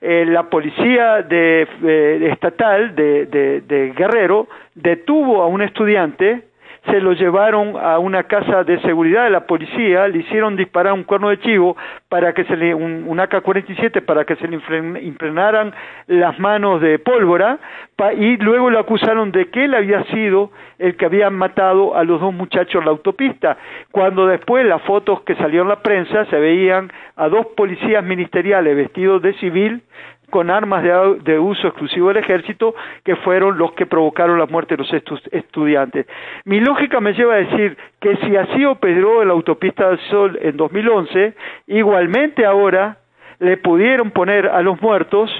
eh, 0.00 0.26
la 0.26 0.50
policía 0.50 1.22
de, 1.22 2.28
estatal 2.30 2.94
de, 2.94 3.26
de 3.26 3.92
Guerrero 3.96 4.48
detuvo 4.74 5.42
a 5.42 5.46
un 5.46 5.62
estudiante 5.62 6.42
se 6.86 7.00
lo 7.00 7.12
llevaron 7.12 7.76
a 7.76 7.98
una 7.98 8.24
casa 8.24 8.62
de 8.64 8.80
seguridad 8.80 9.24
de 9.24 9.30
la 9.30 9.46
policía, 9.46 10.06
le 10.08 10.18
hicieron 10.18 10.56
disparar 10.56 10.92
un 10.92 11.04
cuerno 11.04 11.30
de 11.30 11.38
chivo 11.40 11.76
para 12.08 12.32
que 12.34 12.44
se 12.44 12.56
le, 12.56 12.74
un, 12.74 13.18
AK-47 13.18 14.04
para 14.04 14.24
que 14.24 14.36
se 14.36 14.48
le 14.48 14.56
impregnaran 15.02 15.72
las 16.08 16.38
manos 16.38 16.80
de 16.80 16.98
pólvora 16.98 17.58
y 18.18 18.36
luego 18.36 18.70
lo 18.70 18.78
acusaron 18.78 19.32
de 19.32 19.50
que 19.50 19.64
él 19.64 19.74
había 19.74 20.04
sido 20.04 20.50
el 20.78 20.96
que 20.96 21.06
había 21.06 21.30
matado 21.30 21.96
a 21.96 22.04
los 22.04 22.20
dos 22.20 22.34
muchachos 22.34 22.80
en 22.80 22.86
la 22.86 22.90
autopista, 22.90 23.56
cuando 23.90 24.26
después 24.26 24.66
las 24.66 24.82
fotos 24.82 25.22
que 25.22 25.36
salieron 25.36 25.66
en 25.66 25.70
la 25.70 25.82
prensa 25.82 26.24
se 26.26 26.38
veían 26.38 26.92
a 27.16 27.28
dos 27.28 27.46
policías 27.56 28.04
ministeriales 28.04 28.76
vestidos 28.76 29.22
de 29.22 29.32
civil 29.34 29.82
con 30.30 30.50
armas 30.50 30.82
de, 30.82 31.38
uso 31.38 31.68
exclusivo 31.68 32.08
del 32.08 32.18
ejército 32.18 32.74
que 33.04 33.16
fueron 33.16 33.58
los 33.58 33.72
que 33.72 33.86
provocaron 33.86 34.38
la 34.38 34.46
muerte 34.46 34.76
de 34.76 34.82
los 34.82 35.22
estudiantes. 35.30 36.06
Mi 36.44 36.60
lógica 36.60 37.00
me 37.00 37.12
lleva 37.12 37.34
a 37.34 37.38
decir 37.38 37.76
que 38.00 38.16
si 38.16 38.36
así 38.36 38.64
operó 38.64 39.24
la 39.24 39.32
autopista 39.32 39.88
del 39.88 39.98
Sol 40.10 40.38
en 40.40 40.56
2011, 40.56 41.34
igualmente 41.68 42.44
ahora 42.44 42.98
le 43.38 43.56
pudieron 43.56 44.10
poner 44.10 44.48
a 44.48 44.62
los 44.62 44.80
muertos, 44.80 45.30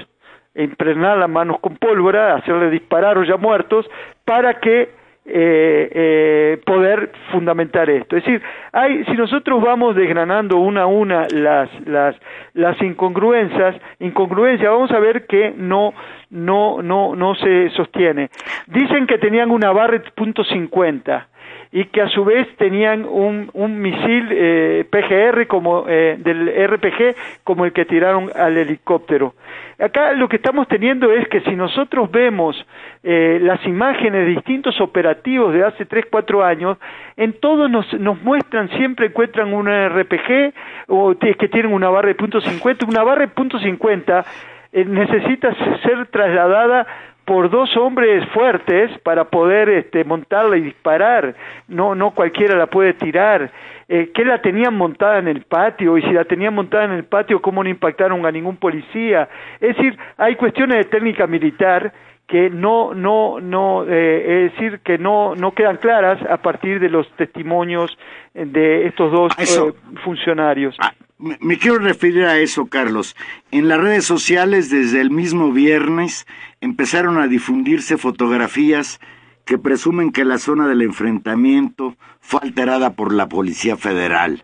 impregnar 0.53 1.17
las 1.17 1.29
manos 1.29 1.59
con 1.59 1.77
pólvora, 1.77 2.35
hacerle 2.35 2.69
disparar 2.69 3.17
o 3.17 3.23
ya 3.23 3.37
muertos, 3.37 3.89
para 4.25 4.59
que 4.59 4.89
eh, 5.27 5.89
eh, 5.91 6.61
poder 6.65 7.11
fundamentar 7.31 7.89
esto. 7.89 8.15
Es 8.15 8.23
decir, 8.23 8.41
hay, 8.71 9.03
si 9.05 9.13
nosotros 9.13 9.61
vamos 9.61 9.95
desgranando 9.95 10.57
una 10.57 10.83
a 10.83 10.85
una 10.85 11.27
las, 11.33 11.69
las, 11.87 12.15
las 12.53 12.79
incongruencias, 12.81 13.75
incongruencias, 13.99 14.69
vamos 14.69 14.91
a 14.91 14.99
ver 14.99 15.25
que 15.25 15.53
no, 15.57 15.93
no, 16.29 16.81
no, 16.83 17.15
no 17.15 17.35
se 17.35 17.69
sostiene. 17.71 18.29
Dicen 18.67 19.07
que 19.07 19.17
tenían 19.17 19.49
una 19.49 19.71
Barrett 19.71 20.13
.50 20.15 21.25
y 21.71 21.85
que 21.85 22.01
a 22.01 22.09
su 22.09 22.23
vez 22.23 22.47
tenían 22.57 23.05
un, 23.05 23.49
un 23.53 23.81
misil 23.81 24.29
eh, 24.31 24.85
PGR 24.89 25.47
como 25.47 25.85
eh, 25.87 26.15
del 26.17 26.49
RPG 26.67 27.15
como 27.43 27.65
el 27.65 27.73
que 27.73 27.85
tiraron 27.85 28.29
al 28.35 28.57
helicóptero. 28.57 29.33
Acá 29.77 30.13
lo 30.13 30.29
que 30.29 30.37
estamos 30.37 30.69
teniendo 30.69 31.11
es 31.11 31.27
que 31.27 31.41
si 31.41 31.55
nosotros 31.55 32.09
vemos 32.09 32.55
eh, 33.03 33.39
las 33.41 33.65
imágenes 33.65 34.25
de 34.25 34.27
distintos 34.27 34.79
operativos 34.79 35.53
de 35.53 35.65
hace 35.65 35.85
3, 35.85 36.05
4 36.09 36.45
años, 36.45 36.77
en 37.17 37.33
todos 37.33 37.69
nos, 37.69 37.91
nos 37.99 38.21
muestran, 38.21 38.69
siempre 38.69 39.07
encuentran 39.07 39.53
un 39.53 39.67
RPG 39.67 40.53
o 40.87 41.13
que 41.17 41.49
tienen 41.49 41.73
una 41.73 41.89
barra 41.89 42.07
de 42.07 42.15
punto 42.15 42.39
.50, 42.39 42.87
una 42.87 43.03
barra 43.03 43.21
de 43.21 43.27
punto 43.27 43.59
.50 43.59 44.23
eh, 44.71 44.83
necesita 44.83 45.55
ser 45.83 46.07
trasladada 46.07 46.85
por 47.25 47.49
dos 47.49 47.75
hombres 47.75 48.23
fuertes 48.29 48.91
para 48.99 49.25
poder 49.25 49.67
este, 49.69 50.03
montarla 50.03 50.57
y 50.57 50.61
disparar. 50.61 51.35
No, 51.67 51.95
no 51.95 52.11
cualquiera 52.11 52.55
la 52.55 52.67
puede 52.67 52.93
tirar. 52.93 53.51
Eh, 53.87 54.11
¿Qué 54.13 54.23
la 54.23 54.41
tenían 54.41 54.75
montada 54.75 55.19
en 55.19 55.27
el 55.27 55.41
patio? 55.41 55.97
Y 55.97 56.03
si 56.03 56.11
la 56.11 56.25
tenían 56.25 56.53
montada 56.53 56.85
en 56.85 56.91
el 56.91 57.03
patio, 57.03 57.41
¿cómo 57.41 57.63
no 57.63 57.69
impactaron 57.69 58.25
a 58.25 58.31
ningún 58.31 58.57
policía? 58.57 59.27
Es 59.59 59.75
decir, 59.75 59.97
hay 60.17 60.35
cuestiones 60.35 60.77
de 60.77 60.83
técnica 60.85 61.27
militar 61.27 61.91
que 62.27 62.49
no, 62.49 62.93
no, 62.93 63.39
no, 63.39 63.83
eh, 63.87 64.45
es 64.45 64.53
decir, 64.53 64.79
que 64.79 64.97
no, 64.97 65.35
no 65.35 65.53
quedan 65.53 65.77
claras 65.77 66.19
a 66.29 66.37
partir 66.37 66.79
de 66.79 66.89
los 66.89 67.07
testimonios 67.17 67.95
de 68.33 68.87
estos 68.87 69.11
dos 69.11 69.31
eh, 69.37 69.73
funcionarios. 70.03 70.75
Ah, 70.79 70.93
me 71.17 71.57
quiero 71.57 71.77
referir 71.77 72.23
a 72.25 72.39
eso, 72.39 72.65
Carlos. 72.65 73.15
En 73.51 73.67
las 73.67 73.79
redes 73.79 74.05
sociales, 74.05 74.69
desde 74.69 75.01
el 75.01 75.11
mismo 75.11 75.51
viernes, 75.51 76.25
empezaron 76.61 77.19
a 77.19 77.27
difundirse 77.27 77.97
fotografías 77.97 78.99
que 79.45 79.57
presumen 79.59 80.11
que 80.11 80.25
la 80.25 80.39
zona 80.39 80.67
del 80.67 80.81
enfrentamiento 80.81 81.95
fue 82.19 82.39
alterada 82.41 82.95
por 82.95 83.13
la 83.13 83.29
Policía 83.29 83.77
Federal. 83.77 84.41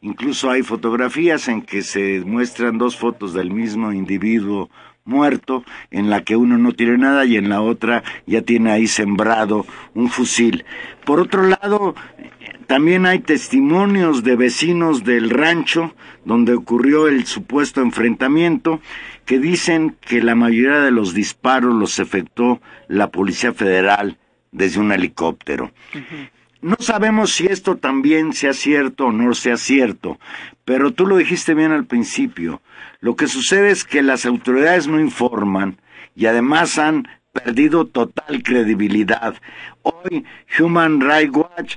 Incluso 0.00 0.50
hay 0.50 0.62
fotografías 0.62 1.48
en 1.48 1.62
que 1.62 1.82
se 1.82 2.22
muestran 2.24 2.78
dos 2.78 2.96
fotos 2.96 3.34
del 3.34 3.50
mismo 3.50 3.92
individuo 3.92 4.70
muerto, 5.04 5.64
en 5.90 6.08
la 6.08 6.24
que 6.24 6.36
uno 6.36 6.56
no 6.56 6.72
tiene 6.72 6.96
nada 6.96 7.26
y 7.26 7.36
en 7.36 7.50
la 7.50 7.60
otra 7.60 8.02
ya 8.26 8.40
tiene 8.42 8.70
ahí 8.70 8.86
sembrado 8.86 9.66
un 9.94 10.08
fusil. 10.08 10.64
Por 11.04 11.20
otro 11.20 11.42
lado, 11.42 11.94
también 12.66 13.04
hay 13.04 13.18
testimonios 13.18 14.24
de 14.24 14.36
vecinos 14.36 15.04
del 15.04 15.28
rancho 15.28 15.94
donde 16.24 16.54
ocurrió 16.54 17.06
el 17.06 17.26
supuesto 17.26 17.82
enfrentamiento 17.82 18.80
que 19.26 19.38
dicen 19.38 19.96
que 20.00 20.22
la 20.22 20.34
mayoría 20.34 20.80
de 20.80 20.90
los 20.90 21.12
disparos 21.12 21.74
los 21.74 21.98
efectuó 21.98 22.62
la 22.88 23.10
Policía 23.10 23.52
Federal 23.52 24.16
desde 24.52 24.80
un 24.80 24.92
helicóptero. 24.92 25.72
No 26.64 26.76
sabemos 26.78 27.34
si 27.34 27.44
esto 27.44 27.76
también 27.76 28.32
sea 28.32 28.54
cierto 28.54 29.08
o 29.08 29.12
no 29.12 29.34
sea 29.34 29.58
cierto, 29.58 30.18
pero 30.64 30.94
tú 30.94 31.06
lo 31.06 31.18
dijiste 31.18 31.52
bien 31.52 31.72
al 31.72 31.84
principio. 31.84 32.62
Lo 33.00 33.16
que 33.16 33.26
sucede 33.26 33.70
es 33.70 33.84
que 33.84 34.02
las 34.02 34.24
autoridades 34.24 34.88
no 34.88 34.98
informan 34.98 35.76
y 36.16 36.24
además 36.24 36.78
han 36.78 37.06
perdido 37.34 37.84
total 37.84 38.42
credibilidad. 38.42 39.34
Hoy 39.82 40.24
Human 40.58 41.02
Rights 41.02 41.36
Watch 41.36 41.76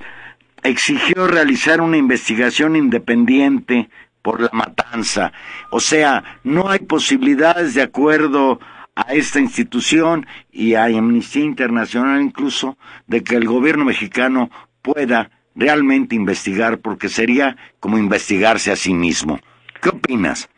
exigió 0.62 1.26
realizar 1.26 1.82
una 1.82 1.98
investigación 1.98 2.74
independiente 2.74 3.90
por 4.22 4.40
la 4.40 4.50
matanza. 4.54 5.34
O 5.70 5.80
sea, 5.80 6.40
no 6.44 6.70
hay 6.70 6.78
posibilidades 6.78 7.74
de 7.74 7.82
acuerdo 7.82 8.58
a 8.94 9.12
esta 9.12 9.38
institución 9.38 10.26
y 10.50 10.74
a 10.74 10.84
Amnistía 10.84 11.44
Internacional 11.44 12.22
incluso 12.22 12.78
de 13.06 13.22
que 13.22 13.36
el 13.36 13.44
gobierno 13.44 13.84
mexicano 13.84 14.50
pueda 14.92 15.30
realmente 15.54 16.14
investigar 16.14 16.78
porque 16.78 17.08
sería 17.08 17.56
como 17.80 17.98
investigarse 17.98 18.70
a 18.70 18.76
sí 18.76 18.94
mismo. 18.94 19.38
¿Qué 19.82 19.90
opinas? 19.90 20.48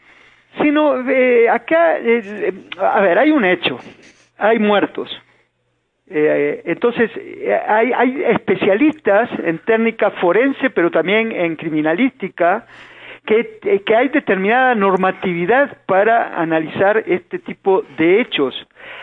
Sí, 0.61 0.71
no, 0.71 1.09
eh, 1.09 1.49
acá, 1.49 1.99
eh, 1.99 2.53
a 2.79 3.01
ver, 3.01 3.19
hay 3.19 3.31
un 3.31 3.45
hecho, 3.45 3.79
hay 4.39 4.59
muertos. 4.59 5.11
Eh, 6.09 6.63
entonces, 6.65 7.11
hay, 7.69 7.93
hay 7.93 8.23
especialistas 8.35 9.31
en 9.45 9.59
técnica 9.59 10.11
forense, 10.11 10.71
pero 10.71 10.91
también 10.91 11.31
en 11.33 11.57
criminalística, 11.57 12.67
que, 13.25 13.61
que, 13.85 13.95
hay 13.95 14.09
determinada 14.09 14.75
normatividad 14.75 15.77
para 15.87 16.41
analizar 16.41 17.05
este 17.07 17.39
tipo 17.39 17.85
de 17.97 18.21
hechos. 18.21 18.55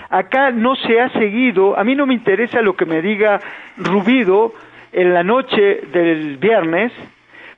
Acá 0.10 0.52
no 0.52 0.76
se 0.76 1.00
ha 1.00 1.10
seguido, 1.12 1.78
a 1.78 1.84
mí 1.84 1.96
no 1.96 2.06
me 2.06 2.14
interesa 2.14 2.62
lo 2.62 2.76
que 2.76 2.86
me 2.86 3.02
diga 3.02 3.40
Rubido 3.78 4.54
en 4.98 5.14
la 5.14 5.22
noche 5.24 5.82
del 5.94 6.38
viernes, 6.38 6.92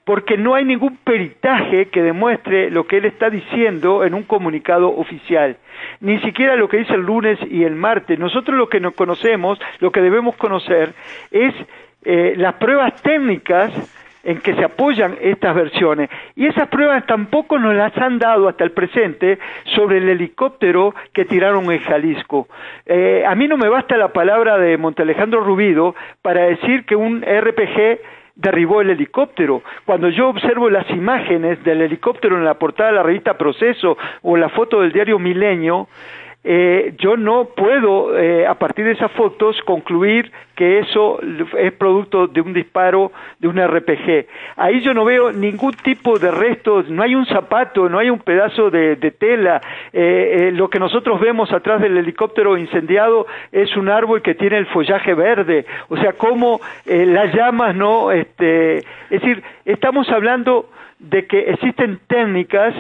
porque 0.03 0.37
no 0.37 0.55
hay 0.55 0.65
ningún 0.65 0.97
peritaje 0.97 1.85
que 1.85 2.03
demuestre 2.03 2.69
lo 2.69 2.85
que 2.85 2.97
él 2.97 3.05
está 3.05 3.29
diciendo 3.29 4.03
en 4.03 4.13
un 4.13 4.23
comunicado 4.23 4.89
oficial, 4.89 5.55
ni 6.01 6.19
siquiera 6.19 6.57
lo 6.57 6.67
que 6.67 6.79
dice 6.79 6.95
el 6.95 7.01
lunes 7.01 7.39
y 7.49 7.63
el 7.63 7.75
martes. 7.75 8.19
Nosotros 8.19 8.57
lo 8.57 8.67
que 8.67 8.81
no 8.81 8.91
conocemos, 8.91 9.57
lo 9.79 9.89
que 9.89 10.01
debemos 10.01 10.35
conocer, 10.35 10.93
es 11.31 11.55
eh, 12.03 12.33
las 12.35 12.55
pruebas 12.55 13.01
técnicas 13.01 13.71
en 14.24 14.39
que 14.39 14.53
se 14.55 14.63
apoyan 14.63 15.17
estas 15.22 15.55
versiones. 15.55 16.09
Y 16.36 16.47
esas 16.47 16.67
pruebas 16.67 17.05
tampoco 17.05 17.57
nos 17.57 17.76
las 17.76 17.95
han 17.97 18.20
dado 18.20 18.47
hasta 18.47 18.63
el 18.63 18.72
presente 18.72 19.39
sobre 19.76 19.97
el 19.97 20.09
helicóptero 20.09 20.93
que 21.13 21.26
tiraron 21.26 21.72
en 21.72 21.80
Jalisco. 21.80 22.47
Eh, 22.86 23.24
a 23.28 23.36
mí 23.36 23.47
no 23.47 23.57
me 23.57 23.70
basta 23.70 23.97
la 23.97 24.09
palabra 24.09 24.57
de 24.57 24.78
Montalejandro 24.78 25.41
Rubido 25.41 25.95
para 26.22 26.43
decir 26.43 26.86
que 26.86 26.95
un 26.95 27.22
RPG 27.22 27.99
derribó 28.36 28.82
el 28.82 28.89
helicóptero. 28.89 29.61
Cuando 29.86 30.09
yo 30.09 30.30
observo 30.30 30.70
las 30.70 30.89
imágenes 30.91 31.61
del 31.63 31.82
helicóptero 31.82 32.38
en 32.38 32.45
la 32.45 32.53
portada 32.53 32.89
de 32.89 32.95
la 32.95 33.03
revista 33.03 33.38
Proceso 33.38 33.97
o 34.22 34.38
la 34.38 34.49
foto 34.49 34.82
del 34.82 34.93
diario 34.93 35.20
Milenio, 35.20 35.88
eh, 36.52 36.95
yo 36.97 37.16
no 37.16 37.45
puedo, 37.56 38.18
eh, 38.18 38.47
a 38.47 38.56
partir 38.56 38.84
de 38.84 38.93
esas 38.93 39.12
fotos, 39.12 39.56
concluir 39.66 40.32
que 40.56 40.80
eso 40.80 41.20
es 41.60 41.72
producto 41.74 42.26
de 42.26 42.41
un 42.41 42.54
disparo 42.54 43.12
de 43.38 43.47
un 43.47 43.64
RPG. 43.64 44.26
Ahí 44.56 44.82
yo 44.82 44.95
no 44.95 45.06
veo 45.06 45.32
ningún 45.32 45.74
tipo 45.74 46.18
de 46.18 46.32
restos, 46.32 46.89
no 46.89 47.04
hay 47.04 47.14
un 47.14 47.28
zapato, 47.28 47.88
no 47.88 48.00
hay 48.00 48.10
un 48.10 48.18
pedazo 48.18 48.72
de, 48.72 48.95
tela. 49.20 49.62
Eh, 49.93 50.50
lo 50.52 50.72
que 50.72 50.80
nosotros 50.80 51.20
vemos 51.20 51.54
atrás 51.54 51.82
del 51.82 51.95
helicóptero 51.95 52.58
incendiado 52.58 53.28
es 53.52 53.78
un 53.78 53.88
árbol 53.88 54.24
que 54.24 54.34
tiene 54.34 54.58
el 54.58 54.66
follaje 54.66 55.14
verde. 55.14 55.68
O 55.89 55.97
sea, 55.97 56.14
cómo 56.14 56.62
las 56.86 57.32
llamas 57.32 57.76
no, 57.76 58.12
este, 58.12 58.78
es 58.78 58.86
decir, 59.22 59.43
estamos 59.66 60.10
hablando 60.10 60.68
de 60.97 61.28
que 61.28 61.52
existen 61.52 62.00
técnicas 62.08 62.74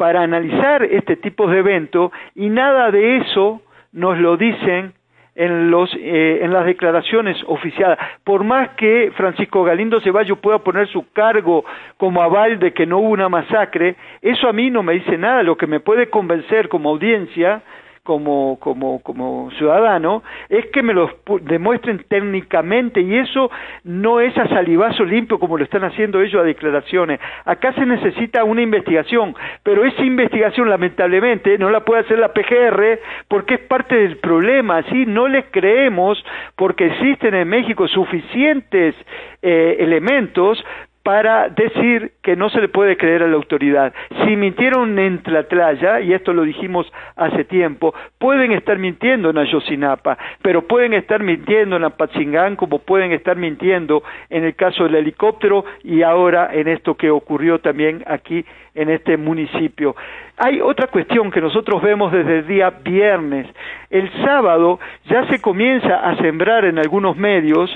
para 0.00 0.22
analizar 0.22 0.82
este 0.82 1.16
tipo 1.16 1.46
de 1.46 1.58
evento 1.58 2.10
y 2.34 2.48
nada 2.48 2.90
de 2.90 3.18
eso 3.18 3.60
nos 3.92 4.16
lo 4.16 4.38
dicen 4.38 4.94
en, 5.34 5.70
los, 5.70 5.94
eh, 5.94 6.38
en 6.40 6.54
las 6.54 6.64
declaraciones 6.64 7.36
oficiales. 7.46 7.98
Por 8.24 8.42
más 8.42 8.70
que 8.78 9.12
Francisco 9.14 9.62
Galindo 9.62 10.00
Ceballos 10.00 10.38
pueda 10.38 10.60
poner 10.60 10.88
su 10.88 11.12
cargo 11.12 11.66
como 11.98 12.22
aval 12.22 12.58
de 12.58 12.72
que 12.72 12.86
no 12.86 12.96
hubo 12.96 13.10
una 13.10 13.28
masacre, 13.28 13.96
eso 14.22 14.48
a 14.48 14.54
mí 14.54 14.70
no 14.70 14.82
me 14.82 14.94
dice 14.94 15.18
nada. 15.18 15.42
Lo 15.42 15.58
que 15.58 15.66
me 15.66 15.80
puede 15.80 16.08
convencer 16.08 16.70
como 16.70 16.88
audiencia 16.88 17.60
como, 18.02 18.58
como, 18.60 19.02
como 19.02 19.50
ciudadano 19.52 20.22
es 20.48 20.66
que 20.66 20.82
me 20.82 20.94
lo 20.94 21.10
demuestren 21.42 22.04
técnicamente 22.08 23.00
y 23.00 23.16
eso 23.16 23.50
no 23.84 24.20
es 24.20 24.36
a 24.38 24.48
salivazo 24.48 25.04
limpio 25.04 25.38
como 25.38 25.58
lo 25.58 25.64
están 25.64 25.84
haciendo 25.84 26.20
ellos 26.20 26.40
a 26.40 26.44
declaraciones. 26.44 27.20
Acá 27.44 27.72
se 27.74 27.84
necesita 27.84 28.44
una 28.44 28.62
investigación, 28.62 29.34
pero 29.62 29.84
esa 29.84 30.02
investigación 30.02 30.70
lamentablemente 30.70 31.58
no 31.58 31.70
la 31.70 31.84
puede 31.84 32.00
hacer 32.02 32.18
la 32.18 32.32
PGR 32.32 33.00
porque 33.28 33.54
es 33.54 33.60
parte 33.60 33.96
del 33.96 34.16
problema, 34.18 34.82
¿sí? 34.84 35.04
No 35.06 35.28
les 35.28 35.44
creemos 35.50 36.22
porque 36.56 36.86
existen 36.86 37.34
en 37.34 37.48
México 37.48 37.86
suficientes 37.88 38.94
eh, 39.42 39.76
elementos 39.78 40.62
para 41.10 41.48
decir 41.48 42.12
que 42.22 42.36
no 42.36 42.50
se 42.50 42.60
le 42.60 42.68
puede 42.68 42.96
creer 42.96 43.24
a 43.24 43.26
la 43.26 43.34
autoridad. 43.34 43.92
Si 44.24 44.36
mintieron 44.36 44.96
en 44.96 45.20
Tlatlaya, 45.24 45.98
y 45.98 46.12
esto 46.12 46.32
lo 46.32 46.44
dijimos 46.44 46.86
hace 47.16 47.42
tiempo, 47.42 47.92
pueden 48.20 48.52
estar 48.52 48.78
mintiendo 48.78 49.30
en 49.30 49.38
Ayosinapa, 49.38 50.16
pero 50.40 50.68
pueden 50.68 50.92
estar 50.92 51.20
mintiendo 51.20 51.74
en 51.74 51.82
Apatzingán, 51.82 52.54
como 52.54 52.78
pueden 52.78 53.10
estar 53.10 53.36
mintiendo 53.36 54.04
en 54.28 54.44
el 54.44 54.54
caso 54.54 54.84
del 54.84 54.94
helicóptero 54.94 55.64
y 55.82 56.02
ahora 56.02 56.48
en 56.52 56.68
esto 56.68 56.94
que 56.94 57.10
ocurrió 57.10 57.58
también 57.58 58.04
aquí 58.06 58.44
en 58.74 58.90
este 58.90 59.16
municipio. 59.16 59.96
Hay 60.36 60.60
otra 60.60 60.86
cuestión 60.86 61.30
que 61.30 61.40
nosotros 61.40 61.82
vemos 61.82 62.12
desde 62.12 62.38
el 62.38 62.46
día 62.46 62.70
viernes. 62.70 63.46
El 63.90 64.10
sábado 64.24 64.80
ya 65.06 65.26
se 65.26 65.40
comienza 65.40 65.96
a 65.96 66.16
sembrar 66.16 66.64
en 66.64 66.78
algunos 66.78 67.16
medios 67.16 67.70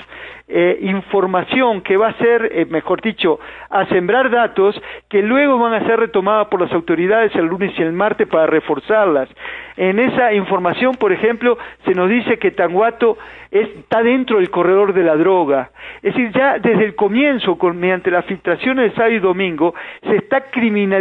eh, 0.47 0.77
información 0.81 1.81
que 1.81 1.97
va 1.97 2.09
a 2.09 2.17
ser, 2.17 2.51
eh, 2.51 2.65
mejor 2.65 3.01
dicho, 3.01 3.39
a 3.69 3.87
sembrar 3.87 4.29
datos 4.29 4.79
que 5.09 5.23
luego 5.23 5.57
van 5.57 5.73
a 5.73 5.87
ser 5.87 5.99
retomadas 5.99 6.47
por 6.49 6.61
las 6.61 6.71
autoridades 6.71 7.35
el 7.35 7.45
lunes 7.45 7.73
y 7.77 7.81
el 7.81 7.93
martes 7.93 8.27
para 8.27 8.45
reforzarlas. 8.45 9.27
En 9.75 9.97
esa 9.97 10.33
información, 10.33 10.95
por 10.95 11.11
ejemplo, 11.11 11.57
se 11.83 11.95
nos 11.95 12.09
dice 12.09 12.37
que 12.37 12.51
Tanguato 12.51 13.17
está 13.49 14.03
dentro 14.03 14.37
del 14.37 14.51
corredor 14.51 14.93
de 14.93 15.03
la 15.03 15.15
droga. 15.15 15.71
Es 16.03 16.13
decir, 16.13 16.31
ya 16.31 16.59
desde 16.59 16.85
el 16.85 16.95
comienzo, 16.95 17.57
mediante 17.73 18.11
las 18.11 18.25
filtraciones 18.25 18.91
de 18.91 18.95
sábado 18.95 19.13
y 19.15 19.19
domingo, 19.19 19.73
se 20.03 20.15
está 20.17 20.51
criminalizando 20.51 20.94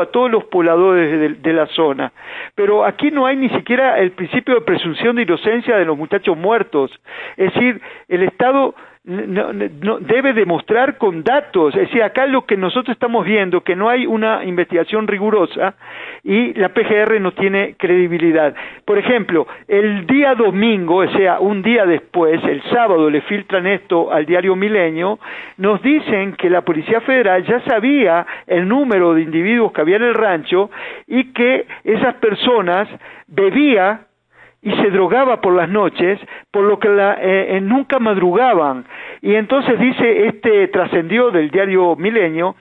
a 0.00 0.06
todos 0.06 0.30
los 0.30 0.44
pobladores 0.44 1.42
de, 1.42 1.52
la 1.52 1.66
zona. 1.66 2.12
Pero 2.54 2.84
aquí 2.84 3.10
no 3.10 3.26
hay 3.26 3.36
ni 3.36 3.48
siquiera 3.50 3.98
el 3.98 4.12
principio 4.12 4.54
de 4.54 4.60
presunción 4.60 5.16
de 5.16 5.22
inocencia 5.22 5.76
de 5.76 5.84
los 5.84 5.96
muchachos 5.96 6.36
muertos. 6.36 6.90
Es 7.36 7.52
decir, 7.54 7.80
el 8.08 8.22
Estado 8.22 8.74
no, 9.06 9.52
no, 9.52 10.00
debe 10.00 10.32
demostrar 10.32 10.98
con 10.98 11.22
datos. 11.22 11.74
Es 11.76 11.82
decir, 11.82 12.02
acá 12.02 12.26
lo 12.26 12.44
que 12.44 12.56
nosotros 12.56 12.94
estamos 12.94 13.24
viendo, 13.24 13.62
que 13.62 13.76
no 13.76 13.88
hay 13.88 14.04
una 14.04 14.44
investigación 14.44 15.06
rigurosa 15.06 15.74
y 16.24 16.52
la 16.54 16.70
PGR 16.70 17.20
no 17.20 17.32
tiene 17.32 17.76
credibilidad. 17.78 18.54
Por 18.84 18.98
ejemplo, 18.98 19.46
el 19.68 20.06
día 20.06 20.34
domingo, 20.34 20.96
o 20.96 21.08
sea, 21.12 21.38
un 21.38 21.62
día 21.62 21.86
después, 21.86 22.42
el 22.44 22.62
sábado, 22.64 23.08
le 23.08 23.20
filtran 23.22 23.68
esto 23.68 24.12
al 24.12 24.26
diario 24.26 24.56
Milenio, 24.56 25.20
nos 25.56 25.80
dicen 25.82 26.32
que 26.32 26.50
la 26.50 26.62
Policía 26.62 27.00
Federal 27.02 27.44
ya 27.44 27.60
sabía 27.60 28.26
el 28.48 28.66
número 28.66 29.14
de 29.14 29.22
individuos 29.22 29.70
que 29.72 29.82
había 29.82 29.96
en 29.96 30.02
el 30.02 30.14
rancho 30.14 30.68
y 31.06 31.32
que 31.32 31.66
esas 31.84 32.14
personas 32.16 32.88
bebía 33.28 34.00
y 34.66 34.72
se 34.82 34.90
drogaba 34.90 35.40
por 35.40 35.54
las 35.54 35.68
noches, 35.68 36.18
por 36.50 36.64
lo 36.64 36.80
que 36.80 36.88
la, 36.88 37.14
eh, 37.20 37.56
eh, 37.56 37.60
nunca 37.60 38.00
madrugaban. 38.00 38.84
Y 39.22 39.36
entonces 39.36 39.78
dice, 39.78 40.26
este 40.26 40.66
trascendió 40.66 41.30
del 41.30 41.52
diario 41.52 41.94
Milenio, 41.94 42.56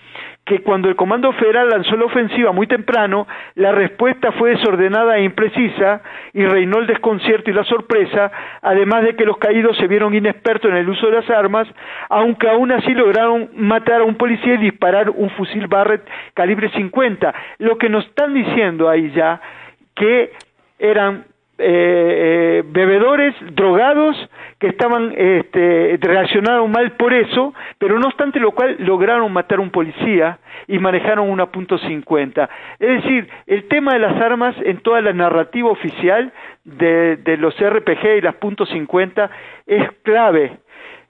que 0.45 0.61
cuando 0.61 0.87
el 0.87 0.95
Comando 0.95 1.33
Federal 1.33 1.67
lanzó 1.67 1.97
la 1.97 2.05
ofensiva 2.05 2.51
muy 2.51 2.67
temprano, 2.67 3.25
la 3.55 3.71
respuesta 3.71 4.31
fue 4.33 4.51
desordenada 4.51 5.17
e 5.17 5.23
imprecisa 5.23 6.03
y 6.31 6.45
reinó 6.45 6.77
el 6.77 6.85
desconcierto 6.85 7.49
y 7.49 7.53
la 7.55 7.63
sorpresa, 7.63 8.31
además 8.61 9.03
de 9.03 9.15
que 9.15 9.25
los 9.25 9.39
caídos 9.39 9.75
se 9.77 9.87
vieron 9.87 10.13
inexpertos 10.13 10.69
en 10.69 10.77
el 10.77 10.87
uso 10.87 11.07
de 11.07 11.13
las 11.13 11.29
armas, 11.31 11.67
aunque 12.09 12.47
aún 12.47 12.71
así 12.71 12.93
lograron 12.93 13.49
matar 13.55 14.01
a 14.01 14.05
un 14.05 14.13
policía 14.13 14.53
y 14.53 14.57
disparar 14.57 15.09
un 15.09 15.31
fusil 15.31 15.65
Barrett 15.65 16.07
calibre 16.35 16.69
50. 16.69 17.33
Lo 17.57 17.79
que 17.79 17.89
nos 17.89 18.05
están 18.05 18.35
diciendo 18.35 18.87
ahí 18.87 19.11
ya 19.15 19.41
que 19.95 20.33
eran 20.77 21.25
eh, 21.57 22.59
eh, 22.59 22.63
bebedores 22.65 23.33
drogados 23.55 24.17
que 24.59 24.67
estaban 24.67 25.13
este, 25.15 25.97
mal 26.67 26.91
por 26.97 27.13
eso, 27.13 27.53
pero 27.77 27.97
no 27.97 28.07
obstante 28.07 28.41
lo 28.41 28.51
cual 28.51 28.75
lograron 28.79 29.31
matar 29.31 29.59
a 29.59 29.61
un 29.61 29.69
policía 29.69 30.39
y 30.67 30.79
manejaron 30.79 31.29
una 31.29 31.45
punto 31.47 31.77
cincuenta. 31.77 32.49
Es 32.79 33.03
decir, 33.03 33.29
el 33.47 33.67
tema 33.69 33.93
de 33.93 33.99
las 33.99 34.21
armas 34.21 34.55
en 34.65 34.79
toda 34.79 34.99
la 34.99 35.13
narrativa 35.13 35.69
oficial 35.69 36.33
de, 36.65 37.37
los 37.39 37.55
RPG 37.57 38.17
y 38.17 38.21
las 38.21 38.35
punto 38.35 38.65
cincuenta 38.65 39.29
es 39.65 39.89
clave. 40.03 40.57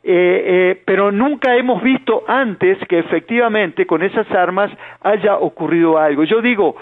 Eh, 0.03 0.79
pero 0.85 1.11
nunca 1.11 1.55
hemos 1.55 1.81
visto 1.81 2.23
antes 2.27 2.77
que 2.87 2.99
efectivamente 2.99 3.87
con 3.87 4.03
esas 4.03 4.29
armas 4.31 4.71
haya 5.01 5.37
ocurrido 5.37 5.97
algo. 5.97 6.23
Yo 6.23 6.41
digo, 6.41 6.75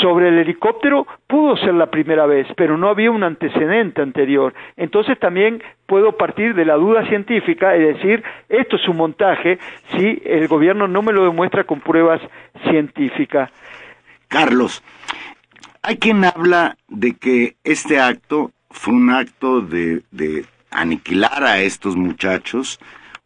sobre 0.00 0.28
el 0.28 0.38
helicóptero 0.38 1.06
pudo 1.26 1.56
ser 1.56 1.74
la 1.74 1.90
primera 1.90 2.26
vez, 2.26 2.46
pero 2.56 2.76
no 2.76 2.88
había 2.88 3.10
un 3.10 3.24
antecedente 3.24 4.02
anterior. 4.02 4.54
Entonces 4.76 5.18
también 5.18 5.62
puedo 5.86 6.16
partir 6.16 6.54
de 6.54 6.64
la 6.64 6.74
duda 6.74 7.06
científica 7.08 7.76
y 7.76 7.80
decir, 7.80 8.22
esto 8.48 8.76
es 8.76 8.88
un 8.88 8.96
montaje 8.96 9.58
si 9.96 10.22
el 10.24 10.46
gobierno 10.48 10.86
no 10.86 11.02
me 11.02 11.12
lo 11.12 11.24
demuestra 11.24 11.64
con 11.64 11.80
pruebas 11.80 12.20
científicas. 12.68 13.50
Carlos, 14.28 14.82
hay 15.82 15.96
quien 15.96 16.24
habla 16.24 16.76
de 16.88 17.14
que 17.14 17.56
este 17.64 17.98
acto 17.98 18.52
fue 18.70 18.94
un 18.94 19.10
acto 19.10 19.60
de, 19.60 20.02
de 20.12 20.44
aniquilar 20.70 21.42
a 21.42 21.60
estos 21.60 21.96
muchachos 21.96 22.78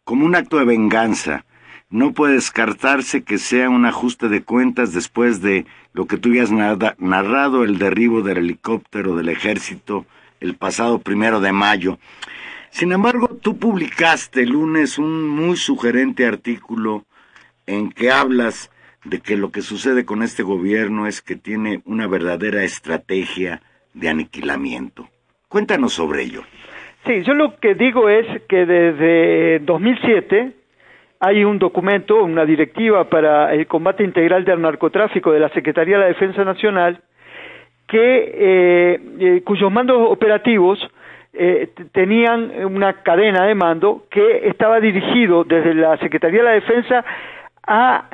como 0.03 0.25
un 0.25 0.35
acto 0.35 0.57
de 0.57 0.65
venganza. 0.65 1.45
No 1.89 2.13
puede 2.13 2.33
descartarse 2.33 3.23
que 3.23 3.37
sea 3.37 3.69
un 3.69 3.85
ajuste 3.85 4.27
de 4.27 4.43
cuentas 4.43 4.93
después 4.93 5.41
de 5.41 5.65
lo 5.93 6.07
que 6.07 6.17
tú 6.17 6.29
habías 6.29 6.51
narrado, 6.51 7.63
el 7.63 7.77
derribo 7.77 8.21
del 8.21 8.37
helicóptero 8.39 9.15
del 9.15 9.29
ejército 9.29 10.05
el 10.39 10.55
pasado 10.55 10.99
primero 10.99 11.39
de 11.39 11.51
mayo. 11.51 11.97
Sin 12.69 12.91
embargo, 12.91 13.29
tú 13.41 13.57
publicaste 13.57 14.41
el 14.41 14.49
lunes 14.49 14.97
un 14.97 15.27
muy 15.27 15.55
sugerente 15.55 16.25
artículo 16.25 17.03
en 17.65 17.91
que 17.91 18.11
hablas 18.11 18.71
de 19.03 19.21
que 19.21 19.37
lo 19.37 19.51
que 19.51 19.61
sucede 19.61 20.05
con 20.05 20.23
este 20.23 20.43
gobierno 20.43 21.07
es 21.07 21.21
que 21.21 21.35
tiene 21.35 21.81
una 21.85 22.07
verdadera 22.07 22.63
estrategia 22.63 23.61
de 23.93 24.09
aniquilamiento. 24.09 25.07
Cuéntanos 25.47 25.93
sobre 25.93 26.23
ello. 26.23 26.43
Sí, 27.05 27.21
yo 27.23 27.33
lo 27.33 27.57
que 27.59 27.75
digo 27.75 28.09
es 28.09 28.25
que 28.49 28.65
desde 28.65 29.59
2007 29.59 30.53
hay 31.19 31.43
un 31.43 31.59
documento, 31.59 32.23
una 32.23 32.45
directiva 32.45 33.05
para 33.09 33.53
el 33.53 33.67
combate 33.67 34.03
integral 34.03 34.43
del 34.45 34.61
narcotráfico 34.61 35.31
de 35.31 35.39
la 35.39 35.49
Secretaría 35.49 35.95
de 35.95 36.01
la 36.01 36.07
Defensa 36.07 36.43
Nacional, 36.43 37.01
que, 37.87 38.33
eh, 38.33 38.99
eh, 39.19 39.41
cuyos 39.45 39.71
mandos 39.71 39.97
operativos 40.09 40.79
eh, 41.33 41.69
tenían 41.91 42.51
una 42.65 43.03
cadena 43.03 43.45
de 43.45 43.55
mando 43.55 44.05
que 44.09 44.47
estaba 44.47 44.79
dirigido 44.79 45.43
desde 45.43 45.73
la 45.73 45.97
Secretaría 45.97 46.39
de 46.39 46.45
la 46.45 46.51
Defensa 46.51 47.05
a 47.67 48.09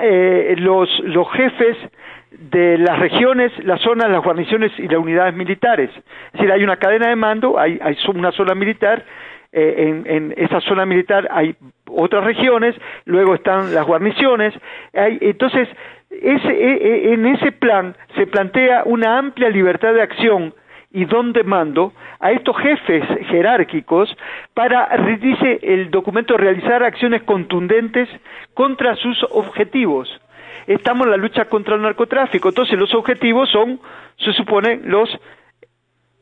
los, 0.57 0.89
los 1.01 1.29
jefes 1.33 1.77
de 2.31 2.77
las 2.77 2.97
regiones, 2.99 3.51
las 3.65 3.81
zonas, 3.81 4.09
las 4.09 4.23
guarniciones 4.23 4.71
y 4.77 4.87
las 4.87 4.97
unidades 4.97 5.35
militares. 5.35 5.89
Es 6.27 6.33
decir, 6.33 6.51
hay 6.51 6.63
una 6.63 6.77
cadena 6.77 7.09
de 7.09 7.15
mando, 7.15 7.59
hay, 7.59 7.77
hay 7.81 7.97
una 8.07 8.31
zona 8.31 8.55
militar 8.55 9.03
eh, 9.51 9.75
en, 9.77 10.03
en, 10.07 10.33
esa 10.37 10.61
zona 10.61 10.85
militar 10.85 11.27
hay 11.31 11.55
otras 11.89 12.23
regiones, 12.23 12.75
luego 13.05 13.35
están 13.35 13.73
las 13.73 13.85
guarniciones, 13.85 14.53
hay, 14.93 15.17
entonces 15.21 15.67
ese, 16.09 16.49
e, 16.49 17.09
e, 17.09 17.13
en 17.13 17.25
ese 17.25 17.51
plan 17.51 17.95
se 18.15 18.27
plantea 18.27 18.83
una 18.85 19.17
amplia 19.17 19.49
libertad 19.49 19.93
de 19.93 20.01
acción 20.01 20.53
y 20.93 21.05
don 21.05 21.31
de 21.33 21.43
mando 21.43 21.93
a 22.19 22.31
estos 22.31 22.57
jefes 22.57 23.03
jerárquicos 23.27 24.15
para, 24.53 24.89
dice 25.19 25.59
el 25.63 25.89
documento, 25.89 26.37
realizar 26.37 26.83
acciones 26.83 27.23
contundentes 27.23 28.09
contra 28.53 28.95
sus 28.95 29.23
objetivos. 29.31 30.09
Estamos 30.67 31.05
en 31.05 31.11
la 31.11 31.17
lucha 31.17 31.45
contra 31.45 31.75
el 31.75 31.81
narcotráfico, 31.81 32.49
entonces 32.49 32.77
los 32.77 32.93
objetivos 32.93 33.49
son, 33.49 33.79
se 34.17 34.33
supone, 34.33 34.79
los 34.83 35.09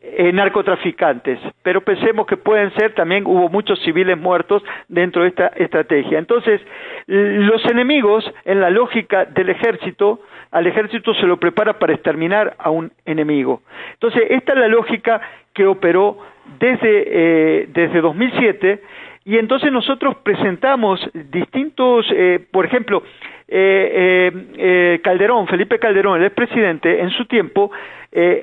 eh, 0.01 0.31
narcotraficantes, 0.31 1.39
pero 1.61 1.81
pensemos 1.81 2.25
que 2.25 2.37
pueden 2.37 2.73
ser 2.75 2.93
también 2.93 3.25
hubo 3.25 3.49
muchos 3.49 3.79
civiles 3.83 4.17
muertos 4.17 4.63
dentro 4.87 5.23
de 5.23 5.29
esta 5.29 5.47
estrategia. 5.47 6.17
Entonces, 6.19 6.61
los 7.07 7.65
enemigos, 7.65 8.23
en 8.45 8.61
la 8.61 8.69
lógica 8.69 9.25
del 9.25 9.49
ejército, 9.49 10.21
al 10.51 10.67
ejército 10.67 11.13
se 11.13 11.25
lo 11.25 11.37
prepara 11.37 11.79
para 11.79 11.93
exterminar 11.93 12.55
a 12.59 12.69
un 12.69 12.91
enemigo. 13.05 13.61
Entonces, 13.93 14.23
esta 14.29 14.53
es 14.53 14.59
la 14.59 14.67
lógica 14.67 15.21
que 15.53 15.65
operó 15.65 16.17
desde, 16.59 17.03
eh, 17.05 17.67
desde 17.69 18.01
2007 18.01 18.81
y 19.25 19.37
entonces 19.37 19.71
nosotros 19.71 20.15
presentamos 20.23 20.99
distintos, 21.13 22.05
eh, 22.11 22.39
por 22.51 22.65
ejemplo, 22.65 23.03
eh, 23.51 24.31
eh, 24.57 24.99
Calderón, 25.03 25.47
Felipe 25.47 25.79
Calderón, 25.79 26.19
el 26.19 26.27
expresidente, 26.27 27.01
en 27.01 27.09
su 27.11 27.25
tiempo 27.25 27.71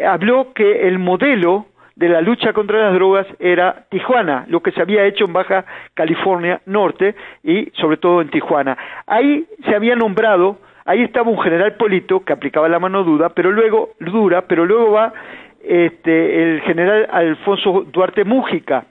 habló 0.07 0.52
que 0.52 0.86
el 0.86 1.00
modelo 1.00 1.66
de 1.96 2.09
la 2.09 2.20
lucha 2.20 2.52
contra 2.52 2.84
las 2.84 2.94
drogas 2.94 3.26
era 3.40 3.86
Tijuana, 3.90 4.44
lo 4.48 4.61
que 4.61 4.70
se 4.70 4.80
había 4.80 5.04
hecho 5.07 5.24
en 5.24 5.32
Baja 5.32 5.64
California 5.94 6.61
Norte 6.66 7.16
y 7.42 7.70
sobre 7.74 7.96
todo 7.96 8.20
en 8.20 8.30
Tijuana. 8.30 8.76
Ahí 9.07 9.44
se 9.64 9.74
había 9.74 9.96
nombrado, 9.96 10.59
ahí 10.84 11.02
estaba 11.02 11.30
un 11.30 11.40
general 11.40 11.74
Polito 11.74 12.24
que 12.24 12.32
aplicaba 12.32 12.68
la 12.68 12.78
mano 12.78 13.02
dura, 13.02 13.30
pero 13.30 13.50
luego 13.50 13.90
dura, 13.98 14.42
pero 14.42 14.66
luego 14.66 14.92
va 14.92 15.12
este, 15.64 16.42
el 16.42 16.61
general 16.61 17.09
Alfonso 17.11 17.86
Duarte 17.90 18.24
Mújica 18.24 18.84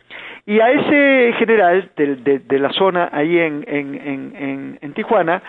y 0.45 0.59
a 0.59 0.71
ese 0.71 1.33
general 1.39 1.89
de, 1.95 2.59
la 2.59 2.71
zona 2.71 3.09
ahí 3.11 3.39
en, 3.39 3.63
en, 3.67 4.77
en, 4.79 4.93
Tijuana, 4.93 5.41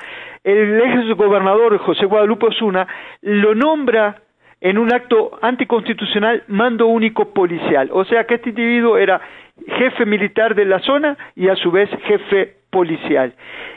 el 0.43 0.81
ex 0.81 1.17
gobernador 1.17 1.77
José 1.79 2.07
Guadalupe 2.07 2.47
Osuna 2.47 2.87
lo 3.21 3.55
nombra 3.55 4.17
en 4.61 4.79
un 4.79 4.93
acto 4.93 5.39
anticonstitucional 5.43 6.45
mando 6.49 6.87
único 6.87 7.33
policial. 7.35 7.91
O 7.93 8.05
sea 8.05 8.25
que 8.25 8.37
este 8.37 8.49
individuo 8.51 8.97
era 8.97 9.21
jefe 9.69 10.07
militar 10.07 10.55
de 10.55 10.65
la 10.65 10.79
zona 10.79 11.17
y 11.35 11.49
a 11.49 11.57
su 11.57 11.71
vez 11.71 11.91
jefe 12.05 12.55
policial. 12.71 13.35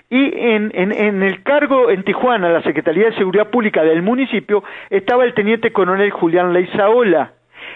Y 0.09 0.33
en, 0.39 0.71
en, 0.73 0.93
en, 0.93 1.21
el 1.21 1.43
cargo 1.43 1.91
en 1.91 2.03
Tijuana, 2.03 2.49
la 2.49 2.63
Secretaría 2.63 3.07
de 3.07 3.15
Seguridad 3.15 3.49
Pública 3.49 3.83
del 3.83 4.01
municipio, 4.01 4.63
estaba 4.89 5.25
el 5.25 5.33
teniente 5.33 5.71
coronel 5.71 6.11
Julián 6.11 6.53
Leizaola. 6.53 7.33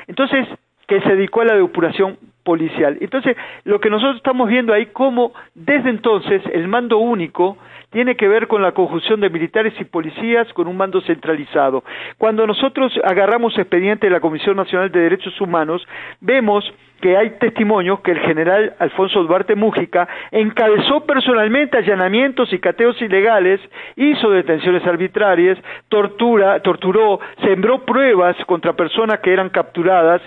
Entonces, 0.07 0.47
que 0.87 1.01
se 1.01 1.15
dedicó 1.15 1.41
a 1.41 1.45
la 1.45 1.55
depuración 1.55 2.17
policial. 2.43 2.97
Entonces, 3.01 3.35
lo 3.63 3.79
que 3.79 3.89
nosotros 3.89 4.17
estamos 4.17 4.49
viendo 4.49 4.73
ahí, 4.73 4.87
como 4.87 5.33
desde 5.55 5.89
entonces 5.89 6.41
el 6.53 6.67
mando 6.67 6.97
único 6.97 7.57
tiene 7.91 8.15
que 8.15 8.27
ver 8.27 8.47
con 8.47 8.61
la 8.61 8.71
conjunción 8.71 9.21
de 9.21 9.29
militares 9.29 9.73
y 9.79 9.85
policías 9.85 10.51
con 10.53 10.67
un 10.67 10.75
mando 10.75 10.99
centralizado. 11.01 11.83
Cuando 12.17 12.45
nosotros 12.47 12.91
agarramos 13.03 13.57
expediente 13.57 14.07
de 14.07 14.11
la 14.11 14.19
Comisión 14.19 14.57
Nacional 14.57 14.91
de 14.91 14.99
Derechos 14.99 15.39
Humanos, 15.39 15.85
vemos 16.19 16.65
que 17.03 17.17
hay 17.17 17.31
testimonios 17.31 17.99
que 17.99 18.11
el 18.11 18.19
general 18.21 18.75
Alfonso 18.79 19.25
Duarte 19.25 19.55
Mújica 19.55 20.07
encabezó 20.31 21.05
personalmente 21.05 21.77
allanamientos 21.77 22.53
y 22.53 22.59
cateos 22.59 22.95
ilegales, 23.01 23.59
hizo 23.97 24.29
detenciones 24.29 24.87
arbitrarias, 24.87 25.57
tortura, 25.89 26.61
torturó, 26.61 27.19
sembró 27.43 27.83
pruebas 27.83 28.37
contra 28.45 28.71
personas 28.71 29.19
que 29.19 29.33
eran 29.33 29.49
capturadas 29.49 30.21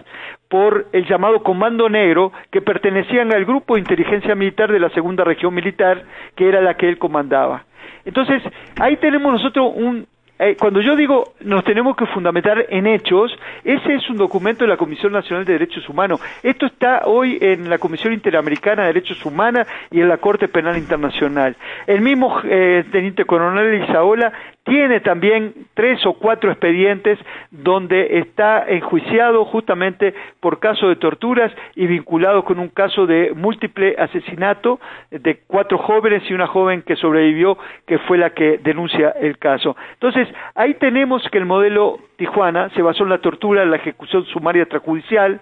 por 0.51 0.85
el 0.93 1.07
llamado 1.07 1.43
Comando 1.43 1.89
Negro, 1.89 2.31
que 2.51 2.61
pertenecían 2.61 3.33
al 3.33 3.47
Grupo 3.47 3.77
de 3.77 3.81
Inteligencia 3.81 4.35
Militar 4.35 4.71
de 4.71 4.79
la 4.79 4.91
Segunda 4.91 5.25
Región 5.25 5.55
Militar, 5.55 6.05
que 6.35 6.47
era 6.47 6.61
la 6.61 6.75
que 6.75 6.91
él 6.91 6.99
comandaba. 6.99 7.65
Entonces, 8.05 8.43
ahí 8.79 8.99
tenemos 8.99 9.33
nosotros 9.33 9.73
un, 9.75 10.07
eh, 10.39 10.57
cuando 10.59 10.81
yo 10.81 10.97
digo 10.97 11.33
nos 11.41 11.65
tenemos 11.65 11.97
que 11.97 12.07
fundamentar 12.07 12.67
en 12.69 12.87
hechos, 12.87 13.37
ese 13.65 13.95
es 13.95 14.11
un 14.11 14.17
documento 14.17 14.65
de 14.65 14.69
la 14.69 14.77
Comisión 14.77 15.13
Nacional 15.13 15.45
de 15.45 15.55
Derechos 15.55 15.89
Humanos. 15.89 16.21
Esto 16.43 16.67
está 16.67 17.03
hoy 17.07 17.39
en 17.41 17.71
la 17.71 17.79
Comisión 17.79 18.13
Interamericana 18.13 18.83
de 18.83 18.89
Derechos 18.89 19.25
Humanos 19.25 19.67
y 19.91 20.01
en 20.01 20.09
la 20.09 20.19
Corte 20.19 20.49
Penal 20.49 20.77
Internacional. 20.77 21.57
El 21.87 22.01
mismo 22.01 22.41
eh, 22.45 22.85
teniente 22.93 23.25
coronel 23.25 23.83
Isaola 23.83 24.33
tiene 24.67 24.99
también 24.99 25.55
tres 25.75 26.05
o 26.07 26.15
cuatro 26.15 26.51
expedientes 26.51 27.19
donde 27.53 28.19
está 28.19 28.65
enjuiciado 28.69 29.45
justamente 29.45 30.13
por 30.41 30.59
caso 30.59 30.89
de 30.89 30.97
torturas 30.97 31.53
y 31.77 31.87
vinculado 31.87 32.45
con 32.45 32.59
un 32.59 32.69
caso 32.69 33.07
de 33.07 33.33
múltiple 33.33 33.95
asesinato 33.97 34.81
de 35.11 35.41
cuatro 35.47 35.79
jóvenes 35.79 36.25
y 36.29 36.35
una 36.35 36.49
joven 36.49 36.83
que 36.83 36.97
sobrevivió, 36.97 37.57
que 37.87 37.99
fue 38.01 38.19
la 38.19 38.31
que 38.31 38.59
denuncia 38.59 39.11
el 39.11 39.39
caso. 39.39 39.77
Entonces, 39.93 40.26
ahí 40.55 40.75
tenemos 40.75 41.23
que 41.31 41.39
el 41.39 41.47
modelo 41.47 41.99
Tijuana 42.17 42.71
se 42.71 42.83
basó 42.83 43.05
en 43.05 43.11
la 43.11 43.19
tortura, 43.19 43.63
en 43.63 43.71
la 43.71 43.77
ejecución 43.77 44.25
sumaria 44.27 44.63
extrajudicial, 44.63 45.41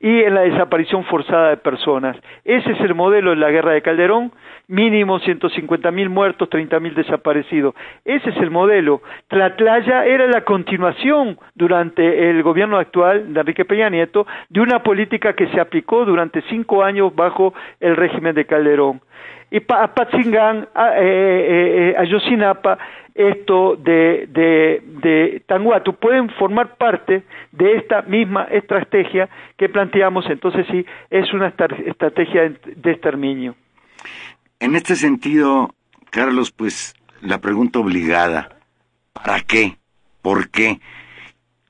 y 0.00 0.22
en 0.22 0.34
la 0.34 0.40
desaparición 0.40 1.04
forzada 1.04 1.50
de 1.50 1.56
personas. 1.58 2.16
Ese 2.44 2.72
es 2.72 2.80
el 2.80 2.94
modelo 2.94 3.34
en 3.34 3.40
la 3.40 3.50
guerra 3.50 3.72
de 3.72 3.82
Calderón, 3.82 4.32
mínimo 4.66 5.18
150 5.18 5.90
mil 5.90 6.08
muertos, 6.08 6.48
30 6.48 6.80
mil 6.80 6.94
desaparecidos. 6.94 7.74
Ese 8.06 8.30
es 8.30 8.36
el 8.38 8.50
modelo. 8.50 9.02
Tlatlaya 9.28 10.06
era 10.06 10.26
la 10.26 10.42
continuación 10.42 11.38
durante 11.54 12.30
el 12.30 12.42
gobierno 12.42 12.78
actual 12.78 13.34
de 13.34 13.40
Enrique 13.40 13.66
Peña 13.66 13.90
Nieto 13.90 14.26
de 14.48 14.60
una 14.62 14.82
política 14.82 15.34
que 15.34 15.48
se 15.48 15.60
aplicó 15.60 16.06
durante 16.06 16.40
cinco 16.48 16.82
años 16.82 17.14
bajo 17.14 17.52
el 17.78 17.94
régimen 17.94 18.34
de 18.34 18.46
Calderón. 18.46 19.02
Y 19.50 19.58
a 19.68 19.94
Patzingán, 19.94 20.68
a, 20.74 20.96
eh, 20.96 21.02
eh, 21.02 21.90
eh, 21.90 21.94
a 21.98 22.04
Yosinapa, 22.04 22.78
esto 23.28 23.76
de, 23.76 24.26
de, 24.28 25.42
Tanguatu 25.46 25.94
pueden 25.94 26.30
formar 26.30 26.76
parte 26.76 27.24
de 27.52 27.76
esta 27.76 28.02
misma 28.02 28.44
estrategia 28.44 29.28
que 29.56 29.68
planteamos, 29.68 30.24
entonces 30.30 30.66
sí, 30.70 30.84
es 31.10 31.32
una 31.32 31.48
estrategia 31.48 32.48
de 32.48 32.90
exterminio. 32.90 33.54
En 34.58 34.74
este 34.74 34.96
sentido, 34.96 35.74
Carlos, 36.10 36.52
pues 36.52 36.94
la 37.20 37.40
pregunta 37.40 37.78
obligada, 37.78 38.56
¿para 39.12 39.40
qué? 39.40 39.76
¿Por 40.22 40.50
qué? 40.50 40.80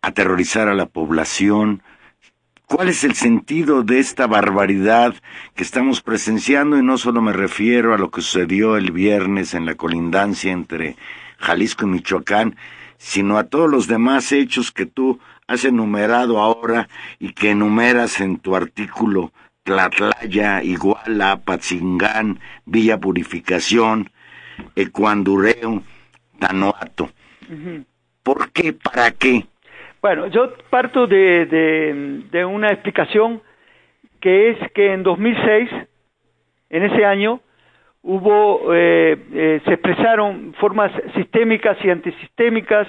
Aterrorizar 0.02 0.68
a 0.68 0.74
la 0.74 0.86
población, 0.86 1.82
¿Cuál 2.70 2.88
es 2.88 3.02
el 3.02 3.16
sentido 3.16 3.82
de 3.82 3.98
esta 3.98 4.28
barbaridad 4.28 5.16
que 5.56 5.64
estamos 5.64 6.02
presenciando? 6.02 6.78
Y 6.78 6.84
no 6.84 6.98
solo 6.98 7.20
me 7.20 7.32
refiero 7.32 7.92
a 7.92 7.98
lo 7.98 8.12
que 8.12 8.20
sucedió 8.20 8.76
el 8.76 8.92
viernes 8.92 9.54
en 9.54 9.66
la 9.66 9.74
colindancia 9.74 10.52
entre 10.52 10.94
Jalisco 11.40 11.86
y 11.86 11.88
Michoacán, 11.88 12.56
sino 12.98 13.38
a 13.38 13.44
todos 13.44 13.68
los 13.70 13.86
demás 13.88 14.30
hechos 14.30 14.70
que 14.70 14.86
tú 14.86 15.18
has 15.48 15.64
enumerado 15.64 16.38
ahora 16.38 16.88
y 17.18 17.32
que 17.32 17.50
enumeras 17.50 18.20
en 18.20 18.38
tu 18.38 18.54
artículo 18.54 19.32
Tlatlaya, 19.64 20.62
Iguala, 20.62 21.40
Patzingán, 21.44 22.38
Villa 22.66 22.98
Purificación, 22.98 24.10
Ecuandureo, 24.76 25.82
Tanoato. 26.38 27.10
¿Por 28.22 28.52
qué? 28.52 28.72
¿Para 28.72 29.10
qué? 29.12 29.46
Bueno, 30.00 30.28
yo 30.28 30.54
parto 30.70 31.06
de, 31.06 31.46
de, 31.46 32.22
de, 32.30 32.44
una 32.44 32.68
explicación 32.68 33.42
que 34.20 34.50
es 34.50 34.72
que 34.72 34.92
en 34.92 35.02
2006, 35.02 35.70
en 36.70 36.82
ese 36.84 37.04
año, 37.04 37.40
hubo, 38.02 38.74
eh, 38.74 39.16
eh, 39.32 39.60
se 39.64 39.72
expresaron 39.74 40.54
formas 40.54 40.92
sistémicas 41.14 41.76
y 41.84 41.90
antisistémicas, 41.90 42.86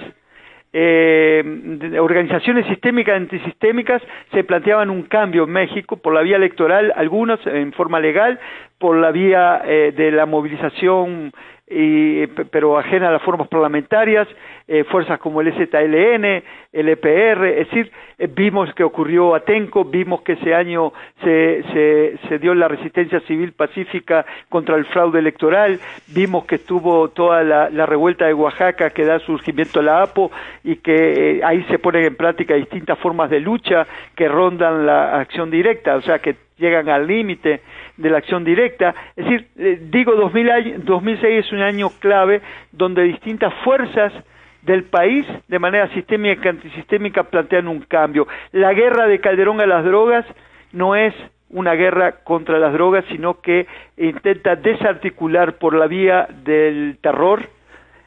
eh, 0.74 1.98
organizaciones 2.00 2.66
sistémicas 2.68 3.14
y 3.14 3.18
antisistémicas 3.18 4.02
se 4.32 4.46
planteaban 4.46 4.90
un 4.90 5.04
cambio 5.04 5.44
en 5.44 5.52
México 5.52 5.98
por 5.98 6.14
la 6.14 6.22
vía 6.22 6.38
electoral, 6.38 6.94
algunos 6.96 7.46
en 7.46 7.74
forma 7.74 8.00
legal, 8.00 8.40
por 8.78 8.96
la 8.96 9.12
vía 9.12 9.62
eh, 9.66 9.94
de 9.96 10.12
la 10.12 10.26
movilización 10.26 11.32
y, 11.72 12.28
pero 12.28 12.78
ajena 12.78 13.08
a 13.08 13.12
las 13.12 13.22
formas 13.22 13.48
parlamentarias, 13.48 14.28
eh, 14.68 14.84
fuerzas 14.84 15.20
como 15.20 15.42
el 15.42 15.54
ZLN, 15.54 16.44
el 16.74 16.90
EPR, 16.90 17.46
es 17.46 17.68
decir, 17.70 17.92
eh, 18.18 18.28
vimos 18.28 18.74
que 18.74 18.84
ocurrió 18.84 19.34
Atenco, 19.36 19.86
vimos 19.86 20.22
que 20.22 20.34
ese 20.34 20.54
año 20.54 20.92
se, 21.24 21.64
se, 21.74 22.18
se, 22.28 22.40
dio 22.40 22.54
la 22.54 22.68
resistencia 22.68 23.20
civil 23.22 23.54
pacífica 23.54 24.26
contra 24.50 24.76
el 24.76 24.86
fraude 24.86 25.20
electoral, 25.20 25.80
vimos 26.08 26.46
que 26.46 26.56
estuvo 26.56 27.10
toda 27.10 27.44
la, 27.44 27.70
la 27.70 27.86
revuelta 27.86 28.26
de 28.26 28.34
Oaxaca 28.34 28.90
que 28.90 29.06
da 29.06 29.20
surgimiento 29.20 29.80
a 29.80 29.84
la 29.84 30.04
APO 30.04 30.32
y 30.64 30.78
que 30.78 31.38
eh, 31.38 31.42
ahí 31.44 31.64
se 31.70 31.80
ponen 31.80 32.04
en 32.04 32.16
práctica 32.16 32.54
distintas 32.56 33.00
formas 33.00 33.30
de 33.30 33.40
lucha 33.40 33.88
que 34.16 34.28
rondan 34.28 34.86
la 34.86 35.20
acción 35.20 35.50
directa, 35.50 35.96
o 35.96 36.02
sea 36.02 36.20
que 36.20 36.36
llegan 36.62 36.88
al 36.88 37.08
límite 37.08 37.62
de 37.98 38.10
la 38.10 38.20
acción 38.20 38.46
directa. 38.46 38.96
Es 39.16 39.26
decir, 39.26 39.48
eh, 39.58 39.80
digo, 39.90 40.14
2000, 40.16 40.86
2006 40.86 41.46
es 41.46 41.52
un 41.52 41.62
año 41.62 41.90
clave 42.00 42.42
donde 42.72 43.04
distintas 43.04 43.54
fuerzas 43.64 44.14
del 44.62 44.84
país 44.84 45.26
de 45.48 45.60
manera 45.60 45.90
sistémica 45.90 46.42
y 46.46 46.48
antisistémica 46.50 47.24
plantean 47.24 47.68
un 47.68 47.82
cambio. 47.82 48.28
La 48.52 48.74
guerra 48.74 49.08
de 49.08 49.20
Calderón 49.20 49.60
a 49.60 49.66
las 49.66 49.84
drogas 49.84 50.26
no 50.72 50.96
es 50.96 51.14
una 51.50 51.74
guerra 51.74 52.24
contra 52.24 52.60
las 52.60 52.72
drogas, 52.72 53.04
sino 53.10 53.42
que 53.42 53.68
intenta 53.98 54.56
desarticular 54.56 55.58
por 55.58 55.74
la 55.74 55.88
vía 55.88 56.28
del 56.44 56.98
terror, 57.02 57.50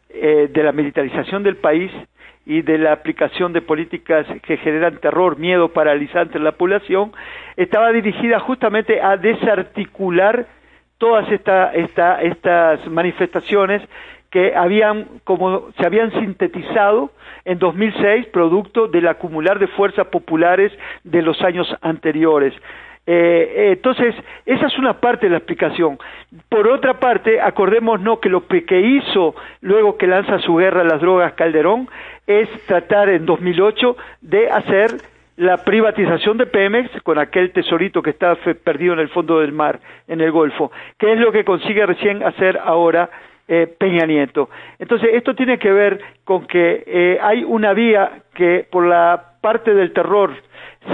eh, 0.08 0.48
de 0.50 0.62
la 0.62 0.72
militarización 0.72 1.42
del 1.42 1.56
país 1.56 1.90
y 2.46 2.62
de 2.62 2.78
la 2.78 2.92
aplicación 2.92 3.52
de 3.52 3.62
políticas 3.62 4.26
que 4.42 4.56
generan 4.58 4.98
terror, 4.98 5.38
miedo 5.38 5.68
paralizante 5.72 6.38
en 6.38 6.44
la 6.44 6.52
población, 6.52 7.12
estaba 7.56 7.90
dirigida 7.92 8.38
justamente 8.40 9.00
a 9.00 9.16
desarticular 9.16 10.46
todas 10.98 11.30
estas 11.30 12.86
manifestaciones 12.88 13.82
que 14.30 14.54
habían 14.54 15.20
como 15.22 15.70
se 15.78 15.86
habían 15.86 16.10
sintetizado 16.12 17.12
en 17.44 17.58
2006 17.58 18.26
producto 18.32 18.88
del 18.88 19.06
acumular 19.06 19.58
de 19.58 19.68
fuerzas 19.68 20.08
populares 20.08 20.72
de 21.04 21.22
los 21.22 21.40
años 21.42 21.68
anteriores. 21.82 22.52
Eh, 23.06 23.72
entonces, 23.72 24.14
esa 24.46 24.66
es 24.66 24.78
una 24.78 25.00
parte 25.00 25.26
de 25.26 25.30
la 25.30 25.38
explicación. 25.38 25.98
Por 26.48 26.68
otra 26.68 26.94
parte, 27.00 27.40
acordémonos 27.40 28.18
que 28.20 28.28
lo 28.28 28.46
que 28.46 28.80
hizo 28.80 29.34
luego 29.60 29.96
que 29.96 30.06
lanza 30.06 30.38
su 30.38 30.56
guerra 30.56 30.80
a 30.80 30.84
las 30.84 31.00
drogas 31.00 31.34
Calderón 31.34 31.88
es 32.26 32.48
tratar 32.66 33.10
en 33.10 33.26
2008 33.26 33.96
de 34.22 34.48
hacer 34.48 34.92
la 35.36 35.58
privatización 35.58 36.38
de 36.38 36.46
Pemex 36.46 37.02
con 37.02 37.18
aquel 37.18 37.52
tesorito 37.52 38.02
que 38.02 38.10
está 38.10 38.36
perdido 38.36 38.94
en 38.94 39.00
el 39.00 39.08
fondo 39.08 39.40
del 39.40 39.52
mar, 39.52 39.80
en 40.06 40.20
el 40.20 40.30
Golfo, 40.30 40.70
que 40.98 41.12
es 41.12 41.18
lo 41.18 41.32
que 41.32 41.44
consigue 41.44 41.84
recién 41.84 42.22
hacer 42.22 42.58
ahora 42.62 43.10
eh, 43.48 43.66
Peña 43.78 44.06
Nieto. 44.06 44.48
Entonces, 44.78 45.10
esto 45.12 45.34
tiene 45.34 45.58
que 45.58 45.72
ver 45.72 46.00
con 46.24 46.46
que 46.46 46.84
eh, 46.86 47.18
hay 47.20 47.44
una 47.44 47.74
vía 47.74 48.22
que 48.32 48.66
por 48.70 48.86
la 48.86 49.33
parte 49.44 49.74
del 49.74 49.92
terror 49.92 50.30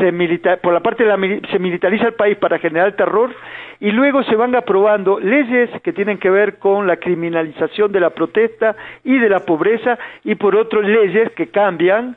se 0.00 0.58
por 0.60 0.72
la 0.72 0.80
parte 0.80 1.04
de 1.04 1.08
la, 1.08 1.40
se 1.52 1.58
militariza 1.60 2.08
el 2.08 2.14
país 2.14 2.36
para 2.36 2.58
generar 2.58 2.96
terror 2.96 3.30
y 3.78 3.92
luego 3.92 4.24
se 4.24 4.34
van 4.34 4.56
aprobando 4.56 5.20
leyes 5.20 5.70
que 5.82 5.92
tienen 5.92 6.18
que 6.18 6.30
ver 6.30 6.58
con 6.58 6.88
la 6.88 6.96
criminalización 6.96 7.92
de 7.92 8.00
la 8.00 8.10
protesta 8.10 8.74
y 9.04 9.18
de 9.18 9.28
la 9.28 9.46
pobreza 9.46 9.96
y 10.24 10.34
por 10.34 10.56
otro 10.56 10.82
leyes 10.82 11.30
que 11.36 11.46
cambian 11.46 12.16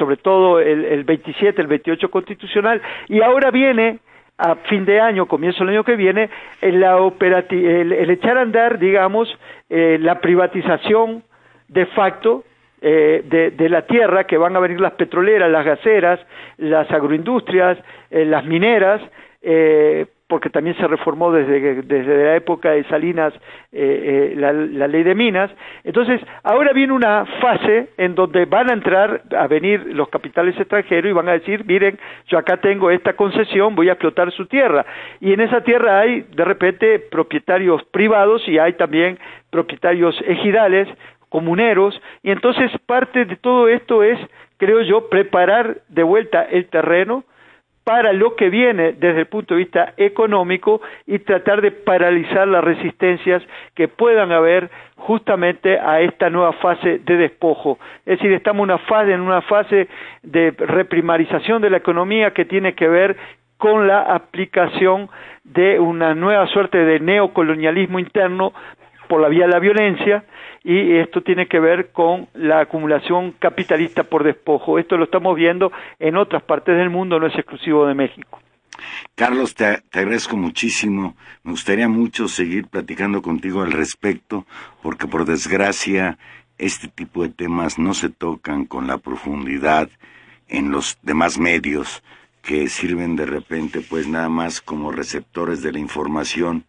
sobre 0.00 0.16
todo 0.16 0.58
el, 0.58 0.84
el 0.84 1.04
27, 1.04 1.62
el 1.62 1.68
28 1.68 2.10
constitucional, 2.10 2.82
y 3.06 3.20
ahora 3.22 3.52
viene 3.52 4.00
a 4.38 4.56
fin 4.68 4.84
de 4.84 5.00
año, 5.00 5.26
comienzo 5.26 5.60
del 5.60 5.74
año 5.74 5.84
que 5.84 5.94
viene, 5.94 6.28
el, 6.60 6.82
el, 6.82 8.10
echar 8.10 8.38
a 8.38 8.40
andar, 8.40 8.80
digamos, 8.80 9.28
eh, 9.70 9.98
la 10.00 10.20
privatización 10.20 11.22
de 11.68 11.86
facto 11.86 12.42
eh, 12.80 13.52
de, 13.56 13.68
la 13.68 13.82
tierra, 13.82 14.24
que 14.24 14.36
van 14.36 14.56
a 14.56 14.60
venir 14.60 14.80
las 14.80 14.92
petroleras, 14.92 15.50
las 15.50 15.64
gaseras, 15.64 16.20
las 16.58 16.90
agroindustrias, 16.90 17.78
eh, 18.10 18.24
las 18.24 18.44
mineras, 18.44 19.00
eh, 19.42 20.06
porque 20.28 20.50
también 20.50 20.76
se 20.76 20.88
reformó 20.88 21.30
desde, 21.30 21.82
desde 21.82 22.24
la 22.24 22.36
época 22.36 22.72
de 22.72 22.82
Salinas 22.84 23.32
eh, 23.70 24.32
eh, 24.32 24.36
la, 24.36 24.88
ley 24.88 25.04
de 25.04 25.14
minas. 25.14 25.50
Entonces, 25.84 26.20
ahora 26.42 26.72
viene 26.72 26.92
una 26.92 27.24
fase 27.40 27.90
en 27.96 28.16
donde 28.16 28.44
van 28.44 28.68
a 28.70 28.72
entrar 28.72 29.22
a 29.36 29.46
venir 29.46 29.86
los 29.94 30.08
capitales 30.08 30.58
extranjeros 30.58 31.10
y 31.10 31.14
van 31.14 31.28
a 31.28 31.32
decir, 31.32 31.64
miren, 31.64 31.96
yo 32.26 32.38
acá 32.38 32.56
tengo 32.56 32.90
esta 32.90 33.12
concesión, 33.12 33.76
voy 33.76 33.88
a 33.88 33.92
explotar 33.92 34.32
su 34.32 34.46
tierra. 34.46 34.84
Y 35.20 35.32
en 35.32 35.40
esa 35.40 35.60
tierra 35.60 36.00
hay, 36.00 36.22
de 36.22 36.44
repente, 36.44 36.98
propietarios 36.98 37.84
privados 37.84 38.42
y 38.48 38.58
hay 38.58 38.72
también 38.72 39.18
propietarios 39.50 40.20
ejidales, 40.26 40.88
comuneros, 41.36 42.00
y 42.22 42.30
entonces 42.30 42.70
parte 42.86 43.26
de 43.26 43.36
todo 43.36 43.68
esto 43.68 44.02
es, 44.02 44.18
creo 44.56 44.80
yo, 44.80 45.10
preparar 45.10 45.82
de 45.88 46.02
vuelta 46.02 46.42
el 46.44 46.64
terreno, 46.70 47.24
para 47.84 48.14
lo 48.14 48.36
que 48.36 48.48
viene 48.48 48.94
desde 48.94 49.20
el 49.20 49.26
punto 49.26 49.52
de 49.52 49.58
vista 49.58 49.92
económico 49.98 50.80
y 51.06 51.18
tratar 51.18 51.60
de 51.60 51.72
paralizar 51.72 52.48
las 52.48 52.64
resistencias 52.64 53.42
que 53.74 53.86
puedan 53.86 54.32
haber 54.32 54.70
justamente 54.96 55.78
a 55.78 56.00
esta 56.00 56.30
nueva 56.30 56.54
fase 56.54 57.00
de 57.00 57.16
despojo. 57.18 57.78
Es 58.06 58.18
decir, 58.18 58.32
estamos 58.32 58.64
una 58.64 58.78
fase, 58.78 59.12
en 59.12 59.20
una 59.20 59.42
fase 59.42 59.88
de 60.22 60.54
reprimarización 60.56 61.60
de 61.60 61.68
la 61.68 61.76
economía 61.76 62.30
que 62.30 62.46
tiene 62.46 62.74
que 62.74 62.88
ver 62.88 63.14
con 63.58 63.86
la 63.86 64.00
aplicación 64.14 65.08
de 65.44 65.78
una 65.78 66.14
nueva 66.14 66.46
suerte 66.48 66.78
de 66.78 66.98
neocolonialismo 66.98 67.98
interno 67.98 68.52
por 69.06 69.20
la 69.20 69.28
vía 69.28 69.46
de 69.46 69.52
la 69.52 69.58
violencia 69.58 70.24
y 70.64 70.96
esto 70.96 71.22
tiene 71.22 71.46
que 71.46 71.60
ver 71.60 71.92
con 71.92 72.28
la 72.34 72.60
acumulación 72.60 73.32
capitalista 73.38 74.02
por 74.02 74.24
despojo. 74.24 74.78
Esto 74.78 74.96
lo 74.96 75.04
estamos 75.04 75.36
viendo 75.36 75.70
en 75.98 76.16
otras 76.16 76.42
partes 76.42 76.76
del 76.76 76.90
mundo, 76.90 77.20
no 77.20 77.26
es 77.26 77.34
exclusivo 77.34 77.86
de 77.86 77.94
México. 77.94 78.40
Carlos, 79.14 79.54
te, 79.54 79.64
agradezco 79.92 80.36
muchísimo. 80.36 81.16
Me 81.44 81.52
gustaría 81.52 81.88
mucho 81.88 82.28
seguir 82.28 82.66
platicando 82.66 83.22
contigo 83.22 83.62
al 83.62 83.72
respecto, 83.72 84.44
porque 84.82 85.06
por 85.06 85.24
desgracia 85.24 86.18
este 86.58 86.88
tipo 86.88 87.22
de 87.22 87.28
temas 87.28 87.78
no 87.78 87.94
se 87.94 88.08
tocan 88.08 88.64
con 88.64 88.86
la 88.86 88.98
profundidad 88.98 89.88
en 90.48 90.70
los 90.70 90.98
demás 91.02 91.38
medios 91.38 92.02
que 92.42 92.68
sirven 92.68 93.16
de 93.16 93.26
repente 93.26 93.80
pues 93.80 94.06
nada 94.06 94.28
más 94.28 94.60
como 94.60 94.92
receptores 94.92 95.62
de 95.62 95.72
la 95.72 95.80
información 95.80 96.64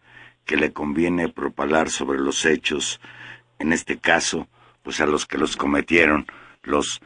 que 0.48 0.56
le 0.56 0.72
conviene 0.72 1.28
propalar 1.28 1.90
sobre 1.90 2.18
los 2.18 2.46
hechos 2.46 3.00
en 3.58 3.74
este 3.74 3.98
caso, 3.98 4.48
pues 4.82 4.98
a 5.02 5.06
los 5.06 5.26
que 5.26 5.36
los 5.36 5.56
cometieron, 5.56 6.26
los 6.62 7.00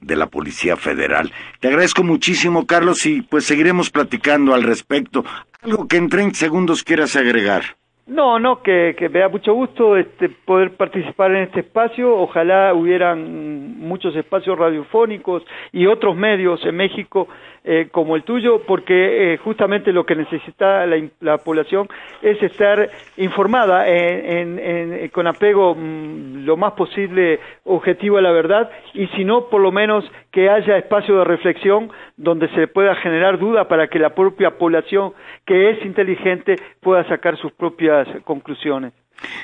de 0.00 0.16
la 0.16 0.28
Policía 0.28 0.74
Federal. 0.76 1.30
Te 1.60 1.68
agradezco 1.68 2.02
muchísimo, 2.02 2.66
Carlos, 2.66 3.04
y 3.04 3.20
pues 3.20 3.44
seguiremos 3.44 3.90
platicando 3.90 4.54
al 4.54 4.62
respecto. 4.62 5.22
Algo 5.60 5.86
que 5.86 5.98
en 5.98 6.08
30 6.08 6.38
segundos 6.38 6.82
quieras 6.82 7.14
agregar. 7.14 7.76
No, 8.08 8.38
no, 8.38 8.62
que, 8.62 8.96
que 8.98 9.10
me 9.10 9.18
da 9.18 9.28
mucho 9.28 9.52
gusto 9.52 9.94
este, 9.98 10.30
poder 10.30 10.78
participar 10.78 11.30
en 11.32 11.42
este 11.42 11.60
espacio. 11.60 12.16
Ojalá 12.16 12.72
hubieran 12.72 13.78
muchos 13.78 14.16
espacios 14.16 14.58
radiofónicos 14.58 15.42
y 15.72 15.86
otros 15.86 16.16
medios 16.16 16.64
en 16.64 16.74
México 16.74 17.28
eh, 17.64 17.88
como 17.90 18.16
el 18.16 18.22
tuyo, 18.22 18.62
porque 18.66 19.34
eh, 19.34 19.36
justamente 19.36 19.92
lo 19.92 20.06
que 20.06 20.14
necesita 20.14 20.86
la, 20.86 21.36
población 21.38 21.86
es 22.22 22.42
estar 22.42 22.88
informada 23.18 23.86
en, 23.86 25.08
con 25.10 25.26
apego 25.26 25.74
mm, 25.74 26.46
lo 26.46 26.56
más 26.56 26.72
posible 26.72 27.40
objetivo 27.64 28.16
a 28.16 28.22
la 28.22 28.32
verdad 28.32 28.70
y 28.94 29.06
si 29.08 29.24
no, 29.24 29.48
por 29.50 29.60
lo 29.60 29.70
menos 29.70 30.10
que 30.30 30.48
haya 30.48 30.78
espacio 30.78 31.18
de 31.18 31.24
reflexión 31.24 31.90
donde 32.16 32.48
se 32.50 32.68
pueda 32.68 32.94
generar 32.96 33.38
duda 33.38 33.68
para 33.68 33.88
que 33.88 33.98
la 33.98 34.14
propia 34.14 34.56
población 34.56 35.12
que 35.44 35.70
es 35.70 35.84
inteligente 35.84 36.56
pueda 36.80 37.06
sacar 37.08 37.36
sus 37.36 37.52
propias 37.52 37.97
conclusiones. 38.24 38.92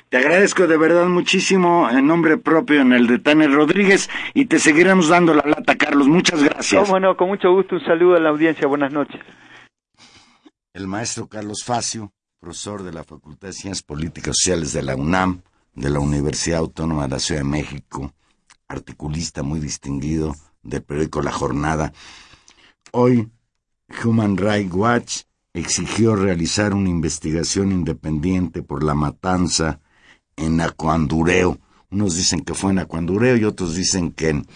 Te 0.08 0.18
agradezco 0.18 0.66
de 0.66 0.76
verdad 0.76 1.06
muchísimo 1.06 1.88
en 1.90 2.06
nombre 2.06 2.36
propio 2.36 2.80
en 2.80 2.92
el 2.92 3.06
de 3.06 3.18
Tanner 3.18 3.50
Rodríguez 3.50 4.08
y 4.32 4.46
te 4.46 4.58
seguiremos 4.58 5.08
dando 5.08 5.34
la 5.34 5.44
lata, 5.44 5.76
Carlos. 5.76 6.06
Muchas 6.06 6.42
gracias. 6.42 6.88
Bueno, 6.88 7.16
con 7.16 7.28
mucho 7.28 7.52
gusto. 7.52 7.76
Un 7.76 7.84
saludo 7.84 8.16
a 8.16 8.20
la 8.20 8.28
audiencia. 8.28 8.66
Buenas 8.68 8.92
noches. 8.92 9.20
El 10.72 10.86
maestro 10.86 11.26
Carlos 11.26 11.64
Facio, 11.64 12.12
profesor 12.38 12.82
de 12.82 12.92
la 12.92 13.04
Facultad 13.04 13.48
de 13.48 13.52
Ciencias 13.52 13.82
Políticas 13.82 14.36
Sociales 14.36 14.72
de 14.72 14.82
la 14.82 14.96
UNAM, 14.96 15.42
de 15.74 15.90
la 15.90 15.98
Universidad 15.98 16.58
Autónoma 16.58 17.04
de 17.04 17.10
la 17.10 17.18
Ciudad 17.18 17.40
de 17.40 17.48
México, 17.48 18.12
articulista 18.68 19.42
muy 19.42 19.60
distinguido 19.60 20.34
del 20.62 20.82
periódico 20.82 21.22
La 21.22 21.32
Jornada. 21.32 21.92
Hoy, 22.92 23.28
Human 24.04 24.36
Rights 24.36 24.74
Watch 24.74 25.22
exigió 25.54 26.16
realizar 26.16 26.74
una 26.74 26.90
investigación 26.90 27.70
independiente 27.70 28.62
por 28.62 28.82
la 28.82 28.94
matanza 28.94 29.80
en 30.36 30.60
Acuandureo. 30.60 31.58
Unos 31.90 32.16
dicen 32.16 32.40
que 32.40 32.54
fue 32.54 32.72
en 32.72 32.80
Acuandureo 32.80 33.36
y 33.36 33.44
otros 33.44 33.76
dicen 33.76 34.10
que 34.10 34.30
en 34.30 34.46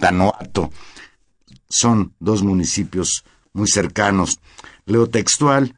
Tanoato. 0.00 0.70
Son 1.68 2.14
dos 2.18 2.42
municipios 2.42 3.24
muy 3.52 3.68
cercanos. 3.68 4.40
Leo 4.86 5.06
textual, 5.08 5.76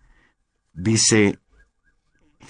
dice 0.72 1.40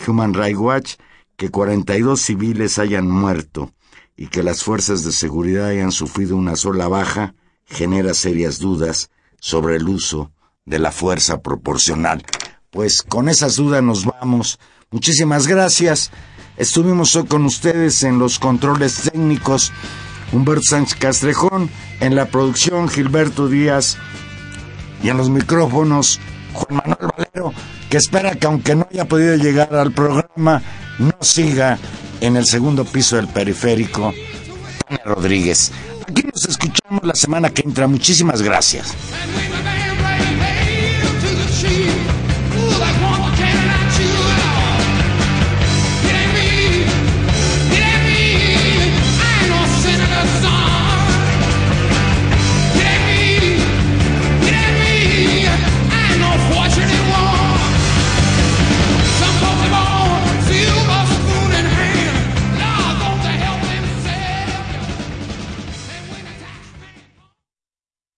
Human 0.06 0.34
Rights 0.34 0.58
Watch 0.58 0.94
que 1.36 1.48
42 1.48 2.20
civiles 2.20 2.78
hayan 2.78 3.10
muerto 3.10 3.72
y 4.14 4.26
que 4.26 4.42
las 4.42 4.62
fuerzas 4.62 5.04
de 5.04 5.12
seguridad 5.12 5.68
hayan 5.68 5.90
sufrido 5.90 6.36
una 6.36 6.54
sola 6.54 6.86
baja 6.86 7.34
genera 7.64 8.12
serias 8.12 8.58
dudas 8.58 9.10
sobre 9.40 9.76
el 9.76 9.88
uso 9.88 10.32
de 10.66 10.78
la 10.78 10.92
fuerza 10.92 11.40
proporcional. 11.40 12.24
Pues 12.70 13.02
con 13.02 13.28
esas 13.28 13.56
dudas 13.56 13.82
nos 13.82 14.04
vamos. 14.04 14.58
Muchísimas 14.90 15.46
gracias. 15.46 16.10
Estuvimos 16.56 17.14
hoy 17.16 17.26
con 17.26 17.44
ustedes 17.44 18.02
en 18.02 18.18
los 18.18 18.38
controles 18.38 19.10
técnicos. 19.10 19.72
Humberto 20.32 20.62
Sánchez 20.62 20.96
Castrejón, 20.98 21.70
en 21.98 22.14
la 22.14 22.26
producción 22.26 22.88
Gilberto 22.88 23.48
Díaz 23.48 23.96
y 25.02 25.08
en 25.08 25.16
los 25.16 25.28
micrófonos 25.28 26.20
Juan 26.52 26.76
Manuel 26.76 27.10
Valero, 27.16 27.52
que 27.88 27.96
espera 27.96 28.34
que 28.36 28.46
aunque 28.46 28.76
no 28.76 28.86
haya 28.90 29.06
podido 29.06 29.34
llegar 29.36 29.74
al 29.74 29.92
programa, 29.92 30.62
no 30.98 31.14
siga 31.20 31.78
en 32.20 32.36
el 32.36 32.46
segundo 32.46 32.84
piso 32.84 33.16
del 33.16 33.28
periférico. 33.28 34.12
Rodríguez. 35.04 35.72
Aquí 36.08 36.22
nos 36.22 36.44
escuchamos 36.48 37.04
la 37.04 37.14
semana 37.14 37.50
que 37.50 37.62
entra. 37.62 37.86
Muchísimas 37.86 38.42
gracias. 38.42 38.94